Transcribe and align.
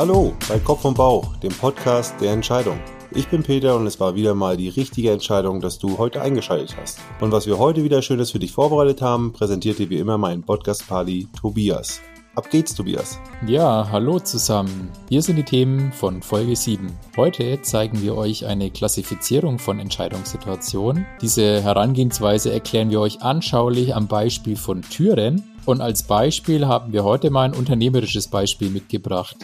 Hallo 0.00 0.32
bei 0.48 0.58
Kopf 0.58 0.86
und 0.86 0.96
Bauch, 0.96 1.36
dem 1.36 1.52
Podcast 1.52 2.14
der 2.22 2.32
Entscheidung. 2.32 2.80
Ich 3.10 3.28
bin 3.28 3.42
Peter 3.42 3.76
und 3.76 3.86
es 3.86 4.00
war 4.00 4.14
wieder 4.14 4.34
mal 4.34 4.56
die 4.56 4.70
richtige 4.70 5.10
Entscheidung, 5.10 5.60
dass 5.60 5.78
du 5.78 5.98
heute 5.98 6.22
eingeschaltet 6.22 6.74
hast. 6.80 7.00
Und 7.20 7.32
was 7.32 7.46
wir 7.46 7.58
heute 7.58 7.84
wieder 7.84 8.00
Schönes 8.00 8.30
für 8.30 8.38
dich 8.38 8.50
vorbereitet 8.50 9.02
haben, 9.02 9.34
präsentiert 9.34 9.78
dir 9.78 9.90
wie 9.90 9.98
immer 9.98 10.16
mein 10.16 10.42
Podcast-Pali 10.42 11.28
Tobias. 11.38 12.00
Ab 12.34 12.48
geht's, 12.50 12.74
Tobias. 12.74 13.20
Ja, 13.46 13.88
hallo 13.92 14.18
zusammen. 14.20 14.88
Hier 15.10 15.20
sind 15.20 15.36
die 15.36 15.42
Themen 15.42 15.92
von 15.92 16.22
Folge 16.22 16.56
7. 16.56 16.96
Heute 17.18 17.60
zeigen 17.60 18.00
wir 18.00 18.16
euch 18.16 18.46
eine 18.46 18.70
Klassifizierung 18.70 19.58
von 19.58 19.80
Entscheidungssituationen. 19.80 21.04
Diese 21.20 21.60
Herangehensweise 21.60 22.50
erklären 22.50 22.88
wir 22.88 23.00
euch 23.00 23.20
anschaulich 23.20 23.94
am 23.94 24.08
Beispiel 24.08 24.56
von 24.56 24.80
Türen. 24.80 25.42
Und 25.66 25.82
als 25.82 26.04
Beispiel 26.04 26.66
haben 26.66 26.94
wir 26.94 27.04
heute 27.04 27.28
mal 27.28 27.42
ein 27.42 27.54
unternehmerisches 27.54 28.28
Beispiel 28.28 28.70
mitgebracht. 28.70 29.36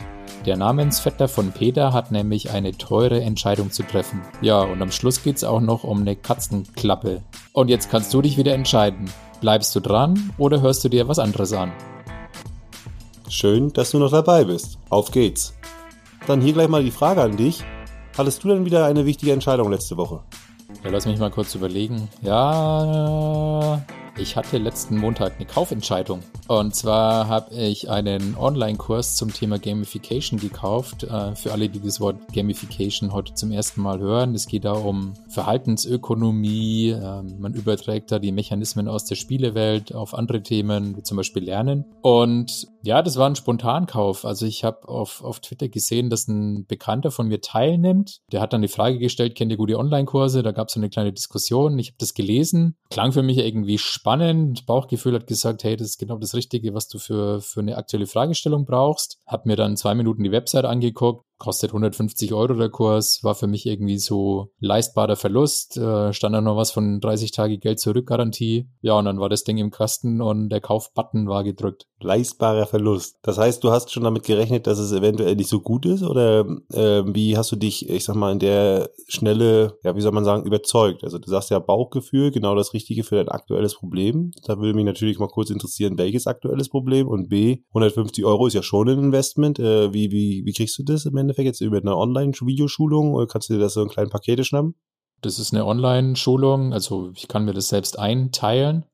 Der 0.46 0.56
Namensvetter 0.56 1.26
von 1.26 1.50
Peter 1.50 1.92
hat 1.92 2.12
nämlich 2.12 2.50
eine 2.50 2.70
teure 2.70 3.20
Entscheidung 3.20 3.72
zu 3.72 3.82
treffen. 3.82 4.22
Ja, 4.40 4.60
und 4.62 4.80
am 4.80 4.92
Schluss 4.92 5.24
geht's 5.24 5.42
auch 5.42 5.60
noch 5.60 5.82
um 5.82 6.02
eine 6.02 6.14
Katzenklappe. 6.14 7.22
Und 7.52 7.68
jetzt 7.68 7.90
kannst 7.90 8.14
du 8.14 8.22
dich 8.22 8.38
wieder 8.38 8.54
entscheiden. 8.54 9.10
Bleibst 9.40 9.74
du 9.74 9.80
dran 9.80 10.30
oder 10.38 10.60
hörst 10.60 10.84
du 10.84 10.88
dir 10.88 11.08
was 11.08 11.18
anderes 11.18 11.52
an? 11.52 11.72
Schön, 13.28 13.72
dass 13.72 13.90
du 13.90 13.98
noch 13.98 14.12
dabei 14.12 14.44
bist. 14.44 14.78
Auf 14.88 15.10
geht's. 15.10 15.52
Dann 16.28 16.40
hier 16.40 16.52
gleich 16.52 16.68
mal 16.68 16.84
die 16.84 16.92
Frage 16.92 17.22
an 17.22 17.36
dich. 17.36 17.64
Hattest 18.16 18.44
du 18.44 18.48
denn 18.48 18.64
wieder 18.64 18.86
eine 18.86 19.04
wichtige 19.04 19.32
Entscheidung 19.32 19.68
letzte 19.72 19.96
Woche? 19.96 20.20
Ja, 20.84 20.90
lass 20.90 21.06
mich 21.06 21.18
mal 21.18 21.32
kurz 21.32 21.56
überlegen. 21.56 22.08
Ja, 22.22 23.82
ich 24.18 24.36
hatte 24.36 24.58
letzten 24.58 24.98
Montag 24.98 25.34
eine 25.36 25.46
Kaufentscheidung. 25.46 26.20
Und 26.48 26.74
zwar 26.74 27.28
habe 27.28 27.54
ich 27.54 27.90
einen 27.90 28.36
Online-Kurs 28.36 29.16
zum 29.16 29.32
Thema 29.32 29.58
Gamification 29.58 30.38
gekauft. 30.38 31.04
Äh, 31.04 31.34
für 31.34 31.52
alle, 31.52 31.68
die 31.68 31.80
das 31.80 32.00
Wort 32.00 32.16
Gamification 32.32 33.12
heute 33.12 33.34
zum 33.34 33.52
ersten 33.52 33.82
Mal 33.82 33.98
hören. 33.98 34.34
Es 34.34 34.46
geht 34.46 34.64
da 34.64 34.72
um 34.72 35.14
Verhaltensökonomie. 35.28 36.90
Ähm, 36.90 37.36
man 37.38 37.54
überträgt 37.54 38.12
da 38.12 38.18
die 38.18 38.32
Mechanismen 38.32 38.88
aus 38.88 39.04
der 39.04 39.16
Spielewelt 39.16 39.94
auf 39.94 40.14
andere 40.14 40.42
Themen, 40.42 40.96
wie 40.96 41.02
zum 41.02 41.16
Beispiel 41.16 41.44
Lernen. 41.44 41.84
Und 42.02 42.68
ja, 42.86 43.02
das 43.02 43.16
war 43.16 43.28
ein 43.28 43.36
Spontankauf. 43.36 44.24
Also 44.24 44.46
ich 44.46 44.64
habe 44.64 44.88
auf, 44.88 45.22
auf 45.22 45.40
Twitter 45.40 45.68
gesehen, 45.68 46.08
dass 46.08 46.28
ein 46.28 46.66
Bekannter 46.66 47.10
von 47.10 47.26
mir 47.28 47.40
teilnimmt. 47.40 48.20
Der 48.32 48.40
hat 48.40 48.52
dann 48.52 48.62
die 48.62 48.68
Frage 48.68 48.98
gestellt, 48.98 49.34
kennt 49.34 49.50
ihr 49.50 49.56
gute 49.56 49.78
Online-Kurse? 49.78 50.42
Da 50.42 50.52
gab 50.52 50.68
es 50.68 50.74
so 50.74 50.80
eine 50.80 50.88
kleine 50.88 51.12
Diskussion. 51.12 51.78
Ich 51.78 51.88
habe 51.88 51.98
das 51.98 52.14
gelesen. 52.14 52.76
Klang 52.90 53.12
für 53.12 53.22
mich 53.22 53.38
irgendwie 53.38 53.78
spannend. 53.78 54.64
Bauchgefühl 54.66 55.14
hat 55.14 55.26
gesagt, 55.26 55.64
hey, 55.64 55.76
das 55.76 55.88
ist 55.88 55.98
genau 55.98 56.16
das 56.16 56.34
Richtige, 56.34 56.72
was 56.74 56.88
du 56.88 56.98
für, 56.98 57.40
für 57.40 57.60
eine 57.60 57.76
aktuelle 57.76 58.06
Fragestellung 58.06 58.64
brauchst. 58.64 59.18
Hab 59.26 59.46
mir 59.46 59.56
dann 59.56 59.76
zwei 59.76 59.94
Minuten 59.94 60.22
die 60.22 60.32
Website 60.32 60.64
angeguckt, 60.64 61.25
kostet 61.38 61.70
150 61.70 62.32
Euro 62.32 62.54
der 62.54 62.70
Kurs, 62.70 63.20
war 63.22 63.34
für 63.34 63.46
mich 63.46 63.66
irgendwie 63.66 63.98
so 63.98 64.50
leistbarer 64.58 65.16
Verlust, 65.16 65.76
äh, 65.76 66.12
stand 66.12 66.34
da 66.34 66.40
noch 66.40 66.56
was 66.56 66.70
von 66.70 67.00
30 67.00 67.30
Tage 67.30 67.58
Geld 67.58 67.78
zurück 67.80 68.06
Garantie. 68.06 68.68
Ja, 68.80 68.98
und 68.98 69.04
dann 69.04 69.20
war 69.20 69.28
das 69.28 69.44
Ding 69.44 69.58
im 69.58 69.70
Kasten 69.70 70.20
und 70.20 70.48
der 70.48 70.60
Kaufbutton 70.60 71.28
war 71.28 71.44
gedrückt. 71.44 71.86
Leistbarer 72.00 72.66
Verlust. 72.66 73.16
Das 73.22 73.38
heißt, 73.38 73.62
du 73.64 73.70
hast 73.70 73.92
schon 73.92 74.04
damit 74.04 74.24
gerechnet, 74.24 74.66
dass 74.66 74.78
es 74.78 74.92
eventuell 74.92 75.34
nicht 75.36 75.48
so 75.48 75.60
gut 75.60 75.86
ist 75.86 76.02
oder 76.02 76.46
äh, 76.72 77.02
wie 77.06 77.36
hast 77.36 77.52
du 77.52 77.56
dich, 77.56 77.88
ich 77.88 78.04
sag 78.04 78.16
mal, 78.16 78.32
in 78.32 78.38
der 78.38 78.90
Schnelle, 79.08 79.78
ja, 79.82 79.96
wie 79.96 80.00
soll 80.00 80.12
man 80.12 80.24
sagen, 80.24 80.44
überzeugt? 80.44 81.04
Also 81.04 81.18
du 81.18 81.28
sagst 81.28 81.50
ja 81.50 81.58
Bauchgefühl, 81.58 82.30
genau 82.30 82.54
das 82.54 82.74
Richtige 82.74 83.02
für 83.02 83.16
dein 83.16 83.28
aktuelles 83.28 83.74
Problem. 83.74 84.32
Da 84.46 84.58
würde 84.58 84.74
mich 84.74 84.84
natürlich 84.84 85.18
mal 85.18 85.28
kurz 85.28 85.50
interessieren, 85.50 85.98
welches 85.98 86.26
aktuelles 86.26 86.68
Problem 86.68 87.08
und 87.08 87.28
B, 87.28 87.58
150 87.70 88.24
Euro 88.24 88.46
ist 88.46 88.54
ja 88.54 88.62
schon 88.62 88.88
ein 88.88 88.98
Investment. 88.98 89.58
Äh, 89.58 89.92
wie, 89.92 90.10
wie, 90.10 90.42
wie 90.44 90.52
kriegst 90.52 90.78
du 90.78 90.82
das 90.82 91.06
im 91.06 91.16
Endeffekt 91.16 91.25
jetzt 91.34 91.60
über 91.60 91.78
eine 91.78 91.96
Online-Videoschulung 91.96 93.14
oder 93.14 93.26
kannst 93.26 93.48
du 93.48 93.54
dir 93.54 93.60
das 93.60 93.74
so 93.74 93.82
in 93.82 93.88
kleinen 93.88 94.10
Pakete 94.10 94.44
schnappen? 94.44 94.74
Das 95.22 95.38
ist 95.38 95.52
eine 95.52 95.64
Online-Schulung, 95.64 96.72
also 96.72 97.10
ich 97.14 97.28
kann 97.28 97.44
mir 97.44 97.54
das 97.54 97.68
selbst 97.68 97.98
einteilen. 97.98 98.84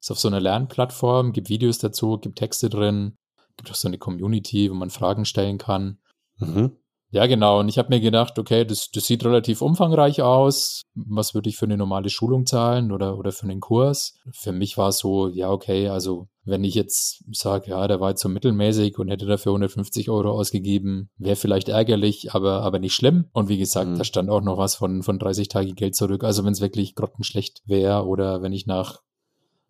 Ist 0.00 0.10
auf 0.10 0.18
so 0.18 0.28
einer 0.28 0.40
Lernplattform, 0.40 1.32
gibt 1.32 1.48
Videos 1.48 1.78
dazu, 1.78 2.18
gibt 2.18 2.38
Texte 2.38 2.68
drin, 2.68 3.16
gibt 3.56 3.70
auch 3.70 3.74
so 3.74 3.88
eine 3.88 3.98
Community, 3.98 4.70
wo 4.70 4.74
man 4.74 4.90
Fragen 4.90 5.24
stellen 5.24 5.58
kann. 5.58 5.98
Mhm. 6.38 6.76
Ja, 7.10 7.26
genau. 7.26 7.60
Und 7.60 7.68
ich 7.68 7.78
habe 7.78 7.88
mir 7.88 8.00
gedacht, 8.00 8.38
okay, 8.38 8.66
das, 8.66 8.90
das 8.90 9.06
sieht 9.06 9.24
relativ 9.24 9.62
umfangreich 9.62 10.20
aus. 10.20 10.82
Was 10.94 11.32
würde 11.32 11.48
ich 11.48 11.56
für 11.56 11.64
eine 11.64 11.78
normale 11.78 12.10
Schulung 12.10 12.44
zahlen 12.44 12.92
oder, 12.92 13.16
oder 13.16 13.32
für 13.32 13.44
einen 13.44 13.60
Kurs? 13.60 14.18
Für 14.32 14.52
mich 14.52 14.76
war 14.76 14.90
es 14.90 14.98
so, 14.98 15.28
ja, 15.28 15.50
okay, 15.50 15.88
also 15.88 16.28
wenn 16.44 16.64
ich 16.64 16.74
jetzt 16.74 17.24
sage, 17.32 17.70
ja, 17.70 17.88
der 17.88 18.00
war 18.00 18.10
jetzt 18.10 18.20
so 18.20 18.28
mittelmäßig 18.28 18.98
und 18.98 19.08
hätte 19.08 19.24
dafür 19.24 19.52
150 19.52 20.10
Euro 20.10 20.32
ausgegeben, 20.32 21.08
wäre 21.16 21.36
vielleicht 21.36 21.70
ärgerlich, 21.70 22.34
aber, 22.34 22.62
aber 22.62 22.78
nicht 22.78 22.94
schlimm. 22.94 23.26
Und 23.32 23.48
wie 23.48 23.58
gesagt, 23.58 23.90
mhm. 23.90 23.96
da 23.96 24.04
stand 24.04 24.28
auch 24.28 24.42
noch 24.42 24.58
was 24.58 24.74
von, 24.74 25.02
von 25.02 25.18
30 25.18 25.48
Tage 25.48 25.72
Geld 25.72 25.94
zurück. 25.94 26.24
Also 26.24 26.44
wenn 26.44 26.52
es 26.52 26.60
wirklich 26.60 26.94
grottenschlecht 26.94 27.62
wäre 27.64 28.06
oder 28.06 28.42
wenn 28.42 28.52
ich 28.52 28.66
nach 28.66 29.00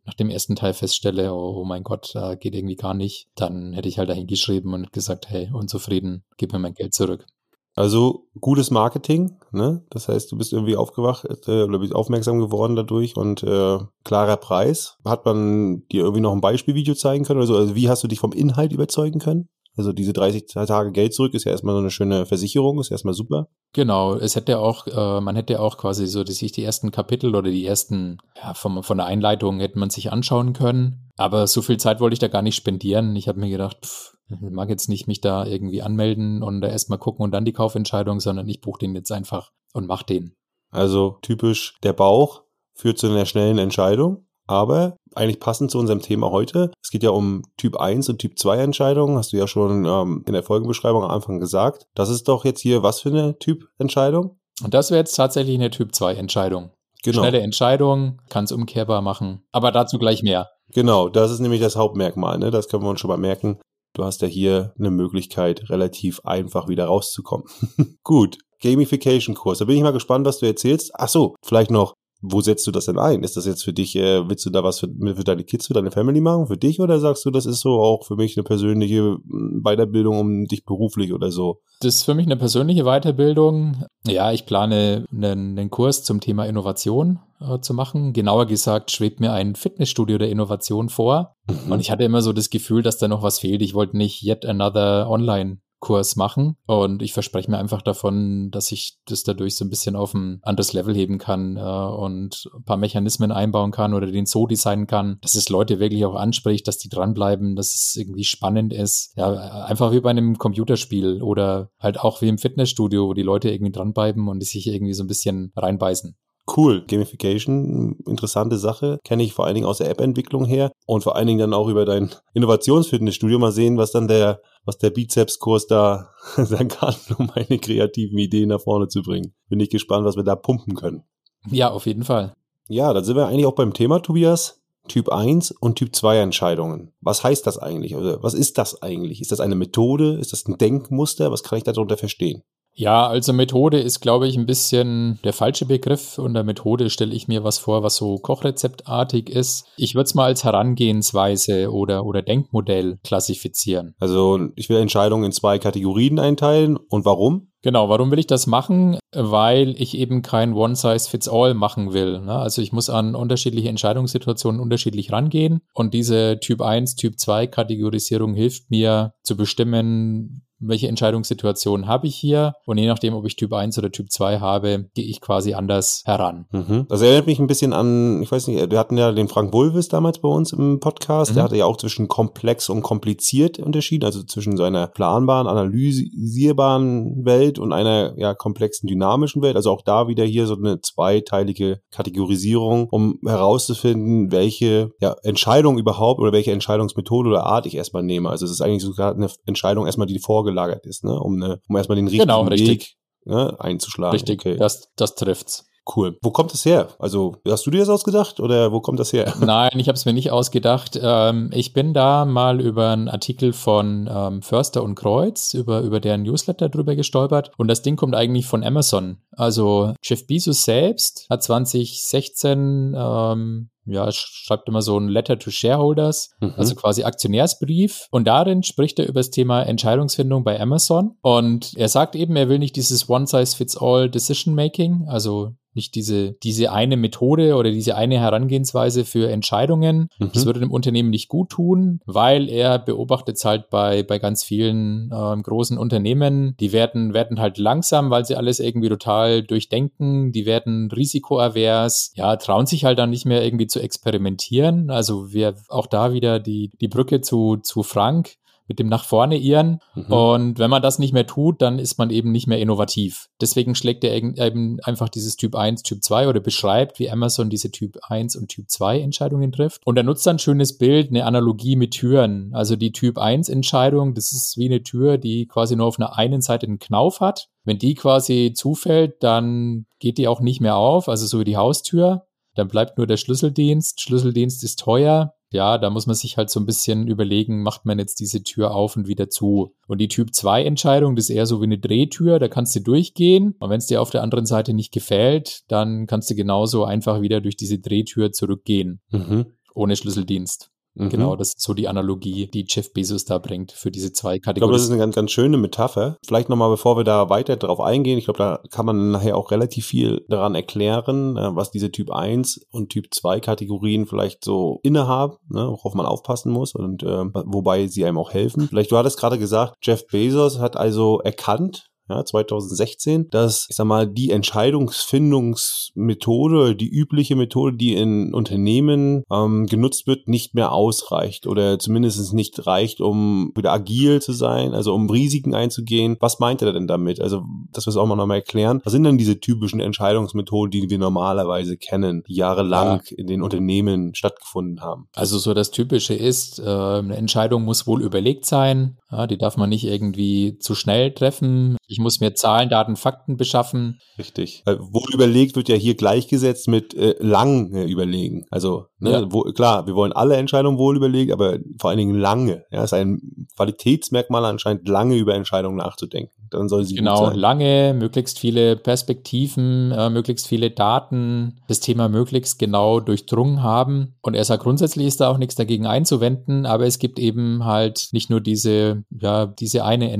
nach 0.09 0.15
dem 0.15 0.31
ersten 0.31 0.57
Teil 0.57 0.73
feststelle, 0.73 1.35
oh, 1.35 1.61
oh 1.61 1.65
mein 1.67 1.85
Gott, 1.85 2.13
da 2.15 2.35
geht 2.35 2.55
irgendwie 2.55 2.77
gar 2.77 2.95
nicht, 2.95 3.29
dann 3.35 3.75
hätte 3.75 3.91
ich 3.91 3.99
halt 3.99 4.09
dahin 4.09 4.27
geschrieben 4.27 4.73
und 4.73 4.91
gesagt, 4.91 5.29
hey, 5.29 5.51
unzufrieden, 5.53 6.25
gib 6.39 6.55
mir 6.55 6.59
mein 6.59 6.73
Geld 6.73 6.95
zurück. 6.95 7.27
Also 7.75 8.27
gutes 8.41 8.71
Marketing, 8.71 9.37
ne? 9.53 9.85
Das 9.91 10.09
heißt, 10.09 10.33
du 10.33 10.39
bist 10.39 10.55
irgendwie 10.55 10.77
aufgewacht 10.77 11.27
äh, 11.47 11.63
oder 11.63 11.79
bist 11.79 11.95
aufmerksam 11.95 12.41
geworden 12.41 12.75
dadurch 12.75 13.17
und 13.17 13.43
äh, 13.43 13.79
klarer 14.03 14.39
Preis. 14.39 14.97
Hat 15.05 15.27
man 15.27 15.87
dir 15.93 16.05
irgendwie 16.05 16.23
noch 16.23 16.33
ein 16.33 16.41
Beispielvideo 16.41 16.95
zeigen 16.95 17.25
können 17.25 17.41
oder 17.41 17.47
so? 17.47 17.57
Also 17.57 17.77
wie 17.77 17.91
hast 17.91 18.03
du 18.03 18.09
dich 18.09 18.19
vom 18.19 18.33
Inhalt 18.33 18.73
überzeugen 18.73 19.21
können? 19.21 19.51
Also 19.79 19.93
diese 19.93 20.13
30 20.13 20.47
Tage 20.47 20.93
Geld 20.93 21.15
zurück 21.15 21.35
ist 21.35 21.45
ja 21.45 21.53
erstmal 21.53 21.75
so 21.75 21.79
eine 21.79 21.91
schöne 21.91 22.27
Versicherung, 22.27 22.81
ist 22.81 22.91
erstmal 22.91 23.15
super. 23.15 23.49
Genau, 23.73 24.15
es 24.17 24.37
hätte 24.37 24.59
auch, 24.59 24.87
äh, 24.87 25.21
man 25.21 25.37
hätte 25.37 25.61
auch 25.61 25.79
quasi 25.79 26.07
so, 26.07 26.25
dass 26.25 26.37
sich 26.37 26.53
die 26.53 26.65
ersten 26.65 26.91
Kapitel 26.91 27.35
oder 27.35 27.51
die 27.51 27.65
ersten, 27.65 28.19
ja, 28.37 28.55
vom, 28.55 28.83
von 28.83 28.99
der 28.99 29.07
Einleitung 29.07 29.61
hätte 29.61 29.79
man 29.79 29.91
sich 29.91 30.11
anschauen 30.13 30.53
können. 30.53 31.11
Aber 31.17 31.47
so 31.47 31.63
viel 31.63 31.79
Zeit 31.79 32.01
wollte 32.01 32.15
ich 32.15 32.21
da 32.21 32.29
gar 32.29 32.43
nicht 32.43 32.57
spendieren. 32.57 33.15
Ich 33.17 33.29
habe 33.29 33.41
mir 33.41 33.51
gedacht, 33.51 33.79
pff, 33.85 34.15
ich 34.29 34.41
mag 34.41 34.69
jetzt 34.69 34.89
nicht 34.89 35.07
mich 35.07 35.21
da 35.21 35.47
irgendwie 35.47 35.83
anmelden 35.83 36.43
und 36.43 36.61
da 36.61 36.69
erstmal 36.69 36.99
gucken 36.99 37.25
und 37.25 37.31
dann 37.31 37.45
die 37.45 37.53
Kaufentscheidung, 37.53 38.21
sondern 38.21 38.49
ich 38.49 38.61
buche 38.61 38.81
den 38.81 38.95
jetzt 38.95 39.13
einfach 39.13 39.53
und 39.73 39.87
mach 39.87 40.03
den. 40.03 40.35
Also 40.71 41.19
typisch 41.23 41.79
der 41.83 41.93
Bauch 41.93 42.43
führt 42.75 42.99
zu 42.99 43.09
einer 43.09 43.27
schnellen 43.27 43.59
Entscheidung. 43.59 44.27
Aber 44.47 44.97
eigentlich 45.15 45.41
passend 45.41 45.71
zu 45.71 45.79
unserem 45.79 46.01
Thema 46.01 46.31
heute. 46.31 46.71
Es 46.83 46.91
geht 46.91 47.03
ja 47.03 47.11
um 47.11 47.43
Typ 47.57 47.77
1 47.77 48.09
und 48.09 48.19
Typ 48.19 48.39
2 48.39 48.59
Entscheidungen. 48.59 49.17
Hast 49.17 49.33
du 49.33 49.37
ja 49.37 49.47
schon 49.47 49.85
ähm, 49.85 50.25
in 50.27 50.33
der 50.33 50.43
Folgenbeschreibung 50.43 51.05
am 51.05 51.11
Anfang 51.11 51.41
gesagt. 51.41 51.87
Das 51.95 52.09
ist 52.09 52.29
doch 52.29 52.45
jetzt 52.45 52.61
hier 52.61 52.83
was 52.83 53.01
für 53.01 53.11
eine 53.11 53.39
Typ-Entscheidung? 53.39 54.39
Und 54.63 54.75
das 54.75 54.91
wäre 54.91 54.99
jetzt 54.99 55.15
tatsächlich 55.15 55.55
eine 55.55 55.71
Typ 55.71 55.95
2 55.95 56.15
Entscheidung. 56.15 56.71
Genau. 57.05 57.21
Schnelle 57.21 57.41
Entscheidung, 57.41 58.21
kann 58.29 58.45
es 58.45 58.53
umkehrbar 58.53 59.03
machen. 59.03 59.45
Aber 59.53 59.71
dazu 59.71 59.99
gleich 59.99 60.23
mehr. 60.23 60.51
Genau, 60.73 61.09
das 61.09 61.31
ist 61.31 61.41
nämlich 61.41 61.61
das 61.61 61.77
Hauptmerkmal. 61.77 62.39
Ne? 62.39 62.51
Das 62.51 62.69
können 62.69 62.83
wir 62.83 62.91
uns 62.91 63.01
schon 63.01 63.09
mal 63.09 63.17
merken. 63.17 63.59
Du 63.95 64.05
hast 64.05 64.21
ja 64.23 64.29
hier 64.29 64.75
eine 64.79 64.91
Möglichkeit, 64.91 65.71
relativ 65.71 66.21
einfach 66.25 66.69
wieder 66.69 66.87
rauszukommen. 66.87 67.47
Gut, 68.05 68.39
Gamification-Kurs. 68.63 69.59
Da 69.59 69.65
bin 69.65 69.77
ich 69.77 69.83
mal 69.83 69.93
gespannt, 69.93 70.27
was 70.27 70.39
du 70.39 70.47
erzählst. 70.47 70.93
Ach 70.95 71.09
so, 71.09 71.35
vielleicht 71.43 71.71
noch 71.71 71.95
wo 72.21 72.41
setzt 72.41 72.67
du 72.67 72.73
das 72.73 72.87
denn 72.87 72.99
ein? 72.99 73.23
Ist 73.23 73.37
das 73.37 73.47
jetzt 73.47 73.65
für 73.65 73.73
dich, 73.73 73.95
äh, 73.95 74.29
willst 74.29 74.45
du 74.45 74.51
da 74.51 74.65
was 74.65 74.81
für, 74.81 74.89
für 74.89 75.25
deine 75.25 75.45
Kids, 75.45 75.69
für 75.69 75.75
deine 75.75 75.91
Family 75.91 76.21
machen, 76.21 76.49
für 76.49 76.57
dich 76.57 76.81
oder 76.81 76.99
sagst 76.99 77.25
du, 77.25 77.31
das 77.31 77.47
ist 77.47 77.61
so 77.61 77.81
auch 77.81 78.05
für 78.05 78.17
mich 78.17 78.37
eine 78.37 78.45
persönliche 78.45 79.19
hm, 79.29 79.63
Weiterbildung 79.63 80.19
um 80.19 80.45
dich 80.47 80.65
beruflich 80.65 81.13
oder 81.13 81.31
so? 81.31 81.61
Das 81.81 81.95
ist 81.95 82.03
für 82.03 82.15
mich 82.15 82.27
eine 82.27 82.37
persönliche 82.37 82.85
Weiterbildung. 82.85 83.85
Ja, 84.07 84.33
ich 84.33 84.47
plane 84.47 85.07
einen, 85.13 85.59
einen 85.59 85.71
Kurs 85.71 86.03
zum 86.03 86.21
Thema 86.21 86.47
Innovation 86.47 87.21
äh, 87.41 87.61
zu 87.61 87.73
machen. 87.73 88.13
Genauer 88.13 88.47
gesagt 88.47 88.91
schwebt 88.91 89.21
mir 89.21 89.33
ein 89.33 89.55
Fitnessstudio 89.55 90.19
der 90.19 90.31
Innovation 90.31 90.89
vor. 90.89 91.37
Mhm. 91.49 91.73
Und 91.73 91.81
ich 91.81 91.91
hatte 91.93 92.05
immer 92.05 92.23
so 92.23 92.33
das 92.33 92.51
Gefühl, 92.51 92.83
dass 92.83 92.99
da 92.99 93.07
noch 93.07 93.23
was 93.23 93.39
fehlt. 93.39 93.63
Ich 93.63 93.75
wollte 93.75 93.97
nicht 93.97 94.23
yet 94.25 94.45
another 94.45 95.09
online 95.09 95.59
Kurs 95.81 96.17
machen. 96.17 96.57
Und 96.67 97.03
ich 97.03 97.13
verspreche 97.13 97.51
mir 97.51 97.59
einfach 97.59 97.83
davon, 97.83 98.51
dass 98.51 98.73
ich 98.73 98.99
das 99.07 99.23
dadurch 99.23 99.57
so 99.57 99.65
ein 99.65 99.71
bisschen 99.71 99.97
auf 99.97 100.15
ein 100.15 100.41
anderes 100.43 100.73
Level 100.73 100.95
heben 100.95 101.19
kann 101.19 101.57
äh, 101.57 101.61
und 101.61 102.51
ein 102.55 102.65
paar 102.65 102.77
Mechanismen 102.77 103.33
einbauen 103.33 103.71
kann 103.71 103.95
oder 103.95 104.07
den 104.07 104.27
so 104.27 104.47
designen 104.47 104.87
kann, 104.87 105.19
dass 105.21 105.35
es 105.35 105.49
Leute 105.49 105.79
wirklich 105.79 106.05
auch 106.05 106.15
anspricht, 106.15 106.67
dass 106.67 106.79
die 106.79 106.89
dranbleiben, 106.89 107.57
dass 107.57 107.75
es 107.75 107.97
irgendwie 107.97 108.25
spannend 108.25 108.73
ist. 108.73 109.13
Ja, 109.17 109.33
einfach 109.65 109.93
wie 109.93 110.01
bei 110.01 110.11
einem 110.11 110.39
Computerspiel 110.39 111.23
oder 111.23 111.71
halt 111.79 112.01
auch 112.01 112.23
wie 112.23 112.29
im 112.29 112.39
Fitnessstudio, 112.39 113.09
wo 113.09 113.15
die 113.15 113.23
Leute 113.23 113.51
irgendwie 113.51 113.73
dranbleiben 113.73 114.29
und 114.29 114.43
sich 114.43 114.67
irgendwie 114.67 114.95
so 114.95 115.05
ein 115.05 115.09
bisschen 115.09 115.53
reinbeißen. 115.57 116.17
Cool. 116.57 116.85
Gamification, 116.87 117.97
interessante 118.07 118.57
Sache. 118.57 118.99
Kenne 119.05 119.23
ich 119.23 119.35
vor 119.35 119.45
allen 119.45 119.55
Dingen 119.55 119.67
aus 119.67 119.79
der 119.79 119.91
App-Entwicklung 119.91 120.45
her 120.47 120.73
und 120.87 121.03
vor 121.03 121.17
allen 121.17 121.27
Dingen 121.27 121.39
dann 121.41 121.55
auch 121.55 121.69
über 121.69 121.85
dein 121.85 122.11
Innovationsfitnessstudio. 122.33 123.39
Mal 123.39 123.53
sehen, 123.53 123.77
was 123.77 123.93
dann 123.93 124.09
der, 124.09 124.41
was 124.65 124.79
der 124.79 124.91
Bizeps-Kurs 124.91 125.67
da 125.67 126.11
sein 126.37 126.69
kann, 126.69 126.95
um 127.19 127.31
meine 127.35 127.59
kreativen 127.59 128.19
Ideen 128.19 128.49
nach 128.49 128.61
vorne 128.61 128.89
zu 128.89 129.03
bringen. 129.03 129.35
Bin 129.49 129.61
ich 129.61 129.71
gespannt, 129.71 130.07
was 130.07 130.17
wir 130.17 130.25
da 130.25 130.37
pumpen 130.37 130.75
können. 130.75 131.05
Ja, 131.51 131.71
auf 131.71 131.87
jeden 131.87 132.05
Fall. 132.05 132.33
Ja, 132.69 132.93
dann 132.93 133.05
sind 133.05 133.17
wir 133.17 133.27
eigentlich 133.27 133.47
auch 133.47 133.55
beim 133.55 133.73
Thema, 133.73 134.01
Tobias. 134.01 134.61
Typ 134.89 135.11
1 135.11 135.51
und 135.51 135.77
Typ 135.77 135.95
2 135.95 136.19
Entscheidungen. 136.19 136.93
Was 137.03 137.23
heißt 137.23 137.47
das 137.47 137.59
eigentlich? 137.59 137.95
Also 137.95 138.23
was 138.23 138.33
ist 138.33 138.57
das 138.57 138.83
eigentlich? 138.83 139.21
Ist 139.21 139.33
das 139.33 139.41
eine 139.41 139.55
Methode? 139.55 140.15
Ist 140.15 140.33
das 140.33 140.47
ein 140.47 140.57
Denkmuster? 140.57 141.31
Was 141.31 141.43
kann 141.43 141.59
ich 141.59 141.65
darunter 141.65 141.99
verstehen? 141.99 142.43
Ja, 142.79 143.09
also 143.09 143.33
Methode 143.33 143.81
ist, 143.81 143.99
glaube 143.99 144.29
ich, 144.29 144.37
ein 144.37 144.47
bisschen 144.47 145.19
der 145.25 145.33
falsche 145.33 145.67
Begriff. 145.67 146.17
Unter 146.17 146.45
Methode 146.45 146.91
stelle 146.91 147.13
ich 147.13 147.27
mir 147.27 147.43
was 147.43 147.59
vor, 147.59 147.83
was 147.83 147.97
so 147.97 148.19
kochrezeptartig 148.19 149.31
ist. 149.31 149.67
Ich 149.77 149.97
würde 149.97 150.05
es 150.05 150.15
mal 150.15 150.27
als 150.27 150.45
Herangehensweise 150.45 151.73
oder, 151.73 152.07
oder 152.07 152.23
Denkmodell 152.23 153.01
klassifizieren. 153.03 153.97
Also 153.99 154.51
ich 154.55 154.69
will 154.69 154.77
Entscheidungen 154.77 155.25
in 155.25 155.33
zwei 155.33 155.59
Kategorien 155.59 156.21
einteilen. 156.21 156.77
Und 156.77 157.05
warum? 157.05 157.49
Genau, 157.63 157.89
warum 157.89 158.13
will 158.13 158.21
ich 158.21 158.29
das 158.29 158.47
machen? 158.47 158.97
Weil 159.13 159.75
ich 159.77 159.99
eben 159.99 160.23
kein 160.23 160.53
One-Size-Fits-All 160.53 161.55
machen 161.55 161.93
will. 161.93 162.21
Ne? 162.21 162.33
Also 162.33 162.63
ich 162.63 162.73
muss 162.73 162.91
an 162.91 163.17
unterschiedliche 163.17 163.71
Entscheidungssituationen 163.71 164.61
unterschiedlich 164.61 165.11
rangehen. 165.11 165.63
Und 165.75 165.95
diese 165.95 166.39
Typ 166.39 166.63
1, 166.63 166.95
Typ 166.95 167.19
2 167.19 167.49
Kategorisierung 167.49 168.35
hilft 168.35 168.71
mir 168.71 169.15
zu 169.25 169.37
bestimmen, 169.37 170.45
welche 170.61 170.89
Entscheidungssituation 170.89 171.87
habe 171.87 172.07
ich 172.07 172.17
hier 172.17 172.55
und 172.67 172.79
je 172.79 172.87
nachdem, 172.87 173.15
ob 173.15 173.27
ich 173.27 173.37
Typ 173.37 173.53
1 173.53 173.79
oder 173.79 173.91
Typ 173.91 174.11
2 174.11 174.41
habe, 174.41 174.87
gehe 174.95 175.05
ich 175.05 175.21
quasi 175.21 175.55
anders 175.55 176.03
heran. 176.05 176.47
Mhm. 176.51 176.87
Das 176.89 177.03
erinnert 177.03 177.27
mich 177.27 177.39
ein 177.39 177.47
bisschen 177.47 177.73
an, 177.73 178.23
ich 178.23 178.31
weiß 178.31 178.49
nicht, 178.49 178.71
wir 178.71 178.79
hatten 178.79 178.97
ja 178.97 179.13
den 179.13 179.29
Frank 179.29 179.51
Bulvis 179.51 179.89
damals 179.89 180.21
bei 180.21 180.29
uns 180.29 180.53
im 180.53 180.81
Podcast, 180.81 181.31
mhm. 181.31 181.35
der 181.37 181.45
hatte 181.45 181.57
ja 181.57 181.67
auch 181.67 181.77
zwischen 181.77 182.09
komplex 182.09 182.69
und 182.69 182.83
kompliziert 182.83 183.59
unterschieden, 183.59 184.05
also 184.05 184.23
zwischen 184.23 184.57
so 184.57 184.65
einer 184.65 184.87
planbaren, 184.87 185.47
analysierbaren 185.47 187.25
Welt 187.25 187.59
und 187.59 187.73
einer 187.73 188.15
ja 188.19 188.35
komplexen, 188.35 188.89
dynamischen 188.89 189.43
Welt, 189.43 189.57
also 189.57 189.71
auch 189.71 189.83
da 189.83 190.09
wieder 190.09 190.25
hier 190.25 190.47
so 190.47 190.57
eine 190.57 190.81
zweiteilige 190.81 191.81
Kategorisierung, 191.91 192.89
um 192.91 193.19
herauszufinden, 193.25 194.33
welche 194.33 194.91
ja, 195.01 195.15
Entscheidung 195.23 195.79
überhaupt 195.79 196.21
oder 196.21 196.33
welche 196.33 196.53
Entscheidungsmethode 196.53 197.29
oder 197.29 197.45
Art 197.45 197.67
ich 197.67 197.77
erstmal 197.77 198.03
nehme. 198.03 198.31
Also 198.31 198.45
es 198.45 198.53
ist 198.53 198.61
eigentlich 198.61 198.83
sogar 198.83 199.15
eine 199.15 199.29
Entscheidung 199.47 199.87
erstmal, 199.87 200.07
die 200.07 200.19
vorgeht 200.19 200.48
vorgelagert 200.49 200.87
ist, 200.87 201.05
ne? 201.05 201.19
um, 201.19 201.39
ne, 201.39 201.61
um 201.69 201.77
erstmal 201.77 201.97
den 201.97 202.07
richtigen 202.07 202.25
genau, 202.25 202.43
richtig. 202.43 202.69
Weg 202.69 202.97
ne, 203.25 203.57
einzuschlagen. 203.59 204.13
Richtig, 204.13 204.41
okay. 204.41 204.57
das, 204.57 204.91
das 204.97 205.15
trifft's. 205.15 205.65
Cool. 205.97 206.19
Wo 206.21 206.31
kommt 206.31 206.53
das 206.53 206.67
her? 206.67 206.89
Also 206.99 207.37
hast 207.49 207.65
du 207.65 207.71
dir 207.71 207.79
das 207.79 207.89
ausgedacht 207.89 208.41
oder 208.41 208.73
wo 208.73 208.81
kommt 208.81 209.01
das 209.01 209.15
her? 209.15 209.33
Nein, 209.41 209.71
ich 209.79 209.89
habe 209.89 209.97
es 209.97 210.05
mir 210.05 210.13
nicht 210.13 210.31
ausgedacht. 210.31 211.01
Ähm, 211.03 211.49
ich 211.55 211.73
bin 211.73 211.95
da 211.95 212.27
mal 212.27 212.61
über 212.61 212.91
einen 212.91 213.09
Artikel 213.09 213.55
von 213.55 214.07
ähm, 214.13 214.43
Förster 214.43 214.83
und 214.83 214.97
Kreuz, 214.97 215.55
über, 215.55 215.81
über 215.81 215.99
deren 215.99 216.25
Newsletter 216.25 216.69
drüber 216.69 216.95
gestolpert. 216.95 217.53
Und 217.57 217.69
das 217.69 217.81
Ding 217.81 217.97
kommt 217.97 218.15
eigentlich 218.15 218.45
von 218.45 218.65
Amazon. 218.65 219.23
Also 219.31 219.95
Jeff 220.03 220.27
Bezos 220.27 220.65
selbst 220.65 221.27
hat 221.31 221.43
2016 221.43 222.95
ähm, 222.95 223.71
ja, 223.91 224.11
schreibt 224.13 224.69
immer 224.69 224.83
so 224.83 224.99
ein 224.99 225.09
Letter 225.09 225.39
to 225.39 225.51
Shareholders, 225.51 226.31
mhm. 226.41 226.55
also 226.57 226.75
quasi 226.75 227.05
Aktionärsbrief. 227.05 228.07
Und 228.11 228.27
darin 228.27 228.63
spricht 228.63 228.99
er 228.99 229.09
über 229.09 229.21
das 229.21 229.31
Thema 229.31 229.63
Entscheidungsfindung 229.63 230.45
bei 230.45 230.61
Amazon. 230.61 231.17
Und 231.23 231.73
er 231.77 231.89
sagt 231.89 232.15
eben, 232.15 232.37
er 232.37 232.49
will 232.49 232.59
nicht 232.59 232.77
dieses 232.77 233.09
One-Size-Fits-All 233.09 234.11
Decision 234.11 234.55
Making, 234.55 235.07
also 235.09 235.53
nicht 235.75 235.95
diese, 235.95 236.33
diese 236.43 236.73
eine 236.73 236.97
Methode 236.97 237.57
oder 237.57 237.71
diese 237.71 237.97
eine 237.97 238.19
Herangehensweise 238.19 239.05
für 239.05 239.31
Entscheidungen. 239.31 240.09
Mhm. 240.19 240.31
Das 240.33 240.47
würde 240.47 240.61
dem 240.61 240.71
Unternehmen 240.71 241.11
nicht 241.11 241.29
gut 241.29 241.51
tun, 241.51 242.01
weil 242.07 242.49
er 242.49 242.79
beobachtet 242.79 243.37
es 243.37 243.45
halt 243.45 243.71
bei, 243.71 244.03
bei 244.03 244.19
ganz 244.19 244.45
vielen 244.45 245.11
ähm, 245.13 245.43
großen 245.43 245.79
Unternehmen, 245.79 246.57
die 246.61 246.73
werden, 246.73 247.15
werden 247.15 247.41
halt 247.41 247.59
langsam, 247.59 248.11
weil 248.11 248.25
sie 248.25 248.37
alles 248.37 248.61
irgendwie 248.61 248.89
total 248.89 249.43
durchdenken, 249.43 250.33
die 250.33 250.47
werden 250.47 250.91
risikoavers, 250.91 252.13
ja, 252.15 252.37
trauen 252.37 252.67
sich 252.67 252.85
halt 252.85 252.99
dann 252.99 253.11
nicht 253.11 253.27
mehr 253.27 253.45
irgendwie 253.45 253.67
zu 253.67 253.81
experimentieren. 253.81 254.91
Also 254.91 255.33
wir 255.33 255.55
auch 255.69 255.87
da 255.87 256.13
wieder 256.13 256.41
die, 256.41 256.71
die 256.81 256.89
Brücke 256.89 257.21
zu, 257.21 257.57
zu 257.57 257.83
Frank 257.83 258.37
mit 258.69 258.79
dem 258.79 258.89
nach 258.89 259.05
vorne 259.05 259.39
irren. 259.39 259.81
Mhm. 259.95 260.13
Und 260.13 260.59
wenn 260.59 260.71
man 260.71 260.83
das 260.83 260.99
nicht 260.99 261.13
mehr 261.13 261.27
tut, 261.27 261.61
dann 261.63 261.79
ist 261.79 261.99
man 261.99 262.11
eben 262.11 262.31
nicht 262.31 262.47
mehr 262.47 262.59
innovativ. 262.59 263.29
Deswegen 263.41 263.75
schlägt 263.75 264.05
er 264.05 264.15
eben 264.15 264.79
einfach 264.83 265.09
dieses 265.09 265.37
Typ 265.37 265.57
1, 265.57 265.83
Typ 265.83 266.05
2 266.05 266.29
oder 266.29 266.41
beschreibt, 266.41 266.99
wie 266.99 267.11
Amazon 267.11 267.51
diese 267.51 267.71
Typ 267.71 267.99
1 268.03 268.37
und 268.37 268.49
Typ 268.49 268.69
2 268.69 269.01
Entscheidungen 269.01 269.51
trifft. 269.51 269.81
Und 269.87 269.97
er 269.97 270.03
nutzt 270.03 270.27
dann 270.27 270.37
ein 270.37 270.39
schönes 270.39 270.77
Bild, 270.77 271.09
eine 271.09 271.25
Analogie 271.25 271.77
mit 271.77 271.93
Türen. 271.93 272.51
Also 272.53 272.77
die 272.77 272.93
Typ 272.93 273.19
1 273.19 273.49
Entscheidung, 273.49 274.15
das 274.15 274.33
ist 274.33 274.57
wie 274.59 274.67
eine 274.67 274.83
Tür, 274.83 275.19
die 275.19 275.47
quasi 275.47 275.75
nur 275.75 275.87
auf 275.87 275.99
einer 275.99 276.17
einen 276.17 276.43
Seite 276.43 276.67
einen 276.67 276.79
Knauf 276.79 277.21
hat. 277.21 277.49
Wenn 277.65 277.79
die 277.79 277.95
quasi 277.95 278.53
zufällt, 278.55 279.23
dann 279.23 279.87
geht 279.99 280.19
die 280.19 280.29
auch 280.29 280.41
nicht 280.41 280.61
mehr 280.61 280.77
auf, 280.77 281.09
also 281.09 281.27
so 281.27 281.41
wie 281.41 281.45
die 281.45 281.57
Haustür. 281.57 282.27
Dann 282.55 282.69
bleibt 282.69 282.99
nur 282.99 283.07
der 283.07 283.17
Schlüsseldienst. 283.17 284.01
Schlüsseldienst 284.01 284.65
ist 284.65 284.81
teuer 284.81 285.35
ja, 285.51 285.79
da 285.79 285.91
muss 285.91 286.07
man 286.07 286.17
sich 286.17 286.37
halt 286.37 286.51
so 286.51 286.61
ein 286.61 286.67
bisschen 286.67 287.09
überlegen, 287.09 287.63
macht 287.63 287.87
man 287.87 287.99
jetzt 287.99 288.21
diese 288.21 288.43
Tür 288.43 288.75
auf 288.75 288.97
und 288.97 289.09
wieder 289.09 289.31
zu. 289.31 289.75
Und 289.87 289.99
die 289.99 290.09
Typ 290.09 290.35
2 290.35 290.65
Entscheidung, 290.65 291.17
das 291.17 291.31
ist 291.31 291.37
eher 291.37 291.47
so 291.47 291.61
wie 291.61 291.67
eine 291.67 291.79
Drehtür, 291.79 292.39
da 292.39 292.49
kannst 292.49 292.77
du 292.77 292.81
durchgehen. 292.81 293.55
Und 293.59 293.71
wenn 293.71 293.79
es 293.79 293.87
dir 293.87 294.03
auf 294.03 294.11
der 294.11 294.23
anderen 294.23 294.47
Seite 294.47 294.75
nicht 294.75 294.93
gefällt, 294.93 295.63
dann 295.69 296.07
kannst 296.07 296.31
du 296.31 296.35
genauso 296.35 296.85
einfach 296.85 297.23
wieder 297.23 297.41
durch 297.41 297.57
diese 297.57 297.79
Drehtür 297.79 298.33
zurückgehen. 298.33 299.01
Mhm. 299.11 299.47
Ohne 299.75 299.97
Schlüsseldienst. 299.97 300.71
Mhm. 300.99 301.09
Genau, 301.11 301.37
das 301.37 301.49
ist 301.49 301.61
so 301.61 301.75
die 301.75 301.89
Analogie, 301.89 302.49
die 302.49 302.67
Jeff 302.69 302.93
Bezos 302.93 303.25
da 303.25 303.39
bringt 303.39 303.73
für 303.73 303.91
diese 303.91 304.13
zwei 304.13 304.39
Kategorien. 304.39 304.55
Ich 304.55 304.61
glaube, 304.61 304.73
das 304.73 304.83
ist 304.83 304.91
eine 304.91 304.99
ganz, 304.99 305.15
ganz 305.15 305.31
schöne 305.31 305.57
Metapher. 305.57 306.17
Vielleicht 306.27 306.49
nochmal, 306.49 306.71
bevor 306.71 306.97
wir 306.97 307.05
da 307.05 307.31
weiter 307.31 307.57
drauf 307.57 307.81
eingehen, 307.81 308.19
ich 308.19 308.25
glaube, 308.25 308.39
da 308.39 308.61
kann 308.71 308.87
man 308.87 309.11
nachher 309.11 309.37
auch 309.37 309.51
relativ 309.51 309.87
viel 309.87 310.25
daran 310.29 310.55
erklären, 310.55 311.37
äh, 311.37 311.55
was 311.55 311.71
diese 311.71 311.91
Typ 311.91 312.11
1 312.11 312.67
und 312.71 312.91
Typ 312.91 313.07
2 313.13 313.41
Kategorien 313.41 314.07
vielleicht 314.07 314.45
so 314.45 314.81
innehaben, 314.83 315.37
ne, 315.49 315.67
worauf 315.69 315.95
man 315.95 316.07
aufpassen 316.07 316.53
muss 316.53 316.75
und 316.75 317.03
äh, 317.03 317.25
wobei 317.35 317.87
sie 317.87 318.05
einem 318.05 318.19
auch 318.19 318.33
helfen. 318.33 318.69
Vielleicht, 318.69 318.91
du 318.91 318.97
hattest 318.97 319.19
gerade 319.19 319.39
gesagt, 319.39 319.75
Jeff 319.83 320.07
Bezos 320.07 320.59
hat 320.59 320.77
also 320.77 321.21
erkannt, 321.21 321.88
ja, 322.09 322.25
2016, 322.25 323.29
dass, 323.31 323.67
ich 323.69 323.77
sag 323.77 323.87
mal, 323.87 324.07
die 324.07 324.31
Entscheidungsfindungsmethode, 324.31 326.75
die 326.75 326.89
übliche 326.89 327.37
Methode, 327.37 327.77
die 327.77 327.95
in 327.95 328.33
Unternehmen 328.35 329.25
ähm, 329.31 329.67
genutzt 329.67 330.07
wird, 330.07 330.29
nicht 330.29 330.55
mehr 330.55 330.73
ausreicht 330.73 331.47
oder 331.47 331.79
zumindest 331.79 332.33
nicht 332.33 332.67
reicht, 332.67 333.01
um 333.01 333.53
wieder 333.55 333.73
agil 333.73 334.23
zu 334.23 334.33
sein, 334.33 334.75
also 334.75 334.95
um 334.95 335.11
Risiken 335.11 335.55
einzugehen. 335.55 336.17
Was 336.21 336.41
meint 336.41 336.63
er 336.63 336.73
denn 336.73 336.87
damit? 336.87 337.21
Also, 337.21 337.43
dass 337.73 337.87
wir 337.87 337.91
es 337.91 337.97
auch 337.97 338.07
mal 338.07 338.17
nochmal 338.17 338.39
erklären. 338.39 338.81
Was 338.85 338.93
sind 338.93 339.05
denn 339.05 339.19
diese 339.19 339.41
typischen 339.41 339.81
Entscheidungsmethoden, 339.81 340.71
die 340.71 340.91
wir 340.91 340.99
normalerweise 340.99 341.77
kennen, 341.77 342.23
die 342.27 342.35
jahrelang 342.35 343.03
ja. 343.09 343.17
in 343.17 343.27
den 343.27 343.43
Unternehmen 343.43 344.15
stattgefunden 344.15 344.81
haben? 344.81 345.09
Also 345.15 345.39
so 345.39 345.55
das 345.55 345.71
Typische 345.71 346.15
ist, 346.15 346.59
äh, 346.59 346.63
eine 346.63 347.17
Entscheidung 347.17 347.65
muss 347.65 347.87
wohl 347.87 348.03
überlegt 348.03 348.47
sein. 348.47 348.99
Ja, 349.11 349.27
die 349.27 349.39
darf 349.39 349.57
man 349.57 349.71
nicht 349.71 349.85
irgendwie 349.85 350.59
zu 350.59 350.75
schnell 350.75 351.13
treffen. 351.13 351.78
Ich 351.89 351.99
muss 351.99 352.21
mir 352.21 352.35
Zahlen, 352.35 352.69
Daten, 352.69 352.97
Fakten 352.97 353.37
beschaffen. 353.37 353.99
Richtig. 354.19 354.63
Wohl 354.67 355.13
überlegt 355.15 355.57
wird 355.57 355.69
ja 355.69 355.75
hier 355.75 355.97
gleichgesetzt 355.97 356.69
mit 356.69 356.95
äh, 356.95 357.17
lang 357.19 357.75
äh, 357.75 357.85
überlegen. 357.85 358.45
Also 358.51 358.87
ne, 358.99 359.11
ja. 359.11 359.33
wo, 359.33 359.43
klar, 359.43 359.87
wir 359.87 359.95
wollen 359.95 360.13
alle 360.13 360.37
Entscheidungen 360.37 360.79
wohl 360.79 360.97
überlegt, 360.97 361.33
aber 361.33 361.59
vor 361.81 361.91
allen 361.91 361.99
Dingen 361.99 362.15
lange. 362.15 362.65
Ja, 362.71 362.85
ist 362.85 362.93
ein 362.93 363.49
Qualitätsmerkmal 363.57 364.45
anscheinend 364.45 364.87
lange 364.87 365.17
über 365.17 365.35
Entscheidungen 365.35 365.77
nachzudenken 365.77 366.39
dann 366.51 366.69
soll 366.69 366.85
sie 366.85 366.95
genau 366.95 367.31
lange, 367.31 367.95
möglichst 367.95 368.39
viele 368.39 368.77
Perspektiven, 368.77 369.93
äh, 369.93 370.11
möglichst 370.11 370.47
viele 370.47 370.71
Daten, 370.71 371.61
das 371.69 371.81
Thema 371.81 372.09
möglichst 372.09 372.59
genau 372.59 373.01
durchdrungen 373.01 373.63
haben. 373.63 374.17
Und 374.23 374.35
er 374.35 374.45
sagt, 374.45 374.63
grundsätzlich 374.63 375.07
ist 375.07 375.21
da 375.21 375.31
auch 375.31 375.39
nichts 375.39 375.55
dagegen 375.55 375.87
einzuwenden, 375.87 376.67
aber 376.67 376.87
es 376.87 376.99
gibt 376.99 377.19
eben 377.19 377.65
halt 377.65 378.09
nicht 378.13 378.31
nur 378.31 378.41
diese, 378.41 379.05
ja, 379.11 379.47
diese 379.47 379.85
eine 379.85 380.13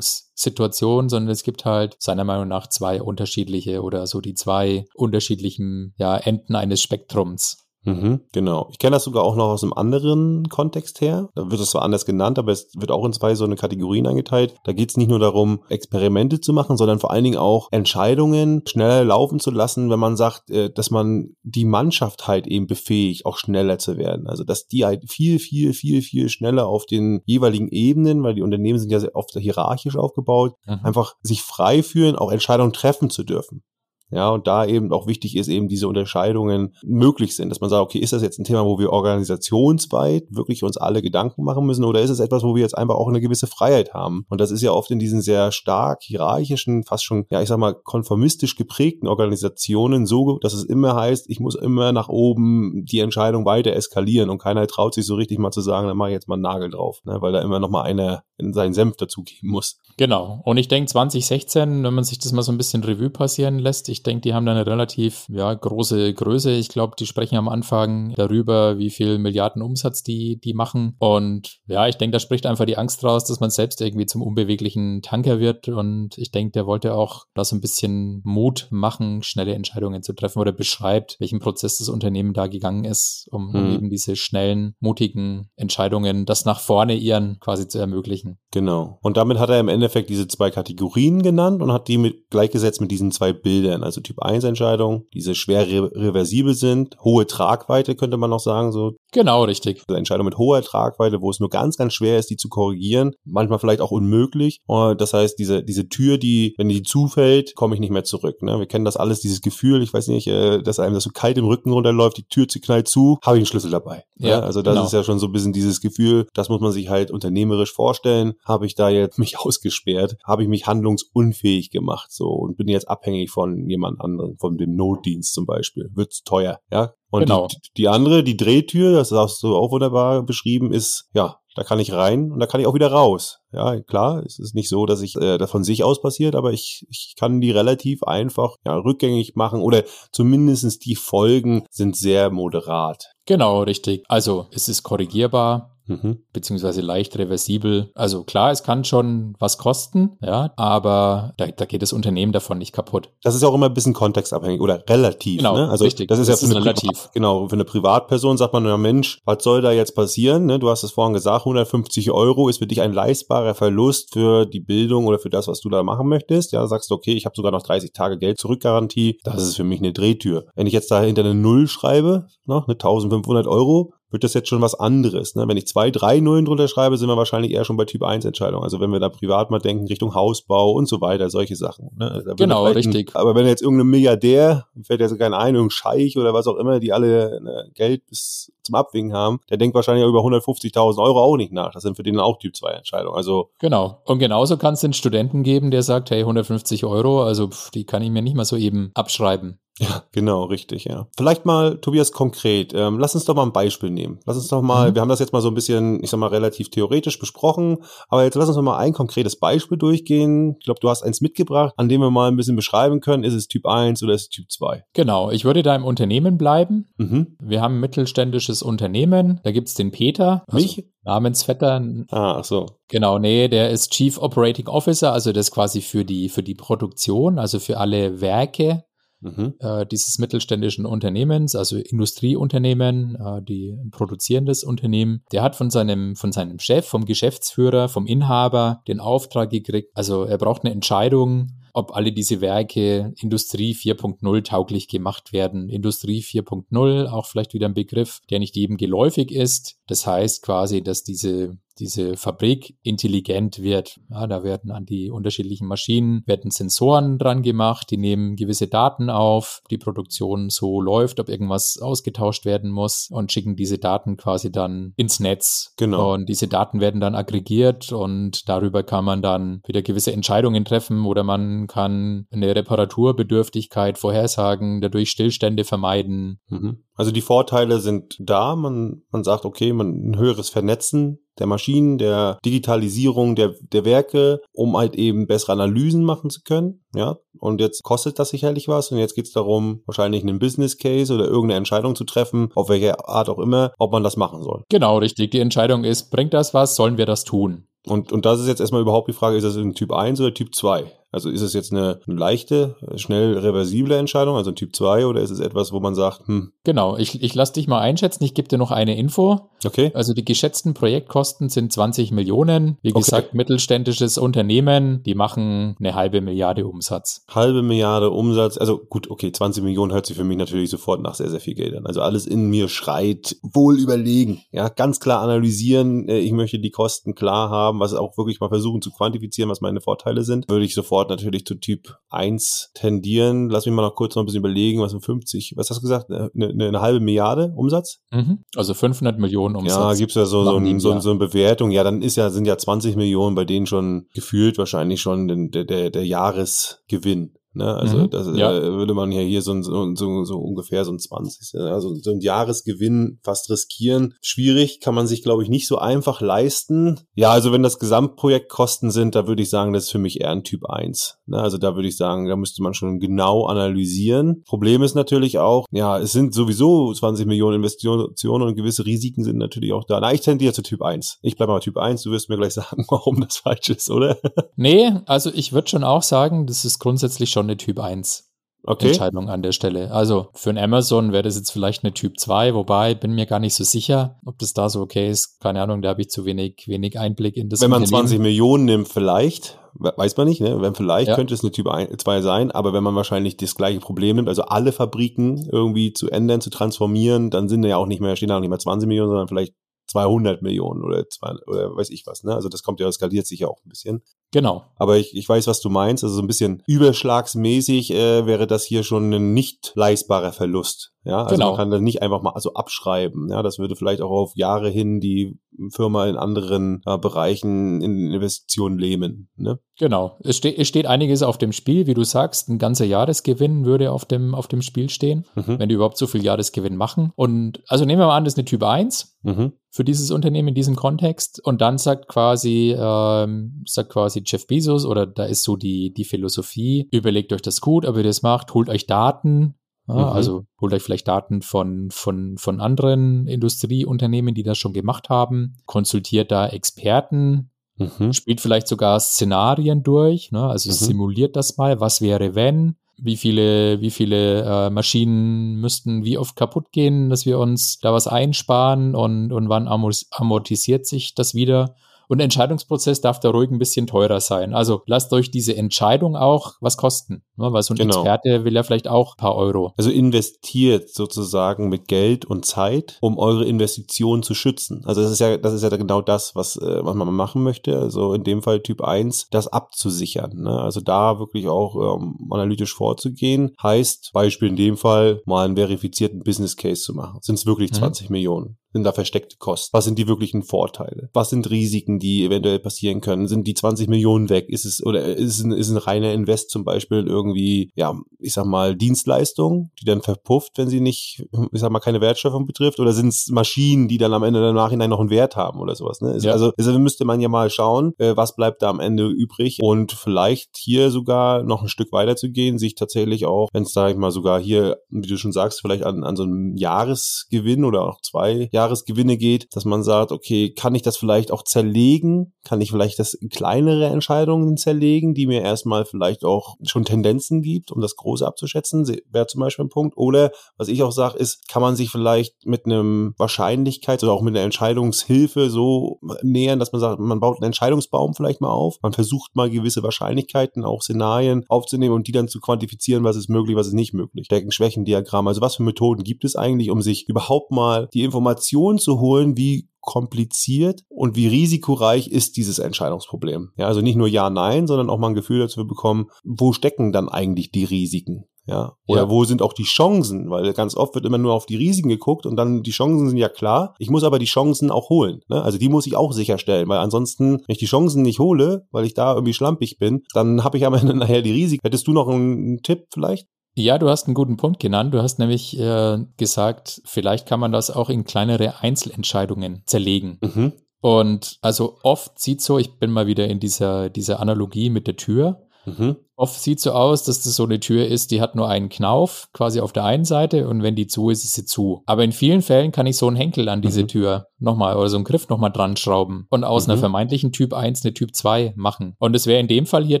Entscheidungssituation, 0.36 1.08
sondern 1.08 1.32
es 1.32 1.42
gibt 1.42 1.64
halt 1.64 1.96
seiner 1.98 2.24
Meinung 2.24 2.48
nach 2.48 2.68
zwei 2.68 3.02
unterschiedliche 3.02 3.82
oder 3.82 4.06
so 4.06 4.20
die 4.20 4.34
zwei 4.34 4.84
unterschiedlichen 4.94 5.94
ja, 5.96 6.16
Enden 6.16 6.54
eines 6.54 6.82
Spektrums. 6.82 7.65
Mhm, 7.86 8.20
genau. 8.32 8.68
Ich 8.72 8.78
kenne 8.78 8.96
das 8.96 9.04
sogar 9.04 9.22
auch 9.22 9.36
noch 9.36 9.46
aus 9.46 9.62
einem 9.62 9.72
anderen 9.72 10.48
Kontext 10.48 11.00
her. 11.00 11.28
Da 11.36 11.50
wird 11.50 11.60
es 11.60 11.70
zwar 11.70 11.82
anders 11.82 12.04
genannt, 12.04 12.38
aber 12.38 12.50
es 12.50 12.68
wird 12.74 12.90
auch 12.90 13.04
in 13.04 13.12
zwei 13.12 13.36
so 13.36 13.44
eine 13.44 13.54
Kategorien 13.54 14.08
eingeteilt. 14.08 14.56
Da 14.64 14.72
geht 14.72 14.90
es 14.90 14.96
nicht 14.96 15.08
nur 15.08 15.20
darum, 15.20 15.60
Experimente 15.68 16.40
zu 16.40 16.52
machen, 16.52 16.76
sondern 16.76 16.98
vor 16.98 17.12
allen 17.12 17.22
Dingen 17.22 17.38
auch 17.38 17.68
Entscheidungen 17.70 18.62
schneller 18.66 19.04
laufen 19.04 19.38
zu 19.38 19.52
lassen, 19.52 19.88
wenn 19.88 20.00
man 20.00 20.16
sagt, 20.16 20.50
äh, 20.50 20.68
dass 20.68 20.90
man 20.90 21.36
die 21.44 21.64
Mannschaft 21.64 22.26
halt 22.26 22.48
eben 22.48 22.66
befähigt, 22.66 23.24
auch 23.24 23.38
schneller 23.38 23.78
zu 23.78 23.96
werden. 23.96 24.26
Also 24.26 24.42
dass 24.42 24.66
die 24.66 24.84
halt 24.84 25.08
viel, 25.08 25.38
viel, 25.38 25.72
viel, 25.72 26.02
viel 26.02 26.28
schneller 26.28 26.66
auf 26.66 26.86
den 26.86 27.22
jeweiligen 27.24 27.68
Ebenen, 27.68 28.24
weil 28.24 28.34
die 28.34 28.42
Unternehmen 28.42 28.80
sind 28.80 28.90
ja 28.90 28.98
sehr 28.98 29.14
oft 29.14 29.30
hierarchisch 29.38 29.96
aufgebaut, 29.96 30.54
mhm. 30.66 30.80
einfach 30.82 31.14
sich 31.22 31.42
frei 31.42 31.84
fühlen, 31.84 32.16
auch 32.16 32.32
Entscheidungen 32.32 32.72
treffen 32.72 33.10
zu 33.10 33.22
dürfen. 33.22 33.62
Ja, 34.10 34.30
und 34.30 34.46
da 34.46 34.64
eben 34.64 34.92
auch 34.92 35.06
wichtig 35.08 35.36
ist, 35.36 35.48
eben 35.48 35.66
diese 35.66 35.88
Unterscheidungen 35.88 36.74
möglich 36.84 37.34
sind, 37.34 37.50
dass 37.50 37.60
man 37.60 37.70
sagt, 37.70 37.82
okay, 37.82 37.98
ist 37.98 38.12
das 38.12 38.22
jetzt 38.22 38.38
ein 38.38 38.44
Thema, 38.44 38.64
wo 38.64 38.78
wir 38.78 38.92
organisationsweit 38.92 40.24
wirklich 40.30 40.62
uns 40.62 40.76
alle 40.76 41.02
Gedanken 41.02 41.42
machen 41.42 41.66
müssen 41.66 41.84
oder 41.84 42.00
ist 42.00 42.10
es 42.10 42.20
etwas, 42.20 42.44
wo 42.44 42.54
wir 42.54 42.62
jetzt 42.62 42.78
einfach 42.78 42.94
auch 42.94 43.08
eine 43.08 43.20
gewisse 43.20 43.48
Freiheit 43.48 43.94
haben? 43.94 44.24
Und 44.28 44.40
das 44.40 44.52
ist 44.52 44.62
ja 44.62 44.70
oft 44.70 44.90
in 44.92 45.00
diesen 45.00 45.22
sehr 45.22 45.50
stark 45.50 46.02
hierarchischen, 46.02 46.84
fast 46.84 47.04
schon, 47.04 47.24
ja, 47.30 47.42
ich 47.42 47.48
sag 47.48 47.58
mal, 47.58 47.74
konformistisch 47.74 48.54
geprägten 48.54 49.08
Organisationen 49.08 50.06
so, 50.06 50.38
dass 50.38 50.54
es 50.54 50.64
immer 50.64 50.94
heißt, 50.94 51.28
ich 51.28 51.40
muss 51.40 51.56
immer 51.56 51.90
nach 51.90 52.08
oben 52.08 52.84
die 52.84 53.00
Entscheidung 53.00 53.44
weiter 53.44 53.72
eskalieren 53.72 54.30
und 54.30 54.38
keiner 54.38 54.66
traut 54.68 54.94
sich 54.94 55.04
so 55.04 55.16
richtig 55.16 55.38
mal 55.38 55.50
zu 55.50 55.62
sagen, 55.62 55.88
dann 55.88 55.96
mache 55.96 56.10
ich 56.10 56.14
jetzt 56.14 56.28
mal 56.28 56.34
einen 56.34 56.42
Nagel 56.42 56.70
drauf, 56.70 57.00
ne, 57.04 57.18
weil 57.20 57.32
da 57.32 57.40
immer 57.40 57.58
noch 57.58 57.70
mal 57.70 57.82
einer 57.82 58.22
in 58.38 58.52
seinen 58.52 58.74
Senf 58.74 58.96
dazugeben 58.96 59.50
muss. 59.50 59.80
Genau. 59.96 60.42
Und 60.44 60.58
ich 60.58 60.68
denke 60.68 60.90
2016, 60.90 61.82
wenn 61.82 61.94
man 61.94 62.04
sich 62.04 62.18
das 62.18 62.32
mal 62.32 62.42
so 62.42 62.52
ein 62.52 62.58
bisschen 62.58 62.84
Revue 62.84 63.08
passieren 63.08 63.58
lässt, 63.58 63.88
ich 63.96 64.02
denke, 64.02 64.20
die 64.20 64.34
haben 64.34 64.44
da 64.44 64.52
eine 64.52 64.66
relativ 64.66 65.26
ja, 65.28 65.52
große 65.52 66.12
Größe. 66.12 66.52
Ich 66.52 66.68
glaube, 66.68 66.96
die 66.98 67.06
sprechen 67.06 67.36
am 67.36 67.48
Anfang 67.48 68.12
darüber, 68.14 68.78
wie 68.78 68.90
viel 68.90 69.16
Milliarden 69.18 69.62
Umsatz 69.62 70.02
die, 70.02 70.38
die 70.38 70.52
machen. 70.52 70.96
Und 70.98 71.60
ja, 71.66 71.88
ich 71.88 71.96
denke, 71.96 72.12
da 72.12 72.20
spricht 72.20 72.44
einfach 72.44 72.66
die 72.66 72.76
Angst 72.76 73.02
raus, 73.04 73.24
dass 73.24 73.40
man 73.40 73.48
selbst 73.48 73.80
irgendwie 73.80 74.04
zum 74.04 74.20
unbeweglichen 74.20 75.00
Tanker 75.00 75.40
wird. 75.40 75.68
Und 75.68 76.18
ich 76.18 76.30
denke, 76.30 76.52
der 76.52 76.66
wollte 76.66 76.94
auch 76.94 77.24
da 77.34 77.44
so 77.44 77.56
ein 77.56 77.62
bisschen 77.62 78.20
Mut 78.22 78.68
machen, 78.70 79.22
schnelle 79.22 79.54
Entscheidungen 79.54 80.02
zu 80.02 80.12
treffen 80.12 80.40
oder 80.40 80.52
beschreibt, 80.52 81.16
welchen 81.18 81.38
Prozess 81.38 81.78
das 81.78 81.88
Unternehmen 81.88 82.34
da 82.34 82.48
gegangen 82.48 82.84
ist, 82.84 83.28
um, 83.30 83.54
hm. 83.54 83.74
eben 83.74 83.90
diese 83.90 84.14
schnellen, 84.14 84.74
mutigen 84.78 85.48
Entscheidungen, 85.56 86.26
das 86.26 86.44
nach 86.44 86.60
vorne 86.60 86.94
ihren 86.96 87.40
quasi 87.40 87.66
zu 87.66 87.78
ermöglichen. 87.78 88.38
Genau. 88.50 88.98
Und 89.02 89.16
damit 89.16 89.38
hat 89.38 89.48
er 89.48 89.60
im 89.60 89.68
Endeffekt 89.68 90.10
diese 90.10 90.28
zwei 90.28 90.50
Kategorien 90.50 91.22
genannt 91.22 91.62
und 91.62 91.72
hat 91.72 91.88
die 91.88 91.96
mit, 91.96 92.28
gleichgesetzt 92.28 92.80
mit 92.82 92.90
diesen 92.90 93.10
zwei 93.10 93.32
Bildern. 93.32 93.82
Also 93.86 94.00
Typ 94.00 94.20
1 94.20 94.44
Entscheidungen, 94.44 95.06
die 95.14 95.22
schwer 95.34 95.66
re 95.66 95.90
reversibel 95.94 96.54
sind, 96.54 96.96
hohe 97.02 97.26
Tragweite 97.26 97.94
könnte 97.94 98.16
man 98.16 98.30
noch 98.30 98.40
sagen, 98.40 98.72
so. 98.72 98.92
Genau, 99.12 99.44
richtig. 99.44 99.82
Also 99.88 99.96
Entscheidungen 99.96 100.26
mit 100.26 100.38
hoher 100.38 100.62
Tragweite, 100.62 101.20
wo 101.20 101.30
es 101.30 101.40
nur 101.40 101.48
ganz, 101.48 101.76
ganz 101.76 101.94
schwer 101.94 102.18
ist, 102.18 102.30
die 102.30 102.36
zu 102.36 102.48
korrigieren. 102.48 103.14
Manchmal 103.24 103.58
vielleicht 103.58 103.80
auch 103.80 103.90
unmöglich. 103.90 104.60
Das 104.68 105.12
heißt, 105.12 105.38
diese, 105.38 105.62
diese 105.62 105.88
Tür, 105.88 106.18
die, 106.18 106.54
wenn 106.58 106.68
die 106.68 106.82
zufällt, 106.82 107.54
komme 107.54 107.74
ich 107.74 107.80
nicht 107.80 107.90
mehr 107.92 108.04
zurück. 108.04 108.42
Ne? 108.42 108.58
Wir 108.58 108.66
kennen 108.66 108.84
das 108.84 108.96
alles, 108.96 109.20
dieses 109.20 109.40
Gefühl, 109.40 109.82
ich 109.82 109.92
weiß 109.92 110.08
nicht, 110.08 110.26
äh, 110.26 110.62
dass 110.62 110.80
einem 110.80 110.94
das 110.94 111.04
so 111.04 111.10
kalt 111.10 111.38
im 111.38 111.46
Rücken 111.46 111.72
runterläuft, 111.72 112.18
die 112.18 112.24
Tür 112.24 112.46
knallt 112.46 112.88
zu, 112.88 113.18
habe 113.24 113.36
ich 113.36 113.40
einen 113.40 113.46
Schlüssel 113.46 113.70
dabei. 113.70 114.04
Ne? 114.16 114.28
Ja, 114.28 114.40
Also 114.40 114.62
das 114.62 114.74
genau. 114.74 114.86
ist 114.86 114.92
ja 114.92 115.04
schon 115.04 115.18
so 115.18 115.26
ein 115.26 115.32
bisschen 115.32 115.52
dieses 115.52 115.80
Gefühl, 115.80 116.26
das 116.34 116.48
muss 116.48 116.60
man 116.60 116.72
sich 116.72 116.88
halt 116.88 117.10
unternehmerisch 117.10 117.72
vorstellen. 117.72 118.34
Habe 118.44 118.66
ich 118.66 118.74
da 118.74 118.88
jetzt 118.88 119.18
mich 119.18 119.38
ausgesperrt? 119.38 120.16
Habe 120.24 120.42
ich 120.42 120.48
mich 120.48 120.66
handlungsunfähig 120.66 121.70
gemacht 121.70 122.12
so 122.12 122.28
und 122.28 122.56
bin 122.56 122.68
jetzt 122.68 122.88
abhängig 122.88 123.30
von 123.30 123.66
jemand 123.76 124.00
anderem, 124.00 124.36
von 124.38 124.56
dem 124.56 124.74
Notdienst 124.74 125.32
zum 125.32 125.46
Beispiel? 125.46 125.90
Wird's 125.94 126.22
teuer, 126.22 126.60
ja? 126.70 126.92
Und 127.10 127.20
genau. 127.20 127.46
die, 127.46 127.56
die 127.76 127.88
andere, 127.88 128.24
die 128.24 128.36
Drehtür, 128.36 128.92
das 128.92 129.12
hast 129.12 129.42
du 129.42 129.54
auch 129.54 129.70
wunderbar 129.70 130.22
beschrieben, 130.22 130.72
ist, 130.72 131.08
ja, 131.14 131.38
da 131.56 131.64
kann 131.64 131.78
ich 131.78 131.92
rein 131.92 132.30
und 132.30 132.38
da 132.38 132.46
kann 132.46 132.60
ich 132.60 132.66
auch 132.66 132.74
wieder 132.74 132.92
raus. 132.92 133.38
Ja, 133.50 133.80
klar, 133.80 134.22
es 134.26 134.38
ist 134.38 134.54
nicht 134.54 134.68
so, 134.68 134.84
dass 134.84 135.00
ich 135.00 135.16
äh, 135.16 135.38
das 135.38 135.50
von 135.50 135.64
sich 135.64 135.82
aus 135.84 136.02
passiert, 136.02 136.34
aber 136.34 136.52
ich, 136.52 136.86
ich 136.90 137.14
kann 137.18 137.40
die 137.40 137.50
relativ 137.50 138.02
einfach 138.02 138.56
ja, 138.66 138.76
rückgängig 138.76 139.36
machen 139.36 139.62
oder 139.62 139.84
zumindestens 140.12 140.78
die 140.78 140.96
Folgen 140.96 141.64
sind 141.70 141.96
sehr 141.96 142.30
moderat. 142.30 143.12
Genau, 143.24 143.62
richtig. 143.62 144.04
Also 144.08 144.46
es 144.52 144.68
ist 144.68 144.82
korrigierbar. 144.82 145.75
Mhm. 145.86 146.18
beziehungsweise 146.32 146.80
leicht 146.80 147.16
reversibel. 147.18 147.90
Also 147.94 148.24
klar, 148.24 148.50
es 148.50 148.62
kann 148.62 148.84
schon 148.84 149.34
was 149.38 149.58
kosten, 149.58 150.18
ja, 150.20 150.52
aber 150.56 151.34
da, 151.36 151.46
da 151.46 151.64
geht 151.64 151.82
das 151.82 151.92
Unternehmen 151.92 152.32
davon 152.32 152.58
nicht 152.58 152.72
kaputt. 152.72 153.10
Das 153.22 153.34
ist 153.34 153.44
auch 153.44 153.54
immer 153.54 153.66
ein 153.66 153.74
bisschen 153.74 153.94
kontextabhängig 153.94 154.60
oder 154.60 154.82
relativ. 154.88 155.38
Genau, 155.38 155.56
ne? 155.56 155.68
also 155.68 155.84
richtig. 155.84 156.08
Das 156.08 156.18
ist 156.18 156.28
das 156.28 156.40
ja 156.40 156.46
für 156.46 156.50
ist 156.50 156.56
eine 156.56 156.64
relativ. 156.64 156.90
Privat, 156.90 157.12
genau, 157.14 157.48
für 157.48 157.54
eine 157.54 157.64
Privatperson 157.64 158.36
sagt 158.36 158.52
man, 158.52 158.64
na 158.64 158.76
Mensch, 158.76 159.20
was 159.24 159.42
soll 159.44 159.62
da 159.62 159.72
jetzt 159.72 159.94
passieren? 159.94 160.46
Ne? 160.46 160.58
Du 160.58 160.68
hast 160.68 160.82
es 160.82 160.90
vorhin 160.90 161.14
gesagt, 161.14 161.42
150 161.42 162.10
Euro 162.10 162.48
ist 162.48 162.58
für 162.58 162.66
dich 162.66 162.80
ein 162.80 162.92
leistbarer 162.92 163.54
Verlust 163.54 164.12
für 164.12 164.46
die 164.46 164.60
Bildung 164.60 165.06
oder 165.06 165.18
für 165.18 165.30
das, 165.30 165.48
was 165.48 165.60
du 165.60 165.68
da 165.68 165.82
machen 165.82 166.08
möchtest. 166.08 166.52
Ja, 166.52 166.66
sagst 166.66 166.90
du, 166.90 166.94
okay, 166.94 167.12
ich 167.12 167.24
habe 167.26 167.36
sogar 167.36 167.52
noch 167.52 167.62
30 167.62 167.92
Tage 167.92 168.18
Geld 168.18 168.38
zurückgarantie. 168.38 169.18
Das 169.24 169.42
ist 169.42 169.56
für 169.56 169.64
mich 169.64 169.80
eine 169.80 169.92
Drehtür. 169.92 170.46
Wenn 170.54 170.66
ich 170.66 170.72
jetzt 170.72 170.90
da 170.90 171.00
hinter 171.00 171.22
eine 171.22 171.34
Null 171.34 171.68
schreibe, 171.68 172.26
ne, 172.46 172.62
eine 172.66 172.74
1500 172.74 173.46
Euro, 173.46 173.92
wird 174.10 174.24
das 174.24 174.34
jetzt 174.34 174.48
schon 174.48 174.62
was 174.62 174.74
anderes. 174.74 175.34
Ne? 175.34 175.46
Wenn 175.48 175.56
ich 175.56 175.66
zwei, 175.66 175.90
drei 175.90 176.20
Nullen 176.20 176.44
drunter 176.44 176.68
schreibe, 176.68 176.96
sind 176.96 177.08
wir 177.08 177.16
wahrscheinlich 177.16 177.52
eher 177.52 177.64
schon 177.64 177.76
bei 177.76 177.84
Typ 177.84 178.02
1 178.02 178.24
Entscheidungen. 178.24 178.62
Also 178.62 178.80
wenn 178.80 178.90
wir 178.90 179.00
da 179.00 179.08
privat 179.08 179.50
mal 179.50 179.58
denken, 179.58 179.86
Richtung 179.86 180.14
Hausbau 180.14 180.72
und 180.72 180.88
so 180.88 181.00
weiter, 181.00 181.28
solche 181.30 181.56
Sachen. 181.56 181.90
Ne? 181.96 182.34
Genau, 182.36 182.66
richtig. 182.66 183.14
Ein, 183.14 183.20
aber 183.20 183.34
wenn 183.34 183.46
jetzt 183.46 183.62
irgendein 183.62 183.88
Milliardär, 183.88 184.66
fällt 184.82 185.00
jetzt 185.00 185.18
kein 185.18 185.34
ein, 185.34 185.54
irgendein 185.54 185.70
Scheich 185.70 186.16
oder 186.16 186.34
was 186.34 186.46
auch 186.46 186.56
immer, 186.56 186.78
die 186.80 186.92
alle 186.92 187.40
ne, 187.42 187.70
Geld 187.74 188.06
bis 188.06 188.52
zum 188.62 188.74
Abwinken 188.74 189.16
haben, 189.16 189.40
der 189.50 189.56
denkt 189.56 189.74
wahrscheinlich 189.74 190.06
über 190.06 190.20
150.000 190.20 191.02
Euro 191.02 191.20
auch 191.20 191.36
nicht 191.36 191.52
nach. 191.52 191.72
Das 191.72 191.82
sind 191.82 191.96
für 191.96 192.02
den 192.02 192.18
auch 192.18 192.38
Typ 192.38 192.56
2 192.56 192.72
Entscheidungen. 192.72 193.16
Also 193.16 193.50
genau. 193.58 194.02
Und 194.04 194.18
genauso 194.18 194.56
kann 194.56 194.74
es 194.74 194.80
den 194.80 194.92
Studenten 194.92 195.42
geben, 195.42 195.70
der 195.70 195.82
sagt, 195.82 196.10
hey, 196.10 196.20
150 196.20 196.84
Euro, 196.84 197.22
also 197.22 197.48
pff, 197.48 197.70
die 197.70 197.84
kann 197.84 198.02
ich 198.02 198.10
mir 198.10 198.22
nicht 198.22 198.36
mal 198.36 198.44
so 198.44 198.56
eben 198.56 198.90
abschreiben. 198.94 199.58
Ja, 199.78 200.04
genau, 200.12 200.44
richtig, 200.44 200.84
ja. 200.84 201.06
Vielleicht 201.16 201.44
mal, 201.44 201.78
Tobias, 201.78 202.12
konkret, 202.12 202.72
ähm, 202.74 202.98
lass 202.98 203.14
uns 203.14 203.26
doch 203.26 203.34
mal 203.34 203.42
ein 203.42 203.52
Beispiel 203.52 203.90
nehmen. 203.90 204.20
Lass 204.24 204.36
uns 204.36 204.48
doch 204.48 204.62
mal, 204.62 204.90
mhm. 204.90 204.94
wir 204.94 205.02
haben 205.02 205.08
das 205.08 205.20
jetzt 205.20 205.34
mal 205.34 205.42
so 205.42 205.48
ein 205.48 205.54
bisschen, 205.54 206.02
ich 206.02 206.10
sag 206.10 206.18
mal, 206.18 206.28
relativ 206.28 206.70
theoretisch 206.70 207.18
besprochen, 207.18 207.78
aber 208.08 208.24
jetzt 208.24 208.36
lass 208.36 208.48
uns 208.48 208.56
doch 208.56 208.62
mal 208.62 208.78
ein 208.78 208.94
konkretes 208.94 209.36
Beispiel 209.36 209.76
durchgehen. 209.76 210.56
Ich 210.58 210.64
glaube, 210.64 210.80
du 210.80 210.88
hast 210.88 211.02
eins 211.02 211.20
mitgebracht, 211.20 211.74
an 211.76 211.90
dem 211.90 212.00
wir 212.00 212.10
mal 212.10 212.28
ein 212.28 212.36
bisschen 212.36 212.56
beschreiben 212.56 213.00
können, 213.00 213.22
ist 213.22 213.34
es 213.34 213.48
Typ 213.48 213.66
1 213.66 214.02
oder 214.02 214.14
ist 214.14 214.22
es 214.22 214.28
Typ 214.30 214.50
2? 214.50 214.84
Genau, 214.94 215.30
ich 215.30 215.44
würde 215.44 215.62
da 215.62 215.74
im 215.74 215.84
Unternehmen 215.84 216.38
bleiben. 216.38 216.88
Mhm. 216.96 217.36
Wir 217.42 217.60
haben 217.60 217.76
ein 217.76 217.80
mittelständisches 217.80 218.62
Unternehmen, 218.62 219.40
da 219.44 219.52
gibt's 219.52 219.74
den 219.74 219.90
Peter. 219.90 220.42
Also 220.46 220.56
Mich? 220.56 220.86
Namensvetter. 221.04 221.84
Ah, 222.10 222.42
so. 222.42 222.66
Genau, 222.88 223.18
nee, 223.18 223.46
der 223.46 223.70
ist 223.70 223.92
Chief 223.92 224.18
Operating 224.18 224.66
Officer, 224.66 225.12
also 225.12 225.32
das 225.32 225.52
quasi 225.52 225.80
für 225.80 226.04
die, 226.04 226.28
für 226.28 226.42
die 226.42 226.54
Produktion, 226.54 227.38
also 227.38 227.60
für 227.60 227.78
alle 227.78 228.20
Werke 228.20 228.82
mhm. 229.20 229.54
äh, 229.60 229.86
dieses 229.86 230.18
mittelständischen 230.18 230.86
Unternehmens, 230.86 231.54
also 231.54 231.76
Industrieunternehmen, 231.76 233.16
äh, 233.16 233.42
die 233.42 233.76
produzierendes 233.90 234.64
Unternehmen, 234.64 235.22
der 235.32 235.42
hat 235.42 235.56
von 235.56 235.70
seinem, 235.70 236.16
von 236.16 236.32
seinem 236.32 236.58
Chef, 236.58 236.86
vom 236.86 237.04
Geschäftsführer, 237.04 237.88
vom 237.88 238.06
Inhaber 238.06 238.82
den 238.88 239.00
Auftrag 239.00 239.50
gekriegt. 239.50 239.90
Also 239.94 240.24
er 240.24 240.38
braucht 240.38 240.64
eine 240.64 240.72
Entscheidung, 240.72 241.48
ob 241.72 241.94
alle 241.94 242.10
diese 242.10 242.40
Werke 242.40 243.12
Industrie 243.18 243.74
4.0 243.74 244.44
tauglich 244.44 244.88
gemacht 244.88 245.34
werden. 245.34 245.68
Industrie 245.68 246.22
4.0, 246.22 247.06
auch 247.06 247.26
vielleicht 247.26 247.52
wieder 247.52 247.68
ein 247.68 247.74
Begriff, 247.74 248.20
der 248.30 248.38
nicht 248.38 248.56
jedem 248.56 248.78
geläufig 248.78 249.30
ist. 249.30 249.76
Das 249.86 250.06
heißt 250.06 250.42
quasi, 250.42 250.82
dass 250.82 251.02
diese 251.02 251.58
diese 251.78 252.16
Fabrik 252.16 252.76
intelligent 252.82 253.62
wird. 253.62 254.00
Ja, 254.10 254.26
da 254.26 254.42
werden 254.42 254.70
an 254.70 254.86
die 254.86 255.10
unterschiedlichen 255.10 255.66
Maschinen 255.66 256.22
werden 256.26 256.50
Sensoren 256.50 257.18
dran 257.18 257.42
gemacht, 257.42 257.90
die 257.90 257.96
nehmen 257.96 258.36
gewisse 258.36 258.68
Daten 258.68 259.10
auf, 259.10 259.62
die 259.70 259.78
Produktion 259.78 260.50
so 260.50 260.80
läuft, 260.80 261.20
ob 261.20 261.28
irgendwas 261.28 261.78
ausgetauscht 261.80 262.44
werden 262.44 262.70
muss 262.70 263.08
und 263.10 263.32
schicken 263.32 263.56
diese 263.56 263.78
Daten 263.78 264.16
quasi 264.16 264.50
dann 264.50 264.92
ins 264.96 265.20
Netz. 265.20 265.74
Genau. 265.76 266.14
Und 266.14 266.28
diese 266.28 266.48
Daten 266.48 266.80
werden 266.80 267.00
dann 267.00 267.14
aggregiert 267.14 267.92
und 267.92 268.48
darüber 268.48 268.82
kann 268.82 269.04
man 269.04 269.22
dann 269.22 269.62
wieder 269.66 269.82
gewisse 269.82 270.12
Entscheidungen 270.12 270.64
treffen 270.64 271.04
oder 271.04 271.24
man 271.24 271.66
kann 271.66 272.26
eine 272.30 272.54
Reparaturbedürftigkeit 272.54 273.98
vorhersagen, 273.98 274.80
dadurch 274.80 275.10
Stillstände 275.10 275.64
vermeiden. 275.64 276.40
Mhm. 276.48 276.82
Also 276.94 277.10
die 277.10 277.20
Vorteile 277.20 277.80
sind 277.80 278.16
da. 278.18 278.56
Man, 278.56 279.02
man 279.10 279.22
sagt, 279.22 279.44
okay, 279.44 279.72
man 279.72 280.10
ein 280.10 280.18
höheres 280.18 280.48
Vernetzen 280.48 281.18
der 281.38 281.46
Maschinen, 281.46 281.98
der 281.98 282.38
Digitalisierung 282.44 283.34
der, 283.34 283.54
der 283.60 283.84
Werke, 283.84 284.40
um 284.52 284.76
halt 284.76 284.96
eben 284.96 285.26
bessere 285.26 285.52
Analysen 285.52 286.04
machen 286.04 286.30
zu 286.30 286.40
können. 286.42 286.84
Ja, 286.94 287.16
und 287.38 287.60
jetzt 287.60 287.82
kostet 287.82 288.18
das 288.18 288.30
sicherlich 288.30 288.68
was. 288.68 288.90
Und 288.90 288.98
jetzt 288.98 289.14
geht 289.14 289.26
es 289.26 289.32
darum, 289.32 289.82
wahrscheinlich 289.86 290.22
einen 290.22 290.38
Business 290.38 290.78
Case 290.78 291.14
oder 291.14 291.26
irgendeine 291.26 291.58
Entscheidung 291.58 291.94
zu 291.94 292.04
treffen, 292.04 292.50
auf 292.54 292.68
welche 292.68 293.06
Art 293.06 293.28
auch 293.28 293.38
immer, 293.38 293.72
ob 293.78 293.92
man 293.92 294.02
das 294.02 294.16
machen 294.16 294.42
soll. 294.42 294.62
Genau, 294.68 294.98
richtig. 294.98 295.30
Die 295.30 295.40
Entscheidung 295.40 295.84
ist, 295.84 296.10
bringt 296.10 296.34
das 296.34 296.54
was? 296.54 296.76
Sollen 296.76 296.98
wir 296.98 297.06
das 297.06 297.24
tun? 297.24 297.66
Und, 297.86 298.12
und 298.12 298.26
das 298.26 298.40
ist 298.40 298.48
jetzt 298.48 298.60
erstmal 298.60 298.82
überhaupt 298.82 299.08
die 299.08 299.12
Frage, 299.12 299.36
ist 299.36 299.44
das 299.44 299.56
ein 299.56 299.74
Typ 299.74 299.92
1 299.92 300.20
oder 300.20 300.34
Typ 300.34 300.54
2? 300.54 300.90
Also 301.16 301.30
ist 301.30 301.40
es 301.40 301.54
jetzt 301.54 301.72
eine, 301.72 301.98
eine 302.06 302.18
leichte, 302.18 302.76
schnell 302.96 303.38
reversible 303.38 303.96
Entscheidung, 303.96 304.36
also 304.36 304.50
ein 304.50 304.54
Typ 304.54 304.76
2, 304.76 305.06
oder 305.06 305.22
ist 305.22 305.30
es 305.30 305.40
etwas, 305.40 305.72
wo 305.72 305.80
man 305.80 305.94
sagt, 305.94 306.28
hm. 306.28 306.52
Genau, 306.62 306.98
ich, 306.98 307.22
ich 307.22 307.34
lasse 307.34 307.54
dich 307.54 307.68
mal 307.68 307.80
einschätzen, 307.80 308.22
ich 308.22 308.34
gebe 308.34 308.48
dir 308.48 308.58
noch 308.58 308.70
eine 308.70 308.98
Info. 308.98 309.48
Okay. 309.64 309.92
Also 309.94 310.12
die 310.12 310.26
geschätzten 310.26 310.74
Projektkosten 310.74 311.48
sind 311.48 311.72
20 311.72 312.10
Millionen. 312.10 312.76
Wie 312.82 312.90
okay. 312.90 313.00
gesagt, 313.00 313.32
mittelständisches 313.32 314.18
Unternehmen, 314.18 315.02
die 315.04 315.14
machen 315.14 315.74
eine 315.80 315.94
halbe 315.94 316.20
Milliarde 316.20 316.66
Umsatz. 316.66 317.24
Halbe 317.30 317.62
Milliarde 317.62 318.10
Umsatz, 318.10 318.58
also 318.58 318.78
gut, 318.78 319.10
okay, 319.10 319.32
20 319.32 319.64
Millionen 319.64 319.94
hört 319.94 320.04
sich 320.04 320.18
für 320.18 320.24
mich 320.24 320.36
natürlich 320.36 320.68
sofort 320.68 321.00
nach 321.00 321.14
sehr, 321.14 321.30
sehr 321.30 321.40
viel 321.40 321.54
Geld 321.54 321.74
an. 321.74 321.86
Also 321.86 322.02
alles 322.02 322.26
in 322.26 322.50
mir 322.50 322.68
schreit, 322.68 323.36
wohl 323.42 323.78
überlegen, 323.78 324.42
ja, 324.52 324.68
ganz 324.68 325.00
klar 325.00 325.22
analysieren, 325.22 326.10
äh, 326.10 326.18
ich 326.18 326.32
möchte 326.32 326.58
die 326.58 326.70
Kosten 326.70 327.14
klar 327.14 327.48
haben, 327.48 327.80
was 327.80 327.94
auch 327.94 328.18
wirklich 328.18 328.40
mal 328.40 328.50
versuchen 328.50 328.82
zu 328.82 328.90
quantifizieren, 328.90 329.50
was 329.50 329.62
meine 329.62 329.80
Vorteile 329.80 330.22
sind, 330.22 330.50
würde 330.50 330.66
ich 330.66 330.74
sofort 330.74 331.05
sofort 331.06 331.20
natürlich 331.20 331.44
zu 331.44 331.54
Typ 331.54 331.98
1 332.10 332.70
tendieren. 332.74 333.48
Lass 333.48 333.66
mich 333.66 333.74
mal 333.74 333.82
noch 333.82 333.94
kurz 333.94 334.14
noch 334.14 334.22
ein 334.22 334.26
bisschen 334.26 334.40
überlegen, 334.40 334.80
was 334.80 334.92
sind 334.92 335.04
50, 335.04 335.54
was 335.56 335.70
hast 335.70 335.78
du 335.78 335.82
gesagt, 335.82 336.10
eine, 336.10 336.30
eine, 336.34 336.68
eine 336.68 336.80
halbe 336.80 337.00
Milliarde 337.00 337.52
Umsatz? 337.56 338.00
Mhm. 338.10 338.44
Also 338.54 338.74
500 338.74 339.18
Millionen 339.18 339.56
Umsatz. 339.56 339.76
Ja, 339.76 339.94
gibt's 339.94 340.14
ja 340.14 340.26
so, 340.26 340.44
so, 340.44 340.56
ein, 340.56 340.80
so, 340.80 340.98
so 341.00 341.10
eine 341.10 341.18
Bewertung. 341.18 341.70
Ja, 341.70 341.84
dann 341.84 342.02
ist 342.02 342.16
ja, 342.16 342.30
sind 342.30 342.46
ja 342.46 342.58
20 342.58 342.96
Millionen 342.96 343.34
bei 343.34 343.44
denen 343.44 343.66
schon 343.66 344.06
gefühlt 344.14 344.58
wahrscheinlich 344.58 345.00
schon 345.00 345.50
der, 345.50 345.64
der, 345.64 345.90
der 345.90 346.06
Jahresgewinn. 346.06 347.34
Ne? 347.56 347.74
Also 347.74 347.98
mhm, 347.98 348.10
das 348.10 348.28
ja. 348.34 348.54
äh, 348.56 348.72
würde 348.72 348.94
man 348.94 349.10
ja 349.12 349.20
hier 349.20 349.42
so, 349.42 349.60
so, 349.62 349.94
so, 349.94 350.24
so 350.24 350.38
ungefähr 350.38 350.84
so 350.84 350.92
ein 350.92 350.98
20, 350.98 351.58
also 351.60 351.94
so 351.94 352.10
ein 352.10 352.20
Jahresgewinn 352.20 353.18
fast 353.22 353.50
riskieren. 353.50 354.14
Schwierig, 354.20 354.80
kann 354.80 354.94
man 354.94 355.06
sich, 355.06 355.22
glaube 355.22 355.42
ich, 355.42 355.48
nicht 355.48 355.66
so 355.66 355.78
einfach 355.78 356.20
leisten. 356.20 357.00
Ja, 357.14 357.30
also 357.30 357.52
wenn 357.52 357.62
das 357.62 357.78
Gesamtprojektkosten 357.78 358.90
sind, 358.90 359.14
da 359.14 359.26
würde 359.26 359.42
ich 359.42 359.50
sagen, 359.50 359.72
das 359.72 359.84
ist 359.84 359.90
für 359.90 359.98
mich 359.98 360.20
eher 360.20 360.30
ein 360.30 360.44
Typ 360.44 360.66
1. 360.68 361.18
Ne? 361.26 361.38
Also 361.38 361.56
da 361.56 361.74
würde 361.74 361.88
ich 361.88 361.96
sagen, 361.96 362.26
da 362.26 362.36
müsste 362.36 362.62
man 362.62 362.74
schon 362.74 363.00
genau 363.00 363.46
analysieren. 363.46 364.42
Problem 364.46 364.82
ist 364.82 364.94
natürlich 364.94 365.38
auch, 365.38 365.66
ja, 365.70 365.98
es 365.98 366.12
sind 366.12 366.34
sowieso 366.34 366.92
20 366.92 367.26
Millionen 367.26 367.56
Investitionen 367.56 368.42
und 368.42 368.54
gewisse 368.54 368.84
Risiken 368.84 369.24
sind 369.24 369.38
natürlich 369.38 369.72
auch 369.72 369.84
da. 369.84 370.00
Na, 370.00 370.12
ich 370.12 370.20
tendiere 370.20 370.52
zu 370.52 370.62
Typ 370.62 370.82
1. 370.82 371.18
Ich 371.22 371.36
bleibe 371.36 371.52
mal 371.52 371.60
Typ 371.60 371.78
1, 371.78 372.02
du 372.02 372.10
wirst 372.10 372.28
mir 372.28 372.36
gleich 372.36 372.54
sagen, 372.54 372.84
warum 372.88 373.20
das 373.20 373.38
falsch 373.38 373.70
ist, 373.70 373.90
oder? 373.90 374.18
Nee, 374.56 374.92
also 375.06 375.30
ich 375.32 375.52
würde 375.52 375.68
schon 375.68 375.84
auch 375.84 376.02
sagen, 376.02 376.46
das 376.46 376.64
ist 376.64 376.78
grundsätzlich 376.78 377.30
schon 377.30 377.45
eine 377.46 377.56
Typ 377.56 377.78
1. 377.78 378.26
Okay. 378.68 378.88
Entscheidung 378.88 379.30
an 379.30 379.42
der 379.42 379.52
Stelle. 379.52 379.92
Also 379.92 380.28
für 380.34 380.50
ein 380.50 380.58
Amazon 380.58 381.12
wäre 381.12 381.22
das 381.22 381.36
jetzt 381.36 381.52
vielleicht 381.52 381.84
eine 381.84 381.94
Typ 381.94 382.18
2, 382.18 382.52
wobei 382.54 382.96
bin 382.96 383.12
mir 383.12 383.26
gar 383.26 383.38
nicht 383.38 383.54
so 383.54 383.62
sicher, 383.62 384.18
ob 384.24 384.38
das 384.40 384.54
da 384.54 384.68
so 384.68 384.80
okay 384.80 385.08
ist. 385.08 385.38
Keine 385.40 385.62
Ahnung, 385.62 385.82
da 385.82 385.90
habe 385.90 386.02
ich 386.02 386.10
zu 386.10 386.24
wenig, 386.24 386.64
wenig 386.66 386.98
Einblick 386.98 387.36
in 387.36 387.48
das. 387.48 387.60
Wenn 387.60 387.70
man 387.70 387.86
20 387.86 388.18
Millionen 388.18 388.64
nimmt, 388.64 388.88
vielleicht, 388.88 389.60
weiß 389.74 390.16
man 390.16 390.26
nicht, 390.26 390.40
ne? 390.40 390.60
Wenn 390.60 390.74
vielleicht 390.74 391.08
ja. 391.08 391.14
könnte 391.14 391.32
es 391.32 391.44
eine 391.44 391.52
Typ 391.52 391.68
2 391.68 392.22
sein, 392.22 392.50
aber 392.50 392.72
wenn 392.72 392.82
man 392.82 392.96
wahrscheinlich 392.96 393.36
das 393.36 393.54
gleiche 393.54 393.78
Problem 393.78 394.16
nimmt, 394.16 394.28
also 394.28 394.42
alle 394.42 394.72
Fabriken 394.72 395.48
irgendwie 395.52 395.92
zu 395.92 396.10
ändern, 396.10 396.40
zu 396.40 396.50
transformieren, 396.50 397.30
dann 397.30 397.48
sind 397.48 397.62
ja 397.64 397.76
auch 397.76 397.86
nicht 397.86 398.00
mehr, 398.00 398.16
stehen 398.16 398.30
da 398.30 398.36
auch 398.36 398.40
nicht 398.40 398.50
mehr 398.50 398.58
20 398.58 398.88
Millionen, 398.88 399.10
sondern 399.10 399.28
vielleicht 399.28 399.54
200 399.88 400.42
Millionen 400.42 400.82
oder, 400.82 401.08
zwei, 401.08 401.32
oder 401.46 401.76
weiß 401.76 401.90
ich 401.90 402.04
was. 402.06 402.24
Ne? 402.24 402.34
Also 402.34 402.48
das 402.48 402.64
kommt 402.64 402.80
ja, 402.80 402.90
skaliert 402.90 403.26
sich 403.26 403.40
ja 403.40 403.48
auch 403.48 403.60
ein 403.64 403.68
bisschen. 403.68 404.02
Genau. 404.36 404.66
Aber 404.76 404.98
ich, 404.98 405.16
ich 405.16 405.26
weiß, 405.26 405.46
was 405.46 405.62
du 405.62 405.70
meinst. 405.70 406.04
Also 406.04 406.16
so 406.16 406.20
ein 406.20 406.26
bisschen 406.26 406.62
überschlagsmäßig 406.66 407.90
äh, 407.94 408.26
wäre 408.26 408.46
das 408.46 408.64
hier 408.64 408.82
schon 408.82 409.10
ein 409.10 409.32
nicht 409.32 409.72
leistbarer 409.76 410.30
Verlust. 410.30 410.92
Ja, 411.06 411.22
also 411.22 411.36
genau. 411.36 411.50
man 411.50 411.56
kann 411.56 411.70
das 411.70 411.80
nicht 411.80 412.02
einfach 412.02 412.20
mal 412.20 412.38
so 412.40 412.52
abschreiben. 412.54 413.28
Ja, 413.30 413.42
das 413.42 413.60
würde 413.60 413.76
vielleicht 413.76 414.02
auch 414.02 414.10
auf 414.10 414.32
Jahre 414.34 414.68
hin 414.68 414.98
die 414.98 415.38
Firma 415.70 416.06
in 416.06 416.16
anderen 416.16 416.82
äh, 416.84 416.98
Bereichen 416.98 417.80
in 417.80 418.12
Investitionen 418.12 418.76
lähmen. 418.78 419.28
Ne? 419.36 419.60
Genau. 419.78 420.18
Es, 420.24 420.38
ste 420.38 420.56
es 420.56 420.66
steht 420.66 420.86
einiges 420.86 421.22
auf 421.22 421.38
dem 421.38 421.52
Spiel, 421.52 421.86
wie 421.86 421.94
du 421.94 422.02
sagst. 422.02 422.48
Ein 422.48 422.58
ganzer 422.58 422.84
Jahresgewinn 422.84 423.64
würde 423.64 423.92
auf 423.92 424.04
dem, 424.04 424.34
auf 424.34 424.48
dem 424.48 424.62
Spiel 424.62 424.90
stehen, 424.90 425.26
mhm. 425.36 425.60
wenn 425.60 425.68
die 425.68 425.76
überhaupt 425.76 425.96
so 425.96 426.08
viel 426.08 426.24
Jahresgewinn 426.24 426.76
machen. 426.76 427.12
Und 427.14 427.62
also 427.68 427.84
nehmen 427.84 428.00
wir 428.00 428.06
mal 428.06 428.16
an, 428.16 428.24
das 428.24 428.34
ist 428.34 428.38
eine 428.38 428.46
Typ 428.46 428.64
1 428.64 429.16
mhm. 429.22 429.52
für 429.70 429.84
dieses 429.84 430.10
Unternehmen 430.10 430.48
in 430.48 430.54
diesem 430.54 430.74
Kontext. 430.74 431.40
Und 431.44 431.60
dann 431.60 431.78
sagt 431.78 432.08
quasi, 432.08 432.74
ähm, 432.76 433.62
sagt 433.64 433.90
quasi 433.90 434.24
Jeff 434.26 434.46
Bezos 434.46 434.84
oder 434.84 435.06
da 435.06 435.24
ist 435.24 435.42
so 435.42 435.56
die, 435.56 435.92
die 435.92 436.04
Philosophie, 436.04 436.88
überlegt 436.90 437.32
euch 437.32 437.42
das 437.42 437.60
gut, 437.60 437.86
ob 437.86 437.96
ihr 437.96 438.02
das 438.02 438.22
macht, 438.22 438.54
holt 438.54 438.68
euch 438.68 438.86
Daten, 438.86 439.54
ja, 439.88 439.94
mhm. 439.94 440.02
Also 440.04 440.46
holt 440.60 440.72
euch 440.72 440.82
vielleicht 440.82 441.08
Daten 441.08 441.42
von, 441.42 441.90
von, 441.90 442.38
von 442.38 442.60
anderen 442.60 443.26
Industrieunternehmen, 443.26 444.34
die 444.34 444.42
das 444.42 444.58
schon 444.58 444.72
gemacht 444.72 445.08
haben, 445.08 445.54
konsultiert 445.66 446.32
da 446.32 446.48
Experten, 446.48 447.50
mhm. 447.76 448.12
spielt 448.12 448.40
vielleicht 448.40 448.66
sogar 448.66 448.98
Szenarien 448.98 449.82
durch, 449.82 450.32
ne? 450.32 450.42
also 450.44 450.70
mhm. 450.70 450.74
simuliert 450.74 451.36
das 451.36 451.56
mal, 451.56 451.80
was 451.80 452.00
wäre 452.00 452.34
wenn, 452.34 452.76
wie 452.98 453.16
viele, 453.16 453.80
wie 453.80 453.90
viele 453.90 454.42
äh, 454.42 454.70
Maschinen 454.70 455.60
müssten 455.60 456.04
wie 456.04 456.18
oft 456.18 456.34
kaputt 456.34 456.72
gehen, 456.72 457.10
dass 457.10 457.26
wir 457.26 457.38
uns 457.38 457.78
da 457.78 457.92
was 457.92 458.08
einsparen 458.08 458.94
und, 458.94 459.32
und 459.32 459.48
wann 459.48 459.68
amortisiert 459.68 460.86
sich 460.86 461.14
das 461.14 461.34
wieder 461.34 461.76
und 462.08 462.20
Entscheidungsprozess 462.20 463.00
darf 463.00 463.20
da 463.20 463.30
ruhig 463.30 463.50
ein 463.50 463.58
bisschen 463.58 463.86
teurer 463.86 464.20
sein. 464.20 464.54
Also 464.54 464.82
lasst 464.86 465.12
euch 465.12 465.30
diese 465.30 465.56
Entscheidung 465.56 466.16
auch 466.16 466.54
was 466.60 466.76
kosten, 466.76 467.22
ne? 467.36 467.52
weil 467.52 467.62
so 467.62 467.74
ein 467.74 467.78
genau. 467.78 468.00
Experte 468.00 468.44
will 468.44 468.54
ja 468.54 468.62
vielleicht 468.62 468.88
auch 468.88 469.14
ein 469.14 469.20
paar 469.20 469.36
Euro. 469.36 469.72
Also 469.76 469.90
investiert 469.90 470.90
sozusagen 470.90 471.68
mit 471.68 471.88
Geld 471.88 472.24
und 472.24 472.44
Zeit, 472.44 472.98
um 473.00 473.18
eure 473.18 473.44
Investition 473.44 474.22
zu 474.22 474.34
schützen. 474.34 474.82
Also 474.84 475.02
das 475.02 475.10
ist 475.10 475.20
ja, 475.20 475.36
das 475.36 475.52
ist 475.52 475.62
ja 475.62 475.68
genau 475.68 476.02
das, 476.02 476.34
was, 476.34 476.56
äh, 476.56 476.84
was 476.84 476.94
man 476.94 477.12
machen 477.14 477.42
möchte. 477.42 477.78
Also 477.78 478.14
in 478.14 478.24
dem 478.24 478.42
Fall 478.42 478.60
Typ 478.60 478.82
1, 478.82 479.28
das 479.30 479.48
abzusichern. 479.48 480.42
Ne? 480.42 480.60
Also 480.60 480.80
da 480.80 481.18
wirklich 481.18 481.48
auch 481.48 481.96
ähm, 481.96 482.28
analytisch 482.30 482.74
vorzugehen, 482.74 483.54
heißt 483.62 484.10
Beispiel 484.12 484.48
in 484.48 484.56
dem 484.56 484.76
Fall 484.76 485.22
mal 485.24 485.44
einen 485.44 485.56
verifizierten 485.56 486.22
Business 486.22 486.56
Case 486.56 486.82
zu 486.82 486.94
machen. 486.94 487.18
Sind 487.22 487.36
es 487.36 487.46
wirklich 487.46 487.72
20 487.72 488.08
mhm. 488.08 488.12
Millionen? 488.14 488.58
Sind 488.76 488.84
da 488.84 488.92
versteckte 488.92 489.36
Kosten? 489.38 489.74
Was 489.74 489.86
sind 489.86 489.98
die 489.98 490.06
wirklichen 490.06 490.42
Vorteile? 490.42 491.08
Was 491.14 491.30
sind 491.30 491.48
Risiken, 491.48 491.98
die 491.98 492.26
eventuell 492.26 492.58
passieren 492.58 493.00
können? 493.00 493.26
Sind 493.26 493.46
die 493.46 493.54
20 493.54 493.88
Millionen 493.88 494.28
weg? 494.28 494.50
Ist 494.50 494.66
es, 494.66 494.84
oder 494.84 495.02
ist 495.02 495.38
es 495.38 495.42
ein, 495.42 495.52
ist 495.52 495.70
ein 495.70 495.78
reiner 495.78 496.12
Invest 496.12 496.50
zum 496.50 496.62
Beispiel 496.62 497.06
irgendwie, 497.06 497.72
ja, 497.74 497.94
ich 498.18 498.34
sag 498.34 498.44
mal, 498.44 498.76
Dienstleistung, 498.76 499.70
die 499.80 499.86
dann 499.86 500.02
verpufft, 500.02 500.58
wenn 500.58 500.68
sie 500.68 500.80
nicht, 500.80 501.24
ich 501.52 501.60
sag 501.60 501.70
mal, 501.70 501.80
keine 501.80 502.02
Wertschöpfung 502.02 502.44
betrifft? 502.44 502.78
Oder 502.78 502.92
sind 502.92 503.08
es 503.08 503.28
Maschinen, 503.30 503.88
die 503.88 503.96
dann 503.96 504.12
am 504.12 504.22
Ende 504.24 504.42
der 504.42 504.52
Nachhinein 504.52 504.90
noch 504.90 505.00
einen 505.00 505.08
Wert 505.08 505.36
haben 505.36 505.58
oder 505.58 505.74
sowas? 505.74 506.02
Ne? 506.02 506.18
Ja. 506.20 506.32
Also, 506.32 506.52
also 506.58 506.78
müsste 506.78 507.06
man 507.06 507.22
ja 507.22 507.30
mal 507.30 507.48
schauen, 507.48 507.94
äh, 507.96 508.14
was 508.14 508.36
bleibt 508.36 508.60
da 508.60 508.68
am 508.68 508.80
Ende 508.80 509.08
übrig 509.08 509.56
und 509.62 509.92
vielleicht 509.92 510.58
hier 510.58 510.90
sogar 510.90 511.44
noch 511.44 511.62
ein 511.62 511.68
Stück 511.68 511.92
weiter 511.92 512.14
zu 512.14 512.30
gehen, 512.30 512.58
sich 512.58 512.74
tatsächlich 512.74 513.24
auch, 513.24 513.48
wenn 513.54 513.62
es, 513.62 513.72
sag 513.72 513.92
ich 513.92 513.96
mal, 513.96 514.10
sogar 514.10 514.38
hier, 514.38 514.80
wie 514.90 515.06
du 515.06 515.16
schon 515.16 515.32
sagst, 515.32 515.62
vielleicht 515.62 515.84
an, 515.84 516.04
an 516.04 516.16
so 516.16 516.24
einem 516.24 516.56
Jahresgewinn 516.56 517.64
oder 517.64 517.82
auch 517.86 518.02
zwei 518.02 518.50
Jahre 518.52 518.65
Jahresgewinne 518.66 519.16
geht, 519.16 519.54
dass 519.54 519.64
man 519.64 519.82
sagt, 519.82 520.12
okay, 520.12 520.52
kann 520.52 520.74
ich 520.74 520.82
das 520.82 520.96
vielleicht 520.96 521.30
auch 521.30 521.44
zerlegen? 521.44 522.34
Kann 522.44 522.60
ich 522.60 522.70
vielleicht 522.70 522.98
das 522.98 523.14
in 523.14 523.28
kleinere 523.28 523.86
Entscheidungen 523.86 524.56
zerlegen, 524.56 525.14
die 525.14 525.26
mir 525.26 525.42
erstmal 525.42 525.84
vielleicht 525.84 526.24
auch 526.24 526.56
schon 526.64 526.84
Tendenzen 526.84 527.42
gibt, 527.42 527.70
um 527.70 527.80
das 527.80 527.96
Große 527.96 528.26
abzuschätzen? 528.26 528.86
Wäre 529.10 529.26
zum 529.26 529.40
Beispiel 529.40 529.64
ein 529.64 529.70
Punkt. 529.70 529.96
Oder 529.96 530.32
was 530.56 530.68
ich 530.68 530.82
auch 530.82 530.92
sage, 530.92 531.18
ist, 531.18 531.48
kann 531.48 531.62
man 531.62 531.76
sich 531.76 531.90
vielleicht 531.90 532.34
mit 532.44 532.66
einem 532.66 533.14
Wahrscheinlichkeits- 533.18 534.02
oder 534.02 534.12
auch 534.12 534.22
mit 534.22 534.34
einer 534.34 534.44
Entscheidungshilfe 534.44 535.50
so 535.50 536.00
nähern, 536.22 536.58
dass 536.58 536.72
man 536.72 536.80
sagt, 536.80 537.00
man 537.00 537.20
baut 537.20 537.38
einen 537.38 537.46
Entscheidungsbaum 537.46 538.14
vielleicht 538.14 538.40
mal 538.40 538.50
auf. 538.50 538.78
Man 538.82 538.92
versucht 538.92 539.36
mal 539.36 539.50
gewisse 539.50 539.82
Wahrscheinlichkeiten, 539.82 540.64
auch 540.64 540.82
Szenarien 540.82 541.44
aufzunehmen 541.48 541.94
und 541.94 542.08
die 542.08 542.12
dann 542.12 542.28
zu 542.28 542.40
quantifizieren, 542.40 543.04
was 543.04 543.16
ist 543.16 543.28
möglich, 543.28 543.56
was 543.56 543.68
ist 543.68 543.74
nicht 543.74 543.94
möglich. 543.94 544.26
Stärken-Schwächen-Diagramm. 544.26 545.28
Also 545.28 545.40
was 545.40 545.56
für 545.56 545.62
Methoden 545.62 546.04
gibt 546.04 546.24
es 546.24 546.36
eigentlich, 546.36 546.70
um 546.70 546.82
sich 546.82 547.08
überhaupt 547.08 547.50
mal 547.50 547.88
die 547.92 548.02
Informationen 548.02 548.55
Informationen 548.56 548.78
zu 548.78 549.00
holen, 549.00 549.36
wie 549.36 549.68
kompliziert 549.80 550.82
und 550.88 551.14
wie 551.14 551.28
risikoreich 551.28 552.08
ist 552.08 552.36
dieses 552.36 552.58
Entscheidungsproblem. 552.58 553.50
Ja, 553.56 553.66
also 553.66 553.82
nicht 553.82 553.96
nur 553.96 554.08
ja, 554.08 554.30
nein, 554.30 554.66
sondern 554.66 554.90
auch 554.90 554.98
mal 554.98 555.08
ein 555.08 555.14
Gefühl 555.14 555.38
dazu 555.38 555.64
bekommen, 555.66 556.06
wo 556.24 556.52
stecken 556.52 556.92
dann 556.92 557.08
eigentlich 557.08 557.52
die 557.52 557.64
Risiken? 557.64 558.24
Ja, 558.48 558.74
oder 558.86 559.02
ja. 559.02 559.10
wo 559.10 559.24
sind 559.24 559.42
auch 559.42 559.52
die 559.52 559.64
Chancen? 559.64 560.30
Weil 560.30 560.52
ganz 560.52 560.76
oft 560.76 560.94
wird 560.94 561.04
immer 561.04 561.18
nur 561.18 561.34
auf 561.34 561.46
die 561.46 561.56
Risiken 561.56 561.88
geguckt 561.88 562.26
und 562.26 562.36
dann 562.36 562.62
die 562.62 562.70
Chancen 562.70 563.08
sind 563.08 563.18
ja 563.18 563.28
klar. 563.28 563.74
Ich 563.78 563.90
muss 563.90 564.04
aber 564.04 564.20
die 564.20 564.26
Chancen 564.26 564.70
auch 564.70 564.88
holen. 564.88 565.20
Ne? 565.28 565.42
Also 565.42 565.58
die 565.58 565.68
muss 565.68 565.86
ich 565.86 565.96
auch 565.96 566.12
sicherstellen, 566.12 566.68
weil 566.68 566.78
ansonsten, 566.78 567.32
wenn 567.32 567.52
ich 567.52 567.58
die 567.58 567.66
Chancen 567.66 568.02
nicht 568.02 568.20
hole, 568.20 568.66
weil 568.70 568.84
ich 568.84 568.94
da 568.94 569.14
irgendwie 569.14 569.34
schlampig 569.34 569.78
bin, 569.78 570.02
dann 570.14 570.44
habe 570.44 570.58
ich 570.58 570.66
am 570.66 570.74
Ende 570.74 570.94
nachher 570.96 571.22
die 571.22 571.32
Risiken. 571.32 571.62
Hättest 571.64 571.88
du 571.88 571.92
noch 571.92 572.08
einen 572.08 572.62
Tipp 572.62 572.86
vielleicht? 572.92 573.26
Ja, 573.58 573.78
du 573.78 573.88
hast 573.88 574.06
einen 574.06 574.14
guten 574.14 574.36
Punkt 574.36 574.60
genannt. 574.60 574.92
Du 574.92 575.00
hast 575.00 575.18
nämlich 575.18 575.58
äh, 575.58 575.98
gesagt, 576.18 576.82
vielleicht 576.84 577.26
kann 577.26 577.40
man 577.40 577.52
das 577.52 577.70
auch 577.70 577.88
in 577.88 578.04
kleinere 578.04 578.60
Einzelentscheidungen 578.60 579.62
zerlegen. 579.64 580.18
Mhm. 580.20 580.52
Und 580.82 581.38
also 581.40 581.78
oft 581.82 582.18
sieht 582.20 582.42
so, 582.42 582.58
ich 582.58 582.78
bin 582.78 582.90
mal 582.90 583.06
wieder 583.06 583.26
in 583.26 583.40
dieser, 583.40 583.88
dieser 583.88 584.20
Analogie 584.20 584.68
mit 584.68 584.86
der 584.86 584.96
Tür. 584.96 585.45
Mhm. 585.66 585.96
Oft 586.14 586.40
sieht 586.40 586.60
so 586.60 586.72
aus, 586.72 587.04
dass 587.04 587.22
das 587.22 587.36
so 587.36 587.44
eine 587.44 587.60
Tür 587.60 587.86
ist, 587.86 588.10
die 588.10 588.20
hat 588.20 588.34
nur 588.34 588.48
einen 588.48 588.70
Knauf 588.70 589.28
quasi 589.32 589.60
auf 589.60 589.72
der 589.72 589.84
einen 589.84 590.04
Seite 590.04 590.48
und 590.48 590.62
wenn 590.62 590.74
die 590.74 590.86
zu 590.86 591.10
ist, 591.10 591.24
ist 591.24 591.34
sie 591.34 591.44
zu. 591.44 591.82
Aber 591.84 592.04
in 592.04 592.12
vielen 592.12 592.40
Fällen 592.40 592.72
kann 592.72 592.86
ich 592.86 592.96
so 592.96 593.06
einen 593.06 593.16
Henkel 593.16 593.48
an 593.48 593.60
diese 593.60 593.82
mhm. 593.82 593.88
Tür 593.88 594.26
nochmal 594.38 594.76
oder 594.76 594.88
so 594.88 594.96
einen 594.96 595.04
Griff 595.04 595.28
nochmal 595.28 595.52
dran 595.52 595.76
schrauben 595.76 596.26
und 596.30 596.44
aus 596.44 596.66
mhm. 596.66 596.72
einer 596.72 596.80
vermeintlichen 596.80 597.32
Typ 597.32 597.52
1 597.52 597.84
eine 597.84 597.92
Typ 597.92 598.14
2 598.14 598.54
machen. 598.56 598.94
Und 598.98 599.14
es 599.14 599.26
wäre 599.26 599.40
in 599.40 599.48
dem 599.48 599.66
Fall 599.66 599.84
hier 599.84 600.00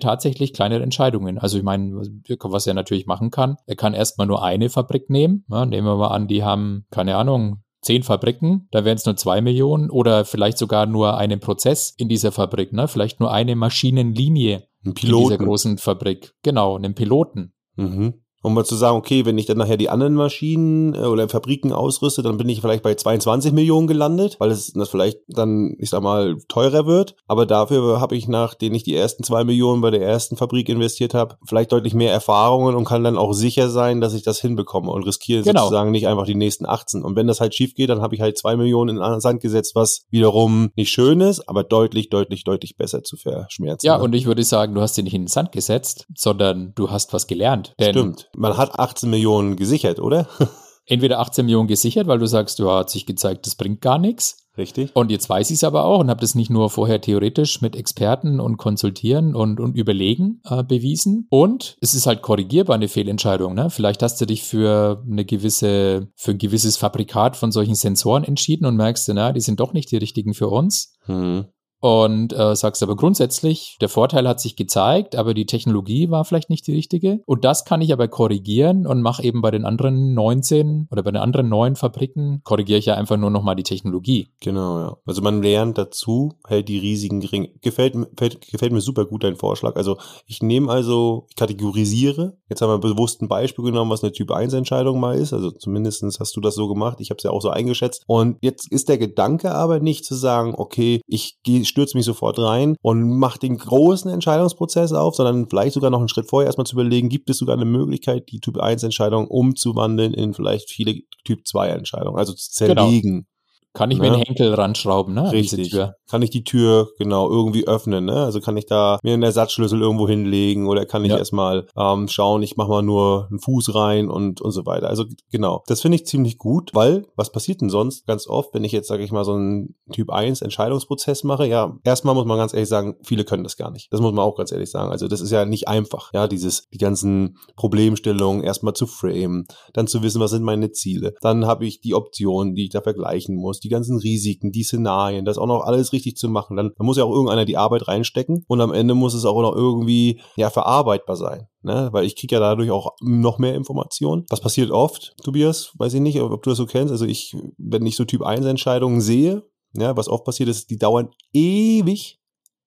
tatsächlich 0.00 0.54
kleinere 0.54 0.82
Entscheidungen. 0.82 1.38
Also 1.38 1.58
ich 1.58 1.64
meine, 1.64 1.92
was 1.94 2.66
er 2.66 2.74
natürlich 2.74 3.06
machen 3.06 3.30
kann, 3.30 3.56
er 3.66 3.76
kann 3.76 3.92
erstmal 3.92 4.26
nur 4.26 4.42
eine 4.42 4.70
Fabrik 4.70 5.10
nehmen. 5.10 5.44
Ja, 5.50 5.66
nehmen 5.66 5.86
wir 5.86 5.96
mal 5.96 6.08
an, 6.08 6.28
die 6.28 6.44
haben, 6.44 6.86
keine 6.90 7.16
Ahnung, 7.16 7.62
zehn 7.86 8.02
Fabriken, 8.02 8.66
da 8.72 8.84
wären 8.84 8.96
es 8.96 9.06
nur 9.06 9.16
zwei 9.16 9.40
Millionen 9.40 9.90
oder 9.90 10.24
vielleicht 10.24 10.58
sogar 10.58 10.86
nur 10.86 11.16
einen 11.16 11.38
Prozess 11.38 11.94
in 11.96 12.08
dieser 12.08 12.32
Fabrik, 12.32 12.72
ne? 12.72 12.88
Vielleicht 12.88 13.20
nur 13.20 13.32
eine 13.32 13.54
Maschinenlinie 13.54 14.65
ein 14.86 14.94
Piloten. 14.94 15.24
in 15.24 15.28
dieser 15.30 15.44
großen 15.44 15.78
Fabrik. 15.78 16.34
Genau, 16.42 16.76
einen 16.76 16.94
Piloten. 16.94 17.52
Mhm. 17.76 18.14
Um 18.46 18.54
mal 18.54 18.64
zu 18.64 18.76
sagen, 18.76 18.96
okay, 18.96 19.26
wenn 19.26 19.38
ich 19.38 19.46
dann 19.46 19.58
nachher 19.58 19.76
die 19.76 19.90
anderen 19.90 20.14
Maschinen 20.14 20.94
äh, 20.94 20.98
oder 20.98 21.28
Fabriken 21.28 21.72
ausrüste, 21.72 22.22
dann 22.22 22.36
bin 22.36 22.48
ich 22.48 22.60
vielleicht 22.60 22.84
bei 22.84 22.94
22 22.94 23.50
Millionen 23.52 23.88
gelandet, 23.88 24.36
weil 24.38 24.52
es 24.52 24.72
das 24.72 24.88
vielleicht 24.88 25.18
dann, 25.26 25.74
ich 25.80 25.90
sag 25.90 26.00
mal, 26.00 26.36
teurer 26.46 26.86
wird. 26.86 27.16
Aber 27.26 27.44
dafür 27.44 28.00
habe 28.00 28.14
ich, 28.14 28.28
nachdem 28.28 28.74
ich 28.74 28.84
die 28.84 28.94
ersten 28.94 29.24
zwei 29.24 29.42
Millionen 29.42 29.80
bei 29.80 29.90
der 29.90 30.00
ersten 30.00 30.36
Fabrik 30.36 30.68
investiert 30.68 31.12
habe, 31.12 31.34
vielleicht 31.44 31.72
deutlich 31.72 31.92
mehr 31.92 32.12
Erfahrungen 32.12 32.76
und 32.76 32.84
kann 32.84 33.02
dann 33.02 33.18
auch 33.18 33.32
sicher 33.32 33.68
sein, 33.68 34.00
dass 34.00 34.14
ich 34.14 34.22
das 34.22 34.40
hinbekomme 34.40 34.92
und 34.92 35.02
riskiere 35.02 35.42
genau. 35.42 35.62
sozusagen 35.62 35.90
nicht 35.90 36.06
einfach 36.06 36.26
die 36.26 36.36
nächsten 36.36 36.66
18. 36.66 37.02
Und 37.02 37.16
wenn 37.16 37.26
das 37.26 37.40
halt 37.40 37.52
schief 37.52 37.74
geht, 37.74 37.90
dann 37.90 38.00
habe 38.00 38.14
ich 38.14 38.20
halt 38.20 38.38
zwei 38.38 38.56
Millionen 38.56 38.96
in 38.96 39.02
den 39.02 39.20
Sand 39.20 39.42
gesetzt, 39.42 39.74
was 39.74 40.04
wiederum 40.10 40.70
nicht 40.76 40.90
schön 40.90 41.20
ist, 41.20 41.48
aber 41.48 41.64
deutlich, 41.64 42.10
deutlich, 42.10 42.44
deutlich 42.44 42.76
besser 42.76 43.02
zu 43.02 43.16
verschmerzen. 43.16 43.84
Ja, 43.84 43.98
ne? 43.98 44.04
und 44.04 44.14
ich 44.14 44.26
würde 44.26 44.44
sagen, 44.44 44.72
du 44.72 44.82
hast 44.82 44.94
sie 44.94 45.02
nicht 45.02 45.14
in 45.14 45.22
den 45.22 45.28
Sand 45.28 45.50
gesetzt, 45.50 46.06
sondern 46.14 46.74
du 46.76 46.92
hast 46.92 47.12
was 47.12 47.26
gelernt. 47.26 47.74
Stimmt. 47.80 48.28
Man 48.36 48.56
hat 48.56 48.78
18 48.78 49.08
Millionen 49.10 49.56
gesichert, 49.56 49.98
oder? 49.98 50.28
entweder 50.86 51.18
18 51.18 51.44
Millionen 51.44 51.68
gesichert, 51.68 52.06
weil 52.06 52.18
du 52.18 52.26
sagst, 52.26 52.58
ja, 52.58 52.78
hat 52.78 52.90
sich 52.90 53.06
gezeigt, 53.06 53.46
das 53.46 53.56
bringt 53.56 53.80
gar 53.80 53.98
nichts. 53.98 54.42
Richtig. 54.56 54.90
Und 54.94 55.10
jetzt 55.10 55.28
weiß 55.28 55.50
ich 55.50 55.56
es 55.56 55.64
aber 55.64 55.84
auch 55.84 55.98
und 55.98 56.08
habe 56.08 56.22
das 56.22 56.34
nicht 56.34 56.48
nur 56.48 56.70
vorher 56.70 56.98
theoretisch 56.98 57.60
mit 57.60 57.76
Experten 57.76 58.40
und 58.40 58.56
konsultieren 58.56 59.34
und, 59.34 59.60
und 59.60 59.76
überlegen 59.76 60.40
äh, 60.48 60.62
bewiesen. 60.62 61.26
Und 61.28 61.76
es 61.82 61.92
ist 61.92 62.06
halt 62.06 62.22
korrigierbar 62.22 62.76
eine 62.76 62.88
Fehlentscheidung. 62.88 63.52
Ne? 63.52 63.68
Vielleicht 63.68 64.02
hast 64.02 64.18
du 64.18 64.24
dich 64.24 64.44
für 64.44 65.04
eine 65.06 65.26
gewisse, 65.26 66.08
für 66.14 66.30
ein 66.30 66.38
gewisses 66.38 66.78
Fabrikat 66.78 67.36
von 67.36 67.52
solchen 67.52 67.74
Sensoren 67.74 68.24
entschieden 68.24 68.64
und 68.64 68.76
merkst, 68.76 69.10
na, 69.12 69.32
die 69.32 69.42
sind 69.42 69.60
doch 69.60 69.74
nicht 69.74 69.90
die 69.90 69.98
richtigen 69.98 70.32
für 70.32 70.48
uns. 70.48 70.94
Hm 71.04 71.46
und 71.80 72.32
äh, 72.32 72.56
sagst 72.56 72.82
aber 72.82 72.96
grundsätzlich, 72.96 73.76
der 73.80 73.88
Vorteil 73.88 74.26
hat 74.26 74.40
sich 74.40 74.56
gezeigt, 74.56 75.16
aber 75.16 75.34
die 75.34 75.46
Technologie 75.46 76.10
war 76.10 76.24
vielleicht 76.24 76.50
nicht 76.50 76.66
die 76.66 76.74
richtige. 76.74 77.20
Und 77.26 77.44
das 77.44 77.64
kann 77.64 77.80
ich 77.80 77.92
aber 77.92 78.08
korrigieren 78.08 78.86
und 78.86 79.02
mache 79.02 79.22
eben 79.22 79.42
bei 79.42 79.50
den 79.50 79.64
anderen 79.64 80.14
19 80.14 80.88
oder 80.90 81.02
bei 81.02 81.10
den 81.10 81.20
anderen 81.20 81.48
neuen 81.48 81.76
Fabriken, 81.76 82.40
korrigiere 82.44 82.78
ich 82.78 82.86
ja 82.86 82.94
einfach 82.94 83.16
nur 83.16 83.30
nochmal 83.30 83.56
die 83.56 83.62
Technologie. 83.62 84.30
Genau, 84.40 84.78
ja. 84.78 84.96
Also 85.04 85.22
man 85.22 85.42
lernt 85.42 85.78
dazu, 85.78 86.32
hält 86.46 86.68
die 86.68 86.78
Risiken 86.78 87.20
gering. 87.20 87.48
Gefällt, 87.60 87.94
gefällt, 87.94 88.40
gefällt 88.50 88.72
mir 88.72 88.80
super 88.80 89.04
gut 89.04 89.24
dein 89.24 89.36
Vorschlag. 89.36 89.76
Also 89.76 89.98
ich 90.26 90.42
nehme 90.42 90.70
also, 90.70 91.26
ich 91.30 91.36
kategorisiere. 91.36 92.38
Jetzt 92.48 92.62
haben 92.62 92.70
wir 92.70 92.78
bewusst 92.78 93.22
ein 93.22 93.28
Beispiel 93.28 93.64
genommen, 93.64 93.90
was 93.90 94.02
eine 94.02 94.12
Typ 94.12 94.30
1 94.30 94.54
Entscheidung 94.54 94.98
mal 94.98 95.16
ist. 95.16 95.32
Also 95.32 95.50
zumindestens 95.50 96.20
hast 96.20 96.36
du 96.36 96.40
das 96.40 96.54
so 96.54 96.68
gemacht. 96.68 96.98
Ich 97.00 97.10
habe 97.10 97.18
es 97.18 97.24
ja 97.24 97.30
auch 97.30 97.42
so 97.42 97.50
eingeschätzt. 97.50 98.04
Und 98.06 98.38
jetzt 98.40 98.70
ist 98.70 98.88
der 98.88 98.98
Gedanke 98.98 99.52
aber 99.52 99.80
nicht 99.80 100.04
zu 100.04 100.14
sagen, 100.14 100.54
okay, 100.56 101.00
ich 101.06 101.38
gehe 101.42 101.65
stürze 101.68 101.96
mich 101.96 102.06
sofort 102.06 102.38
rein 102.38 102.76
und 102.82 103.18
mache 103.18 103.38
den 103.38 103.58
großen 103.58 104.10
Entscheidungsprozess 104.10 104.92
auf, 104.92 105.14
sondern 105.14 105.48
vielleicht 105.48 105.74
sogar 105.74 105.90
noch 105.90 105.98
einen 105.98 106.08
Schritt 106.08 106.28
vorher 106.28 106.46
erstmal 106.46 106.66
zu 106.66 106.76
überlegen, 106.76 107.08
gibt 107.08 107.30
es 107.30 107.38
sogar 107.38 107.56
eine 107.56 107.64
Möglichkeit, 107.64 108.30
die 108.30 108.40
Typ 108.40 108.58
1 108.58 108.82
Entscheidung 108.82 109.28
umzuwandeln 109.28 110.14
in 110.14 110.34
vielleicht 110.34 110.70
viele 110.70 111.00
Typ 111.24 111.46
2 111.46 111.68
Entscheidungen, 111.68 112.18
also 112.18 112.32
zu 112.32 112.64
genau. 112.64 112.86
zerlegen. 112.86 113.12
Genau. 113.12 113.35
Kann 113.76 113.90
ich 113.90 113.98
ne? 113.98 114.04
mir 114.04 114.14
einen 114.14 114.22
Henkel 114.22 114.54
ranschrauben, 114.54 115.12
ne? 115.12 115.30
Richtig. 115.32 115.76
Kann 116.08 116.22
ich 116.22 116.30
die 116.30 116.44
Tür 116.44 116.88
genau 116.98 117.28
irgendwie 117.28 117.66
öffnen, 117.66 118.06
ne? 118.06 118.24
Also 118.24 118.40
kann 118.40 118.56
ich 118.56 118.64
da 118.64 118.98
mir 119.02 119.12
einen 119.12 119.22
Ersatzschlüssel 119.22 119.82
irgendwo 119.82 120.08
hinlegen 120.08 120.66
oder 120.66 120.86
kann 120.86 121.04
ich 121.04 121.10
ja. 121.10 121.18
erstmal 121.18 121.66
ähm, 121.76 122.08
schauen, 122.08 122.42
ich 122.42 122.56
mache 122.56 122.70
mal 122.70 122.82
nur 122.82 123.26
einen 123.28 123.38
Fuß 123.38 123.74
rein 123.74 124.08
und 124.08 124.40
und 124.40 124.52
so 124.52 124.64
weiter. 124.64 124.88
Also 124.88 125.04
genau, 125.30 125.62
das 125.66 125.82
finde 125.82 125.96
ich 125.96 126.06
ziemlich 126.06 126.38
gut, 126.38 126.70
weil 126.72 127.04
was 127.16 127.30
passiert 127.30 127.60
denn 127.60 127.68
sonst 127.68 128.06
ganz 128.06 128.26
oft, 128.26 128.54
wenn 128.54 128.64
ich 128.64 128.72
jetzt 128.72 128.88
sage 128.88 129.04
ich 129.04 129.12
mal 129.12 129.24
so 129.24 129.34
einen 129.34 129.74
Typ 129.92 130.10
1 130.10 130.40
Entscheidungsprozess 130.40 131.24
mache? 131.24 131.46
Ja, 131.46 131.76
erstmal 131.84 132.14
muss 132.14 132.24
man 132.24 132.38
ganz 132.38 132.54
ehrlich 132.54 132.70
sagen, 132.70 132.96
viele 133.02 133.24
können 133.24 133.44
das 133.44 133.58
gar 133.58 133.70
nicht. 133.70 133.92
Das 133.92 134.00
muss 134.00 134.12
man 134.12 134.24
auch 134.24 134.36
ganz 134.36 134.52
ehrlich 134.52 134.70
sagen. 134.70 134.90
Also 134.90 135.06
das 135.06 135.20
ist 135.20 135.32
ja 135.32 135.44
nicht 135.44 135.68
einfach, 135.68 136.14
ja, 136.14 136.28
dieses 136.28 136.66
die 136.72 136.78
ganzen 136.78 137.36
Problemstellungen 137.56 138.42
erstmal 138.42 138.72
zu 138.72 138.86
framen, 138.86 139.46
dann 139.74 139.86
zu 139.86 140.02
wissen, 140.02 140.20
was 140.20 140.30
sind 140.30 140.44
meine 140.44 140.72
Ziele. 140.72 141.12
Dann 141.20 141.44
habe 141.44 141.66
ich 141.66 141.82
die 141.82 141.94
Optionen, 141.94 142.54
die 142.54 142.64
ich 142.64 142.70
da 142.70 142.80
vergleichen 142.80 143.36
muss 143.36 143.60
die 143.66 143.72
ganzen 143.72 143.98
Risiken, 143.98 144.52
die 144.52 144.62
Szenarien, 144.62 145.24
das 145.24 145.38
auch 145.38 145.46
noch 145.46 145.62
alles 145.62 145.92
richtig 145.92 146.16
zu 146.16 146.28
machen. 146.28 146.56
Dann, 146.56 146.70
dann 146.76 146.86
muss 146.86 146.96
ja 146.96 147.04
auch 147.04 147.12
irgendeiner 147.12 147.44
die 147.44 147.56
Arbeit 147.56 147.88
reinstecken 147.88 148.44
und 148.46 148.60
am 148.60 148.72
Ende 148.72 148.94
muss 148.94 149.14
es 149.14 149.24
auch 149.24 149.42
noch 149.42 149.54
irgendwie 149.54 150.20
ja 150.36 150.50
verarbeitbar 150.50 151.16
sein. 151.16 151.48
Ne? 151.62 151.88
Weil 151.92 152.04
ich 152.04 152.16
kriege 152.16 152.36
ja 152.36 152.40
dadurch 152.40 152.70
auch 152.70 152.92
noch 153.00 153.38
mehr 153.38 153.54
Informationen. 153.54 154.24
Was 154.30 154.40
passiert 154.40 154.70
oft, 154.70 155.14
Tobias? 155.24 155.72
Weiß 155.78 155.94
ich 155.94 156.00
nicht, 156.00 156.20
ob 156.20 156.42
du 156.42 156.50
das 156.50 156.58
so 156.58 156.66
kennst. 156.66 156.92
Also 156.92 157.04
ich, 157.06 157.36
wenn 157.58 157.84
ich 157.86 157.96
so 157.96 158.04
Typ 158.04 158.22
1 158.22 158.46
Entscheidungen 158.46 159.00
sehe, 159.00 159.42
ja, 159.74 159.96
was 159.96 160.08
oft 160.08 160.24
passiert 160.24 160.48
ist, 160.48 160.70
die 160.70 160.78
dauern 160.78 161.10
ewig 161.32 162.20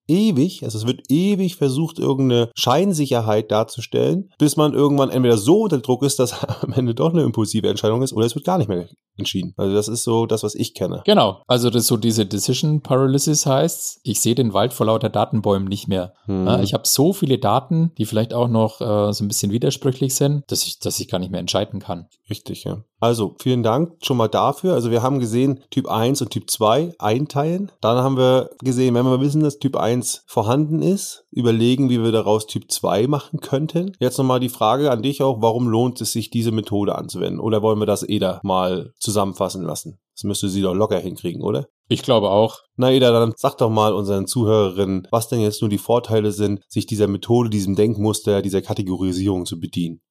ewig, 0.09 0.63
also 0.63 0.77
es 0.77 0.87
wird 0.87 1.09
ewig 1.09 1.55
versucht, 1.55 1.99
irgendeine 1.99 2.49
Scheinsicherheit 2.55 3.51
darzustellen, 3.51 4.31
bis 4.37 4.57
man 4.57 4.73
irgendwann 4.73 5.09
entweder 5.09 5.37
so 5.37 5.61
unter 5.63 5.79
Druck 5.79 6.03
ist, 6.03 6.19
dass 6.19 6.43
am 6.61 6.73
Ende 6.73 6.95
doch 6.95 7.13
eine 7.13 7.23
impulsive 7.23 7.69
Entscheidung 7.69 8.01
ist, 8.01 8.13
oder 8.13 8.25
es 8.25 8.35
wird 8.35 8.45
gar 8.45 8.57
nicht 8.57 8.67
mehr 8.67 8.87
entschieden. 9.17 9.53
Also 9.57 9.75
das 9.75 9.87
ist 9.87 10.03
so 10.03 10.25
das, 10.25 10.43
was 10.43 10.55
ich 10.55 10.73
kenne. 10.73 11.01
Genau. 11.05 11.43
Also 11.47 11.69
das 11.69 11.87
so 11.87 11.97
diese 11.97 12.25
Decision 12.25 12.81
Paralysis 12.81 13.45
heißt, 13.45 13.99
ich 14.03 14.21
sehe 14.21 14.35
den 14.35 14.53
Wald 14.53 14.73
vor 14.73 14.85
lauter 14.85 15.09
Datenbäumen 15.09 15.67
nicht 15.67 15.87
mehr. 15.87 16.13
Hm. 16.25 16.47
Ich 16.63 16.73
habe 16.73 16.83
so 16.87 17.13
viele 17.13 17.37
Daten, 17.37 17.91
die 17.97 18.05
vielleicht 18.05 18.33
auch 18.33 18.47
noch 18.47 18.81
äh, 18.81 19.13
so 19.13 19.23
ein 19.23 19.27
bisschen 19.27 19.51
widersprüchlich 19.51 20.15
sind, 20.15 20.43
dass 20.47 20.65
ich, 20.65 20.79
dass 20.79 20.99
ich 20.99 21.09
gar 21.09 21.19
nicht 21.19 21.31
mehr 21.31 21.41
entscheiden 21.41 21.79
kann. 21.79 22.07
Richtig, 22.29 22.63
ja. 22.63 22.83
Also 22.99 23.35
vielen 23.39 23.63
Dank 23.63 23.93
schon 24.01 24.17
mal 24.17 24.27
dafür. 24.27 24.73
Also 24.73 24.91
wir 24.91 25.01
haben 25.01 25.19
gesehen, 25.19 25.63
Typ 25.71 25.87
1 25.87 26.21
und 26.21 26.31
Typ 26.31 26.49
2 26.49 26.95
einteilen. 26.99 27.71
Dann 27.81 27.97
haben 27.97 28.17
wir 28.17 28.49
gesehen, 28.61 28.95
wenn 28.95 29.05
wir 29.05 29.21
wissen, 29.21 29.41
dass 29.41 29.59
Typ 29.59 29.77
1 29.77 30.23
vorhanden 30.27 30.81
ist, 30.81 31.25
überlegen, 31.31 31.89
wie 31.89 32.03
wir 32.03 32.11
daraus 32.11 32.45
Typ 32.45 32.69
2 32.69 33.07
machen 33.07 33.39
könnten. 33.39 33.93
Jetzt 33.99 34.17
nochmal 34.17 34.39
die 34.39 34.49
Frage 34.49 34.91
an 34.91 35.01
dich 35.01 35.23
auch, 35.23 35.41
warum 35.41 35.67
lohnt 35.67 36.01
es 36.01 36.11
sich, 36.11 36.29
diese 36.29 36.51
Methode 36.51 36.95
anzuwenden? 36.95 37.39
Oder 37.39 37.61
wollen 37.61 37.79
wir 37.79 37.85
das 37.85 38.03
EDA 38.03 38.41
mal 38.43 38.93
zusammenfassen 38.99 39.63
lassen? 39.63 39.99
Das 40.15 40.25
müsste 40.25 40.49
sie 40.49 40.61
doch 40.61 40.73
locker 40.73 40.99
hinkriegen, 40.99 41.41
oder? 41.41 41.67
Ich 41.87 42.03
glaube 42.03 42.29
auch. 42.29 42.59
Na 42.75 42.91
Eda, 42.91 43.11
dann 43.11 43.33
sag 43.37 43.57
doch 43.57 43.69
mal 43.69 43.93
unseren 43.93 44.27
Zuhörerinnen, 44.27 45.07
was 45.11 45.29
denn 45.29 45.39
jetzt 45.39 45.61
nur 45.61 45.69
die 45.69 45.77
Vorteile 45.77 46.33
sind, 46.33 46.61
sich 46.67 46.85
dieser 46.85 47.07
Methode, 47.07 47.49
diesem 47.49 47.75
Denkmuster, 47.75 48.41
dieser 48.41 48.61
Kategorisierung 48.61 49.45
zu 49.45 49.59
bedienen. 49.59 50.01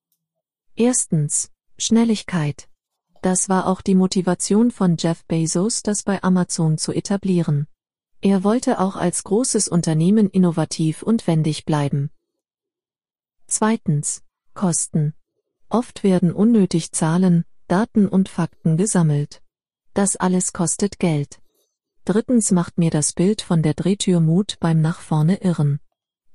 Erstens. 0.74 1.50
Schnelligkeit. 1.76 2.67
Das 3.22 3.48
war 3.48 3.66
auch 3.66 3.80
die 3.80 3.94
Motivation 3.94 4.70
von 4.70 4.96
Jeff 4.98 5.24
Bezos, 5.24 5.82
das 5.82 6.02
bei 6.02 6.22
Amazon 6.22 6.78
zu 6.78 6.92
etablieren. 6.92 7.66
Er 8.20 8.44
wollte 8.44 8.80
auch 8.80 8.96
als 8.96 9.24
großes 9.24 9.68
Unternehmen 9.68 10.28
innovativ 10.28 11.02
und 11.02 11.26
wendig 11.26 11.64
bleiben. 11.64 12.10
Zweitens. 13.46 14.22
Kosten. 14.54 15.14
Oft 15.68 16.02
werden 16.02 16.32
unnötig 16.32 16.92
Zahlen, 16.92 17.44
Daten 17.68 18.08
und 18.08 18.28
Fakten 18.28 18.76
gesammelt. 18.76 19.42
Das 19.94 20.16
alles 20.16 20.52
kostet 20.52 20.98
Geld. 20.98 21.40
Drittens 22.04 22.50
macht 22.50 22.78
mir 22.78 22.90
das 22.90 23.12
Bild 23.12 23.42
von 23.42 23.62
der 23.62 23.74
Drehtür 23.74 24.20
Mut 24.20 24.56
beim 24.60 24.80
nach 24.80 25.00
vorne 25.00 25.42
irren. 25.42 25.78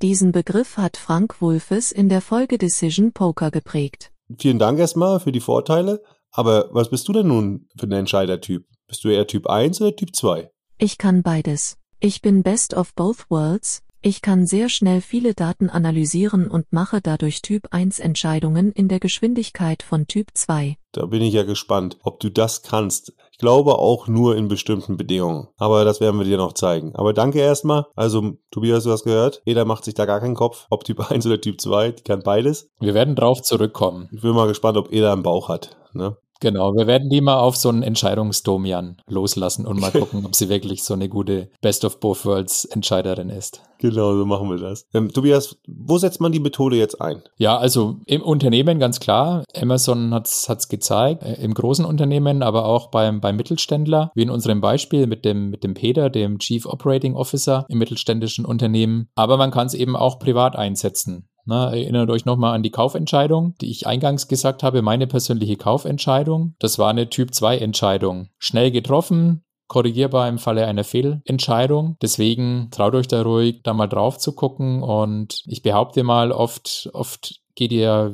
Diesen 0.01 0.31
Begriff 0.31 0.77
hat 0.77 0.97
Frank 0.97 1.41
Wulfes 1.41 1.91
in 1.91 2.09
der 2.09 2.21
Folge 2.21 2.57
Decision 2.57 3.11
Poker 3.11 3.51
geprägt. 3.51 4.11
Vielen 4.37 4.59
Dank 4.59 4.79
erstmal 4.79 5.19
für 5.19 5.31
die 5.31 5.39
Vorteile. 5.39 6.03
Aber 6.35 6.69
was 6.71 6.89
bist 6.89 7.07
du 7.07 7.13
denn 7.13 7.27
nun 7.27 7.67
für 7.77 7.85
ein 7.85 7.91
Entscheidertyp? 7.91 8.65
Bist 8.87 9.03
du 9.03 9.09
eher 9.09 9.27
Typ 9.27 9.47
1 9.47 9.79
oder 9.81 9.95
Typ 9.95 10.15
2? 10.15 10.51
Ich 10.79 10.97
kann 10.97 11.21
beides. 11.21 11.77
Ich 11.99 12.21
bin 12.21 12.41
best 12.41 12.73
of 12.73 12.93
both 12.95 13.29
worlds. 13.29 13.83
Ich 14.05 14.21
kann 14.21 14.45
sehr 14.45 14.67
schnell 14.67 14.99
viele 14.99 15.33
Daten 15.33 15.69
analysieren 15.69 16.49
und 16.49 16.73
mache 16.73 16.99
dadurch 17.01 17.41
Typ 17.41 17.69
1 17.71 17.99
Entscheidungen 17.99 18.73
in 18.73 18.89
der 18.89 18.99
Geschwindigkeit 18.99 19.81
von 19.81 20.07
Typ 20.07 20.27
2. 20.33 20.75
Da 20.91 21.05
bin 21.05 21.21
ich 21.21 21.33
ja 21.33 21.43
gespannt, 21.43 21.99
ob 22.03 22.19
du 22.19 22.29
das 22.29 22.63
kannst. 22.63 23.13
Ich 23.31 23.37
glaube 23.37 23.75
auch 23.79 24.09
nur 24.09 24.35
in 24.35 24.49
bestimmten 24.49 24.97
Bedingungen. 24.97 25.47
Aber 25.55 25.85
das 25.85 26.01
werden 26.01 26.19
wir 26.19 26.25
dir 26.25 26.35
noch 26.35 26.51
zeigen. 26.51 26.93
Aber 26.95 27.13
danke 27.13 27.39
erstmal. 27.39 27.85
Also, 27.95 28.33
Tobias, 28.51 28.83
du 28.83 28.91
hast 28.91 29.05
gehört. 29.05 29.41
Jeder 29.45 29.63
macht 29.63 29.85
sich 29.85 29.93
da 29.93 30.05
gar 30.05 30.19
keinen 30.19 30.35
Kopf, 30.35 30.67
ob 30.69 30.83
Typ 30.83 31.09
1 31.09 31.25
oder 31.25 31.39
Typ 31.39 31.61
2. 31.61 31.91
Die 31.91 32.03
kann 32.03 32.23
beides. 32.23 32.67
Wir 32.81 32.93
werden 32.93 33.15
drauf 33.15 33.41
zurückkommen. 33.41 34.09
Ich 34.11 34.21
bin 34.21 34.35
mal 34.35 34.49
gespannt, 34.49 34.77
ob 34.77 34.91
Eda 34.91 35.13
einen 35.13 35.23
Bauch 35.23 35.47
hat. 35.47 35.77
Ne? 35.93 36.17
Genau, 36.43 36.75
wir 36.75 36.87
werden 36.87 37.09
die 37.09 37.21
mal 37.21 37.39
auf 37.39 37.55
so 37.55 37.69
einen 37.69 37.83
Entscheidungsdomian 37.83 38.97
loslassen 39.07 39.65
und 39.65 39.79
mal 39.79 39.91
gucken, 39.93 40.25
ob 40.25 40.35
sie 40.35 40.49
wirklich 40.49 40.83
so 40.83 40.93
eine 40.93 41.07
gute 41.07 41.49
Best 41.61 41.85
of 41.85 42.01
Both 42.01 42.25
Worlds 42.25 42.65
Entscheiderin 42.65 43.29
ist. 43.29 43.61
Genau, 43.79 44.13
so 44.17 44.25
machen 44.25 44.49
wir 44.49 44.57
das. 44.57 44.85
Ähm, 44.93 45.13
Tobias, 45.13 45.55
wo 45.67 45.97
setzt 45.97 46.19
man 46.19 46.33
die 46.33 46.41
Methode 46.41 46.75
jetzt 46.75 46.99
ein? 46.99 47.21
Ja, 47.37 47.57
also 47.57 47.95
im 48.07 48.21
Unternehmen 48.21 48.77
ganz 48.77 48.99
klar. 48.99 49.45
Amazon 49.55 50.13
hat 50.13 50.27
es 50.27 50.67
gezeigt, 50.67 51.23
äh, 51.23 51.41
im 51.41 51.53
großen 51.53 51.85
Unternehmen, 51.85 52.43
aber 52.43 52.65
auch 52.65 52.91
beim, 52.91 53.21
beim 53.21 53.37
Mittelständler, 53.37 54.11
wie 54.13 54.23
in 54.23 54.29
unserem 54.29 54.59
Beispiel 54.59 55.07
mit 55.07 55.23
dem, 55.23 55.49
mit 55.49 55.63
dem 55.63 55.75
Peter, 55.75 56.09
dem 56.09 56.39
Chief 56.39 56.65
Operating 56.65 57.15
Officer 57.15 57.65
im 57.69 57.77
mittelständischen 57.77 58.43
Unternehmen. 58.43 59.07
Aber 59.15 59.37
man 59.37 59.51
kann 59.51 59.67
es 59.67 59.75
eben 59.75 59.95
auch 59.95 60.19
privat 60.19 60.57
einsetzen. 60.57 61.29
Na, 61.45 61.71
erinnert 61.71 62.09
euch 62.09 62.25
nochmal 62.25 62.55
an 62.55 62.63
die 62.63 62.71
Kaufentscheidung, 62.71 63.55
die 63.59 63.69
ich 63.69 63.85
eingangs 63.85 64.27
gesagt 64.27 64.63
habe, 64.63 64.81
meine 64.81 65.07
persönliche 65.07 65.57
Kaufentscheidung. 65.57 66.55
Das 66.59 66.79
war 66.79 66.89
eine 66.89 67.09
Typ 67.09 67.33
2 67.33 67.57
Entscheidung. 67.57 68.29
Schnell 68.37 68.71
getroffen, 68.71 69.43
korrigierbar 69.67 70.29
im 70.29 70.37
Falle 70.37 70.65
einer 70.67 70.83
Fehlentscheidung. 70.83 71.97
Deswegen 72.01 72.69
traut 72.71 72.95
euch 72.95 73.07
da 73.07 73.21
ruhig, 73.21 73.61
da 73.63 73.73
mal 73.73 73.87
drauf 73.87 74.17
zu 74.17 74.33
gucken. 74.33 74.83
Und 74.83 75.41
ich 75.45 75.63
behaupte 75.63 76.03
mal, 76.03 76.31
oft, 76.31 76.89
oft 76.93 77.41
geht 77.55 77.71
ihr 77.71 78.13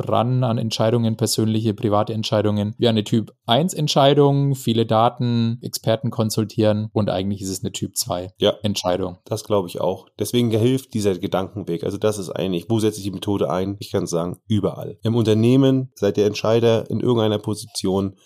ran 0.00 0.44
an 0.44 0.58
Entscheidungen, 0.58 1.16
persönliche, 1.16 1.74
private 1.74 2.12
Entscheidungen, 2.12 2.74
wie 2.78 2.88
eine 2.88 3.04
Typ 3.04 3.32
1 3.46 3.74
Entscheidung, 3.74 4.54
viele 4.54 4.86
Daten, 4.86 5.58
Experten 5.62 6.10
konsultieren 6.10 6.88
und 6.92 7.10
eigentlich 7.10 7.42
ist 7.42 7.50
es 7.50 7.62
eine 7.62 7.72
Typ 7.72 7.96
2 7.96 8.32
ja, 8.38 8.54
Entscheidung. 8.62 9.18
Das 9.24 9.44
glaube 9.44 9.68
ich 9.68 9.80
auch. 9.80 10.08
Deswegen 10.18 10.50
hilft 10.50 10.94
dieser 10.94 11.16
Gedankenweg. 11.18 11.84
Also 11.84 11.98
das 11.98 12.18
ist 12.18 12.30
eigentlich, 12.30 12.66
wo 12.68 12.78
setze 12.78 12.98
ich 12.98 13.04
die 13.04 13.10
Methode 13.10 13.50
ein? 13.50 13.76
Ich 13.78 13.90
kann 13.90 14.06
sagen, 14.06 14.38
überall. 14.48 14.98
Im 15.02 15.16
Unternehmen 15.16 15.90
seid 15.94 16.18
ihr 16.18 16.26
Entscheider 16.26 16.88
in 16.90 17.00
irgendeiner 17.00 17.38
Position 17.38 18.16